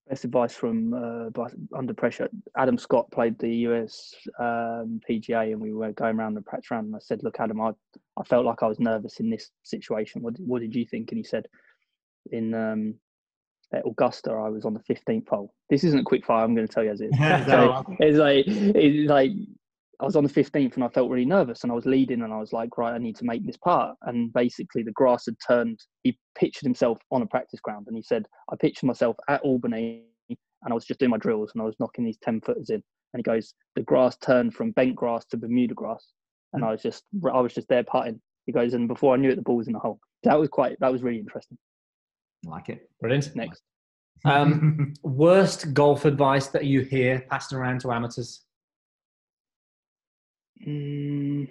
Best 0.10 0.24
advice 0.24 0.56
from 0.56 0.94
uh, 0.94 1.44
under 1.76 1.94
pressure. 1.94 2.30
Adam 2.56 2.78
Scott 2.78 3.12
played 3.12 3.38
the 3.40 3.54
US 3.68 4.14
um, 4.40 5.02
PGA, 5.10 5.52
and 5.52 5.60
we 5.60 5.74
were 5.74 5.92
going 5.92 6.18
around 6.18 6.36
the 6.36 6.42
practice 6.42 6.72
round. 6.72 6.88
And 6.88 6.96
I 6.96 7.00
said, 7.00 7.24
"Look, 7.24 7.40
Adam, 7.40 7.60
I, 7.60 7.72
I 8.18 8.24
felt 8.24 8.46
like 8.46 8.64
I 8.64 8.68
was 8.68 8.80
nervous 8.80 9.20
in 9.20 9.30
this 9.30 9.52
situation. 9.64 10.22
What, 10.22 10.40
what 10.40 10.62
did 10.62 10.74
you 10.76 10.86
think?" 10.86 11.12
And 11.12 11.18
he 11.18 11.24
said, 11.24 11.46
"In 12.32 12.54
um, 12.54 12.96
at 13.74 13.86
Augusta, 13.86 14.32
I 14.32 14.50
was 14.50 14.66
on 14.66 14.74
the 14.74 14.80
15th 14.94 15.28
hole. 15.28 15.54
This 15.70 15.84
isn't 15.84 16.00
a 16.00 16.04
quick 16.04 16.26
fire. 16.26 16.44
I'm 16.44 16.56
going 16.56 16.68
to 16.68 16.74
tell 16.74 16.84
you 16.84 16.92
as 16.92 17.02
it 17.02 17.10
is. 17.12 17.18
so 17.46 17.86
it's 18.00 18.18
like 18.18 18.46
it's 18.48 19.10
like 19.10 19.32
I 20.00 20.06
was 20.06 20.16
on 20.16 20.24
the 20.24 20.30
15th 20.30 20.76
and 20.76 20.84
I 20.84 20.90
felt 20.90 21.10
really 21.10 21.26
nervous 21.26 21.64
and 21.64 21.72
I 21.72 21.76
was 21.76 21.88
leading 21.88 22.22
and 22.22 22.32
I 22.32 22.38
was 22.38 22.54
like, 22.54 22.78
right, 22.78 22.94
I 22.94 23.00
need 23.00 23.16
to 23.18 23.26
make 23.26 23.46
this 23.46 23.58
part. 23.58 23.96
And 24.04 24.32
basically, 24.32 24.84
the 24.84 24.92
grass 24.92 25.26
had 25.26 25.36
turned. 25.46 25.80
He 26.04 26.18
pictured 26.38 26.66
himself 26.66 27.00
on 27.12 27.24
a 27.24 27.26
practice 27.26 27.60
ground 27.60 27.88
and 27.88 27.96
he 27.96 28.04
said, 28.04 28.28
I 28.52 28.56
pictured 28.56 28.86
myself 28.86 29.18
at 29.28 29.42
Albany 29.42 30.04
and 30.30 30.72
I 30.72 30.74
was 30.74 30.86
just 30.86 31.00
doing 31.00 31.10
my 31.10 31.18
drills 31.18 31.52
and 31.54 31.62
I 31.62 31.66
was 31.66 31.76
knocking 31.80 32.06
these 32.06 32.20
10 32.24 32.42
footers 32.42 32.70
in. 32.70 32.84
And 33.14 33.20
he 33.20 33.24
goes, 33.24 33.54
the 33.76 33.82
grass 33.82 34.18
turned 34.18 34.54
from 34.54 34.72
bent 34.72 34.96
grass 34.96 35.26
to 35.32 35.38
Bermuda 35.38 35.74
grass. 35.74 36.12
And 36.54 36.64
I 36.64 36.72
was 36.72 36.82
just, 36.82 37.04
I 37.32 37.40
was 37.40 37.54
just 37.54 37.68
there 37.68 37.84
putting. 37.84 38.22
He 38.46 38.52
goes, 38.52 38.74
and 38.74 38.88
before 38.88 39.14
I 39.14 39.18
knew 39.18 39.30
it, 39.30 39.36
the 39.36 39.42
ball 39.42 39.58
was 39.58 39.68
in 39.68 39.74
the 39.74 39.80
hole. 39.80 40.00
That 40.24 40.40
was 40.40 40.50
quite, 40.50 40.78
that 40.80 40.92
was 40.92 41.04
really 41.04 41.20
interesting. 41.20 41.58
I 42.46 42.50
like 42.50 42.70
it. 42.70 42.90
Brilliant. 43.02 43.36
Next. 43.36 43.62
Um, 44.26 44.94
worst 45.04 45.74
golf 45.74 46.06
advice 46.06 46.48
that 46.48 46.66
you 46.66 46.82
hear 46.82 47.26
passed 47.30 47.54
around 47.54 47.82
to 47.82 47.92
amateurs? 47.92 48.44
Mm, 50.66 51.50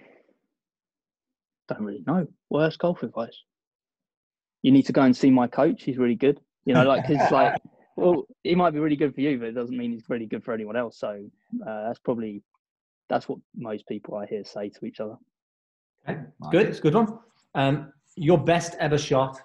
don't 1.69 1.83
really 1.83 2.05
know. 2.07 2.27
Worst 2.51 2.79
golf 2.79 3.03
advice. 3.03 3.43
You 4.63 4.73
need 4.73 4.87
to 4.87 4.93
go 4.93 5.03
and 5.03 5.17
see 5.17 5.31
my 5.31 5.47
coach. 5.47 5.83
He's 5.83 5.99
really 5.99 6.15
good. 6.15 6.41
You 6.65 6.75
know, 6.75 6.85
like 6.85 7.09
it's 7.09 7.31
like, 7.31 7.55
well, 7.97 8.27
he 8.43 8.55
might 8.55 8.71
be 8.73 8.81
really 8.81 8.97
good 8.97 9.15
for 9.15 9.21
you, 9.21 9.39
but 9.39 9.49
it 9.49 9.55
doesn't 9.55 9.77
mean 9.77 9.93
he's 9.93 10.09
really 10.09 10.27
good 10.27 10.45
for 10.45 10.53
anyone 10.53 10.77
else. 10.77 10.99
So 10.99 11.25
uh, 11.67 11.87
that's 11.87 12.01
probably 12.01 12.43
that's 13.09 13.29
what 13.29 13.39
most 13.55 13.87
people 13.87 14.17
I 14.17 14.27
hear 14.27 14.45
say 14.45 14.69
to 14.71 14.85
each 14.85 15.01
other. 15.01 15.17
Okay, 16.09 16.21
good. 16.51 16.67
It's 16.67 16.79
a 16.79 16.83
good 16.83 16.95
one. 16.95 17.19
Um, 17.55 17.93
your 18.17 18.39
best 18.39 18.75
ever 18.81 18.99
shot? 18.99 19.41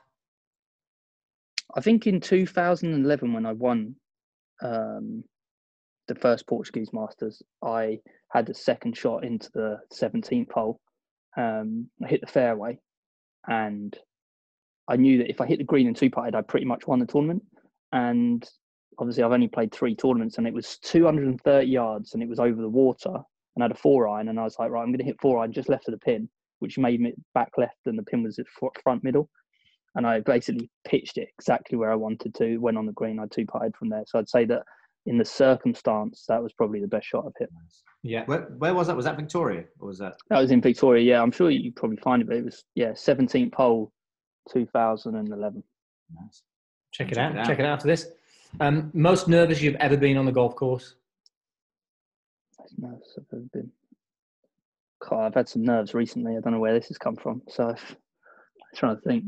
I 1.75 1.81
think 1.81 2.07
in 2.07 2.19
2011 2.19 3.33
when 3.33 3.45
I 3.45 3.53
won 3.53 3.95
um, 4.61 5.23
the 6.13 6.19
first 6.19 6.45
Portuguese 6.45 6.91
Masters, 6.91 7.41
I 7.63 7.99
had 8.29 8.45
the 8.45 8.53
second 8.53 8.97
shot 8.97 9.23
into 9.23 9.49
the 9.53 9.79
17th 9.93 10.51
hole. 10.51 10.79
Um, 11.37 11.89
I 12.03 12.07
hit 12.09 12.21
the 12.21 12.27
fairway, 12.27 12.79
and 13.47 13.97
I 14.89 14.97
knew 14.97 15.19
that 15.19 15.29
if 15.29 15.39
I 15.39 15.47
hit 15.47 15.59
the 15.59 15.63
green 15.63 15.87
and 15.87 15.95
two 15.95 16.09
putted, 16.09 16.35
I 16.35 16.41
pretty 16.41 16.65
much 16.65 16.85
won 16.85 16.99
the 16.99 17.05
tournament. 17.05 17.43
And 17.93 18.47
obviously, 18.99 19.23
I've 19.23 19.31
only 19.31 19.47
played 19.47 19.71
three 19.71 19.95
tournaments, 19.95 20.37
and 20.37 20.45
it 20.45 20.53
was 20.53 20.77
230 20.79 21.65
yards, 21.65 22.13
and 22.13 22.21
it 22.21 22.29
was 22.29 22.39
over 22.39 22.61
the 22.61 22.69
water, 22.69 23.13
and 23.13 23.63
I 23.63 23.63
had 23.63 23.71
a 23.71 23.75
four 23.75 24.07
iron, 24.09 24.27
and 24.27 24.39
I 24.39 24.43
was 24.43 24.59
like, 24.59 24.69
right, 24.69 24.81
I'm 24.81 24.89
going 24.89 24.99
to 24.99 25.05
hit 25.05 25.21
four 25.21 25.39
iron 25.39 25.53
just 25.53 25.69
left 25.69 25.87
of 25.87 25.93
the 25.93 25.97
pin. 25.99 26.29
which 26.59 26.77
made 26.77 26.99
me 26.99 27.13
back 27.33 27.51
left, 27.57 27.79
and 27.85 27.97
the 27.97 28.03
pin 28.03 28.23
was 28.23 28.37
at 28.37 28.45
front 28.83 29.03
middle. 29.03 29.29
And 29.95 30.05
I 30.05 30.19
basically 30.19 30.69
pitched 30.85 31.17
it 31.17 31.29
exactly 31.37 31.77
where 31.77 31.91
I 31.91 31.95
wanted 31.95 32.35
to. 32.35 32.57
Went 32.57 32.77
on 32.77 32.85
the 32.85 32.93
green. 32.93 33.19
I 33.19 33.25
two 33.27 33.45
putted 33.45 33.75
from 33.75 33.89
there. 33.89 34.03
So 34.07 34.19
I'd 34.19 34.29
say 34.29 34.45
that 34.45 34.63
in 35.05 35.17
the 35.17 35.25
circumstance, 35.25 36.25
that 36.27 36.41
was 36.41 36.53
probably 36.53 36.79
the 36.79 36.87
best 36.87 37.07
shot 37.07 37.25
I've 37.25 37.33
hit. 37.39 37.49
Yeah. 38.03 38.23
Where, 38.25 38.41
where 38.57 38.73
was 38.73 38.87
that? 38.87 38.95
Was 38.95 39.05
that 39.05 39.17
Victoria 39.17 39.65
or 39.79 39.87
was 39.87 39.99
that? 39.99 40.15
That 40.29 40.39
was 40.39 40.51
in 40.51 40.61
Victoria. 40.61 41.03
Yeah, 41.03 41.21
I'm 41.21 41.31
sure 41.31 41.49
you 41.49 41.71
probably 41.71 41.97
find 41.97 42.21
it, 42.21 42.27
but 42.27 42.37
it 42.37 42.45
was 42.45 42.63
yeah, 42.75 42.91
17th 42.91 43.53
hole, 43.53 43.91
2011. 44.51 45.63
Nice. 46.13 46.43
Check 46.91 47.11
it 47.11 47.15
Check 47.15 47.23
out. 47.23 47.31
it 47.31 47.37
out. 47.39 47.45
Check 47.47 47.59
it 47.59 47.65
out 47.65 47.73
after 47.73 47.87
this. 47.87 48.07
Um, 48.59 48.91
most 48.93 49.27
nervous 49.27 49.61
you've 49.61 49.75
ever 49.75 49.97
been 49.97 50.17
on 50.17 50.25
the 50.25 50.31
golf 50.31 50.55
course? 50.55 50.95
Most 52.59 52.73
nerves 52.77 53.17
I've 53.17 53.25
ever 53.33 53.45
been. 53.53 53.71
God, 55.07 55.25
I've 55.25 55.33
had 55.33 55.49
some 55.49 55.63
nerves 55.63 55.93
recently. 55.93 56.37
I 56.37 56.41
don't 56.41 56.53
know 56.53 56.59
where 56.59 56.73
this 56.73 56.89
has 56.89 56.97
come 56.97 57.15
from. 57.15 57.41
So 57.47 57.69
I'm 57.69 57.75
trying 58.75 58.97
to 58.97 59.01
think. 59.01 59.23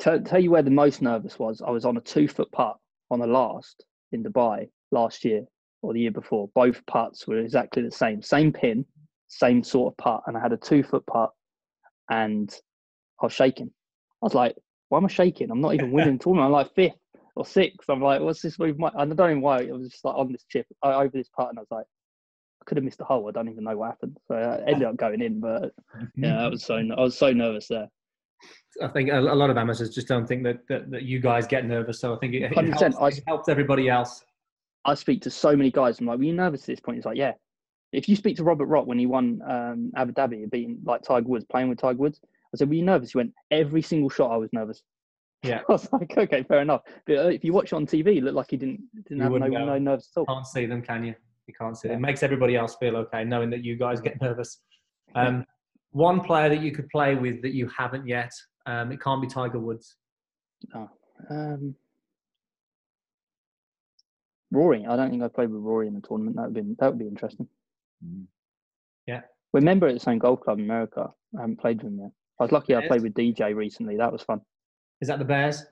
Tell, 0.00 0.20
tell 0.20 0.40
you 0.40 0.50
where 0.50 0.62
the 0.62 0.70
most 0.70 1.02
nervous 1.02 1.38
was. 1.38 1.62
I 1.64 1.70
was 1.70 1.84
on 1.84 1.96
a 1.96 2.00
two 2.00 2.26
foot 2.26 2.50
putt 2.50 2.76
on 3.10 3.20
the 3.20 3.26
last 3.26 3.84
in 4.12 4.22
Dubai 4.24 4.68
last 4.90 5.24
year 5.24 5.44
or 5.82 5.92
the 5.92 6.00
year 6.00 6.10
before. 6.10 6.48
Both 6.54 6.84
putts 6.86 7.26
were 7.26 7.38
exactly 7.38 7.82
the 7.82 7.90
same, 7.90 8.22
same 8.22 8.52
pin, 8.52 8.84
same 9.28 9.62
sort 9.62 9.92
of 9.92 9.96
putt, 9.98 10.22
and 10.26 10.36
I 10.36 10.40
had 10.40 10.52
a 10.52 10.56
two 10.56 10.82
foot 10.82 11.04
putt, 11.06 11.30
and 12.10 12.52
I 13.20 13.26
was 13.26 13.32
shaking. 13.32 13.70
I 14.22 14.26
was 14.26 14.34
like, 14.34 14.56
"Why 14.88 14.98
am 14.98 15.04
I 15.04 15.08
shaking? 15.08 15.50
I'm 15.50 15.60
not 15.60 15.74
even 15.74 15.92
winning 15.92 16.18
the 16.18 16.24
tournament. 16.24 16.46
I'm 16.46 16.52
like 16.52 16.74
fifth 16.74 16.98
or 17.36 17.44
sixth. 17.44 17.88
I'm 17.88 18.00
like, 18.00 18.20
what's 18.20 18.42
this 18.42 18.58
move? 18.58 18.78
My, 18.78 18.90
and 18.94 19.12
I 19.12 19.14
don't 19.14 19.30
even 19.30 19.40
know 19.40 19.46
why. 19.46 19.62
I 19.62 19.72
was 19.72 19.88
just 19.88 20.04
like 20.04 20.16
on 20.16 20.32
this 20.32 20.44
chip 20.48 20.66
uh, 20.82 20.96
over 20.96 21.10
this 21.12 21.28
putt, 21.28 21.50
and 21.50 21.58
I 21.58 21.62
was 21.62 21.70
like, 21.70 21.86
I 22.62 22.64
could 22.64 22.76
have 22.76 22.84
missed 22.84 22.98
the 22.98 23.04
hole. 23.04 23.28
I 23.28 23.32
don't 23.32 23.48
even 23.48 23.64
know 23.64 23.76
what 23.76 23.90
happened. 23.90 24.18
So 24.28 24.34
I 24.34 24.68
ended 24.68 24.84
up 24.84 24.96
going 24.96 25.20
in, 25.20 25.40
but 25.40 25.72
yeah, 26.16 26.44
I 26.44 26.48
was 26.48 26.64
so 26.64 26.76
I 26.76 27.00
was 27.00 27.16
so 27.16 27.32
nervous 27.32 27.68
there. 27.68 27.88
I 28.82 28.88
think 28.88 29.08
a, 29.10 29.18
a 29.20 29.36
lot 29.36 29.50
of 29.50 29.56
amateurs 29.56 29.90
just 29.94 30.08
don't 30.08 30.26
think 30.26 30.42
that, 30.44 30.66
that, 30.68 30.90
that 30.90 31.02
you 31.02 31.20
guys 31.20 31.46
get 31.46 31.64
nervous. 31.64 32.00
So 32.00 32.14
I 32.14 32.18
think 32.18 32.34
it, 32.34 32.42
it, 32.42 32.52
helps, 32.54 32.82
I- 32.96 33.08
it 33.08 33.22
helps 33.26 33.48
everybody 33.48 33.88
else. 33.88 34.24
I 34.84 34.94
speak 34.94 35.22
to 35.22 35.30
so 35.30 35.56
many 35.56 35.70
guys. 35.70 35.98
I'm 36.00 36.06
like, 36.06 36.18
were 36.18 36.24
you 36.24 36.34
nervous 36.34 36.62
at 36.62 36.66
this 36.66 36.80
point? 36.80 36.96
He's 36.98 37.06
like, 37.06 37.16
yeah. 37.16 37.32
If 37.92 38.08
you 38.08 38.16
speak 38.16 38.36
to 38.36 38.44
Robert 38.44 38.66
Rock 38.66 38.86
when 38.86 38.98
he 38.98 39.06
won 39.06 39.40
um, 39.48 39.92
Abu 39.96 40.12
Dhabi, 40.12 40.50
beating 40.50 40.78
like 40.84 41.02
Tiger 41.02 41.26
Woods, 41.28 41.46
playing 41.50 41.68
with 41.68 41.78
Tiger 41.78 41.98
Woods, 41.98 42.20
I 42.52 42.58
said, 42.58 42.68
were 42.68 42.74
you 42.74 42.82
nervous? 42.82 43.12
He 43.12 43.18
went, 43.18 43.32
every 43.50 43.80
single 43.82 44.10
shot 44.10 44.30
I 44.32 44.36
was 44.36 44.52
nervous. 44.52 44.82
Yeah. 45.42 45.60
I 45.68 45.72
was 45.72 45.88
like, 45.92 46.18
okay, 46.18 46.42
fair 46.42 46.60
enough. 46.60 46.82
But 47.06 47.16
uh, 47.18 47.28
if 47.28 47.44
you 47.44 47.52
watch 47.52 47.72
it 47.72 47.76
on 47.76 47.86
TV, 47.86 48.16
it 48.18 48.24
looked 48.24 48.36
like 48.36 48.50
he 48.50 48.56
didn't 48.56 48.80
didn't 49.08 49.18
You 49.18 49.22
have 49.22 49.32
no, 49.32 49.46
know. 49.46 49.64
no 49.64 49.78
nerves 49.78 50.10
at 50.16 50.20
all. 50.20 50.26
Can't 50.26 50.46
see 50.46 50.66
them, 50.66 50.82
can 50.82 51.04
you? 51.04 51.14
You 51.46 51.54
can't 51.58 51.78
see 51.78 51.88
them. 51.88 51.98
It 51.98 52.00
makes 52.00 52.22
everybody 52.22 52.56
else 52.56 52.76
feel 52.76 52.96
okay 52.96 53.24
knowing 53.24 53.48
that 53.50 53.64
you 53.64 53.76
guys 53.76 54.00
get 54.00 54.20
nervous. 54.20 54.60
Um, 55.16 55.44
one 55.94 56.20
player 56.20 56.48
that 56.48 56.60
you 56.60 56.72
could 56.72 56.88
play 56.90 57.14
with 57.14 57.42
that 57.42 57.54
you 57.54 57.68
haven't 57.76 58.06
yet. 58.06 58.32
Um, 58.66 58.92
it 58.92 59.00
can't 59.00 59.20
be 59.20 59.28
Tiger 59.28 59.58
Woods. 59.58 59.96
Oh, 60.74 60.88
um, 61.30 61.74
Rory, 64.50 64.86
I 64.86 64.96
don't 64.96 65.10
think 65.10 65.22
I 65.22 65.28
played 65.28 65.50
with 65.50 65.62
Rory 65.62 65.88
in 65.88 65.94
the 65.94 66.00
tournament. 66.00 66.36
That 66.36 66.44
would 66.44 66.54
be 66.54 66.74
that 66.78 66.90
would 66.90 66.98
be 66.98 67.08
interesting. 67.08 67.48
Mm. 68.04 68.26
We're 69.54 69.60
a 69.60 69.62
member 69.62 69.86
at 69.86 69.94
the 69.94 70.00
same 70.00 70.18
golf 70.18 70.40
club 70.40 70.58
in 70.58 70.64
America. 70.64 71.12
I 71.38 71.42
haven't 71.42 71.60
played 71.60 71.80
with 71.80 71.92
him 71.92 72.00
yet. 72.00 72.10
I 72.40 72.42
was 72.42 72.50
lucky. 72.50 72.74
I 72.74 72.88
played 72.88 73.02
with 73.02 73.14
DJ 73.14 73.54
recently. 73.54 73.96
That 73.96 74.10
was 74.10 74.20
fun. 74.20 74.40
Is 75.00 75.06
that 75.06 75.20
the 75.20 75.24
Bears? 75.24 75.64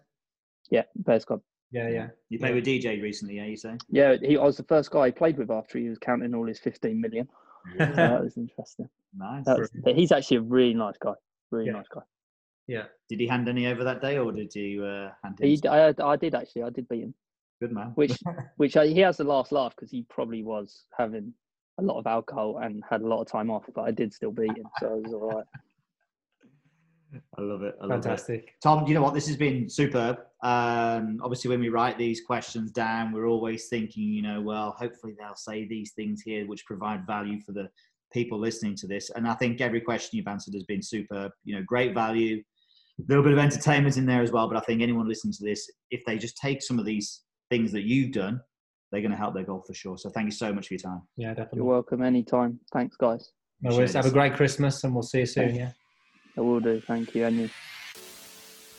Yeah, 0.70 0.85
Bears 0.95 1.25
Club. 1.25 1.41
Yeah, 1.73 1.89
yeah. 1.89 2.07
You 2.29 2.39
played 2.39 2.55
with 2.55 2.64
DJ 2.64 3.03
recently, 3.03 3.39
yeah? 3.39 3.47
You 3.47 3.57
say? 3.57 3.77
Yeah, 3.91 4.14
he. 4.23 4.37
I 4.37 4.45
was 4.45 4.57
the 4.57 4.62
first 4.62 4.93
guy 4.93 5.07
he 5.07 5.12
played 5.12 5.37
with 5.37 5.51
after 5.51 5.81
he 5.81 5.89
was 5.89 5.99
counting 5.99 6.33
all 6.33 6.47
his 6.47 6.61
15 6.61 7.01
million. 7.01 7.29
So 7.79 7.87
that 7.95 8.23
was 8.25 8.37
interesting. 8.37 8.89
nice. 9.17 9.45
That 9.45 9.59
was, 9.59 9.71
he's 9.95 10.13
actually 10.13 10.39
a 10.39 10.43
really 10.43 10.75
nice 10.75 10.97
guy. 10.99 11.15
Really 11.51 11.67
Yeah. 11.67 11.73
nice 11.73 11.89
guy. 11.93 12.01
Yeah. 12.67 12.85
Did 13.09 13.21
he 13.21 13.27
hand 13.27 13.49
any 13.49 13.67
over 13.67 13.85
that 13.85 14.01
day, 14.01 14.19
or 14.19 14.33
did 14.33 14.55
you 14.55 14.85
uh, 14.85 15.11
hand 15.23 15.41
him? 15.41 15.49
He. 15.49 15.61
I, 15.69 15.95
I 16.03 16.17
did 16.17 16.35
actually. 16.35 16.63
I 16.63 16.71
did 16.71 16.89
beat 16.89 17.03
him. 17.03 17.15
Good 17.61 17.73
man. 17.73 17.93
Which, 17.95 18.19
which 18.57 18.77
I, 18.77 18.87
he 18.87 19.01
has 19.01 19.17
the 19.17 19.25
last 19.25 19.53
laugh 19.53 19.75
because 19.77 19.91
he 19.91 20.05
probably 20.09 20.43
was 20.43 20.85
having 20.97 21.33
a 21.79 21.83
lot 21.83 21.99
of 21.99 22.07
alcohol 22.07 22.59
and 22.59 22.83
had 22.89 23.03
a 23.03 23.07
lot 23.07 23.21
of 23.21 23.29
time 23.29 23.51
off. 23.51 23.65
But 23.75 23.83
I 23.83 23.91
did 23.91 24.13
still 24.13 24.33
beat 24.33 24.57
him, 24.57 24.67
so 24.81 24.95
it 24.97 25.03
was 25.05 25.13
all 25.15 25.29
right. 25.31 25.45
I 27.39 27.41
love 27.41 27.63
it. 27.63 27.75
I 27.81 27.87
love 27.87 28.01
it. 28.01 28.03
Fantastic. 28.03 28.55
Tom, 28.63 28.87
you 28.87 28.95
know 28.95 29.03
what? 29.03 29.15
This 29.15 29.27
has 29.27 29.37
been 29.37 29.69
superb. 29.69 30.19
Um, 30.43 31.19
obviously, 31.23 31.51
when 31.51 31.61
we 31.61 31.69
write 31.69 31.99
these 31.99 32.21
questions 32.21 32.71
down, 32.71 33.13
we're 33.13 33.29
always 33.29 33.69
thinking, 33.69 34.05
you 34.05 34.23
know, 34.23 34.41
well, 34.41 34.75
hopefully 34.79 35.15
they'll 35.19 35.35
say 35.35 35.67
these 35.67 35.93
things 35.93 36.23
here 36.23 36.47
which 36.47 36.65
provide 36.65 37.07
value 37.07 37.41
for 37.41 37.53
the 37.53 37.69
people 38.13 38.39
listening 38.39 38.77
to 38.77 38.87
this. 38.87 39.11
And 39.11 39.27
I 39.27 39.35
think 39.35 39.61
every 39.61 39.81
question 39.81 40.17
you've 40.17 40.27
answered 40.27 40.55
has 40.55 40.65
been 40.65 40.83
superb. 40.83 41.33
You 41.45 41.57
know, 41.57 41.63
great 41.67 41.95
value, 41.95 42.43
a 42.99 43.05
little 43.09 43.25
bit 43.25 43.33
of 43.33 43.39
entertainment 43.39 43.97
in 43.97 44.07
there 44.07 44.23
as 44.23 44.33
well. 44.33 44.49
But 44.49 44.57
I 44.57 44.61
think 44.61 44.83
anyone 44.83 45.09
listening 45.09 45.35
to 45.35 45.45
this, 45.45 45.71
if 45.91 46.03
they 46.07 46.19
just 46.19 46.37
take 46.37 46.63
some 46.63 46.79
of 46.79 46.85
these 46.85 47.23
things 47.51 47.73
that 47.73 47.83
you've 47.83 48.13
done, 48.13 48.41
they're 48.91 49.01
going 49.01 49.13
to 49.13 49.17
help 49.17 49.35
their 49.35 49.45
golf 49.45 49.67
for 49.67 49.75
sure. 49.75 49.97
So 49.97 50.11
thank 50.11 50.27
you 50.27 50.33
so 50.33 50.53
much 50.53 50.69
for 50.69 50.75
your 50.75 50.81
time. 50.81 51.03
Yeah, 51.17 51.31
definitely. 51.31 51.59
You're 51.59 51.67
welcome 51.67 52.03
anytime. 52.03 52.61
Thanks, 52.73 52.97
guys. 52.97 53.33
No 53.63 53.75
worries. 53.75 53.95
Have 53.95 54.07
a 54.07 54.11
great 54.11 54.35
Christmas 54.35 54.85
and 54.85 54.93
we'll 54.93 55.03
see 55.03 55.21
you 55.21 55.27
soon. 55.27 55.55
Yeah. 55.55 55.71
I 56.37 56.41
will 56.41 56.61
do. 56.61 56.80
Thank 56.80 57.14
you, 57.14 57.26
and 57.26 57.37
you. 57.37 57.51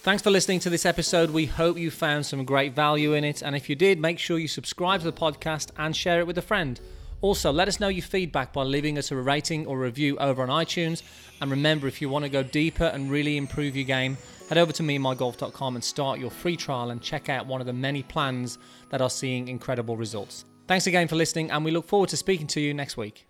Thanks 0.04 0.22
for 0.22 0.32
listening 0.32 0.60
to 0.62 0.70
this 0.70 0.86
episode. 0.86 1.30
We 1.30 1.46
hope 1.46 1.78
you 1.78 1.90
found 1.90 2.26
some 2.26 2.44
great 2.44 2.74
value 2.74 3.14
in 3.14 3.24
it. 3.24 3.42
And 3.42 3.56
if 3.56 3.70
you 3.70 3.76
did, 3.76 4.00
make 4.00 4.20
sure 4.20 4.38
you 4.38 4.50
subscribe 4.50 5.00
to 5.00 5.06
the 5.06 5.14
podcast 5.14 5.72
and 5.78 5.96
share 5.96 6.20
it 6.20 6.28
with 6.28 6.38
a 6.38 6.42
friend. 6.42 6.80
Also, 7.22 7.54
let 7.54 7.70
us 7.70 7.80
know 7.80 7.88
your 7.88 8.04
feedback 8.04 8.52
by 8.52 8.64
leaving 8.64 8.98
us 8.98 9.12
a 9.12 9.16
rating 9.16 9.66
or 9.66 9.80
review 9.80 10.18
over 10.18 10.44
on 10.44 10.50
iTunes. 10.50 11.04
And 11.40 11.50
remember, 11.50 11.88
if 11.88 12.02
you 12.02 12.10
want 12.10 12.26
to 12.26 12.30
go 12.30 12.44
deeper 12.44 12.84
and 12.84 13.10
really 13.10 13.38
improve 13.38 13.78
your 13.78 13.86
game, 13.86 14.18
head 14.50 14.58
over 14.58 14.74
to 14.74 14.84
meandmygolf.com 14.84 15.76
and 15.76 15.84
start 15.84 16.20
your 16.20 16.32
free 16.32 16.58
trial 16.58 16.90
and 16.90 17.02
check 17.02 17.30
out 17.30 17.48
one 17.48 17.62
of 17.62 17.68
the 17.68 17.72
many 17.72 18.04
plans 18.04 18.58
that 18.90 19.02
are 19.02 19.10
seeing 19.10 19.48
incredible 19.48 19.96
results. 19.96 20.44
Thanks 20.68 20.86
again 20.86 21.08
for 21.08 21.16
listening, 21.16 21.50
and 21.50 21.64
we 21.64 21.72
look 21.72 21.88
forward 21.88 22.10
to 22.10 22.18
speaking 22.18 22.48
to 22.48 22.60
you 22.60 22.74
next 22.74 22.98
week. 22.98 23.26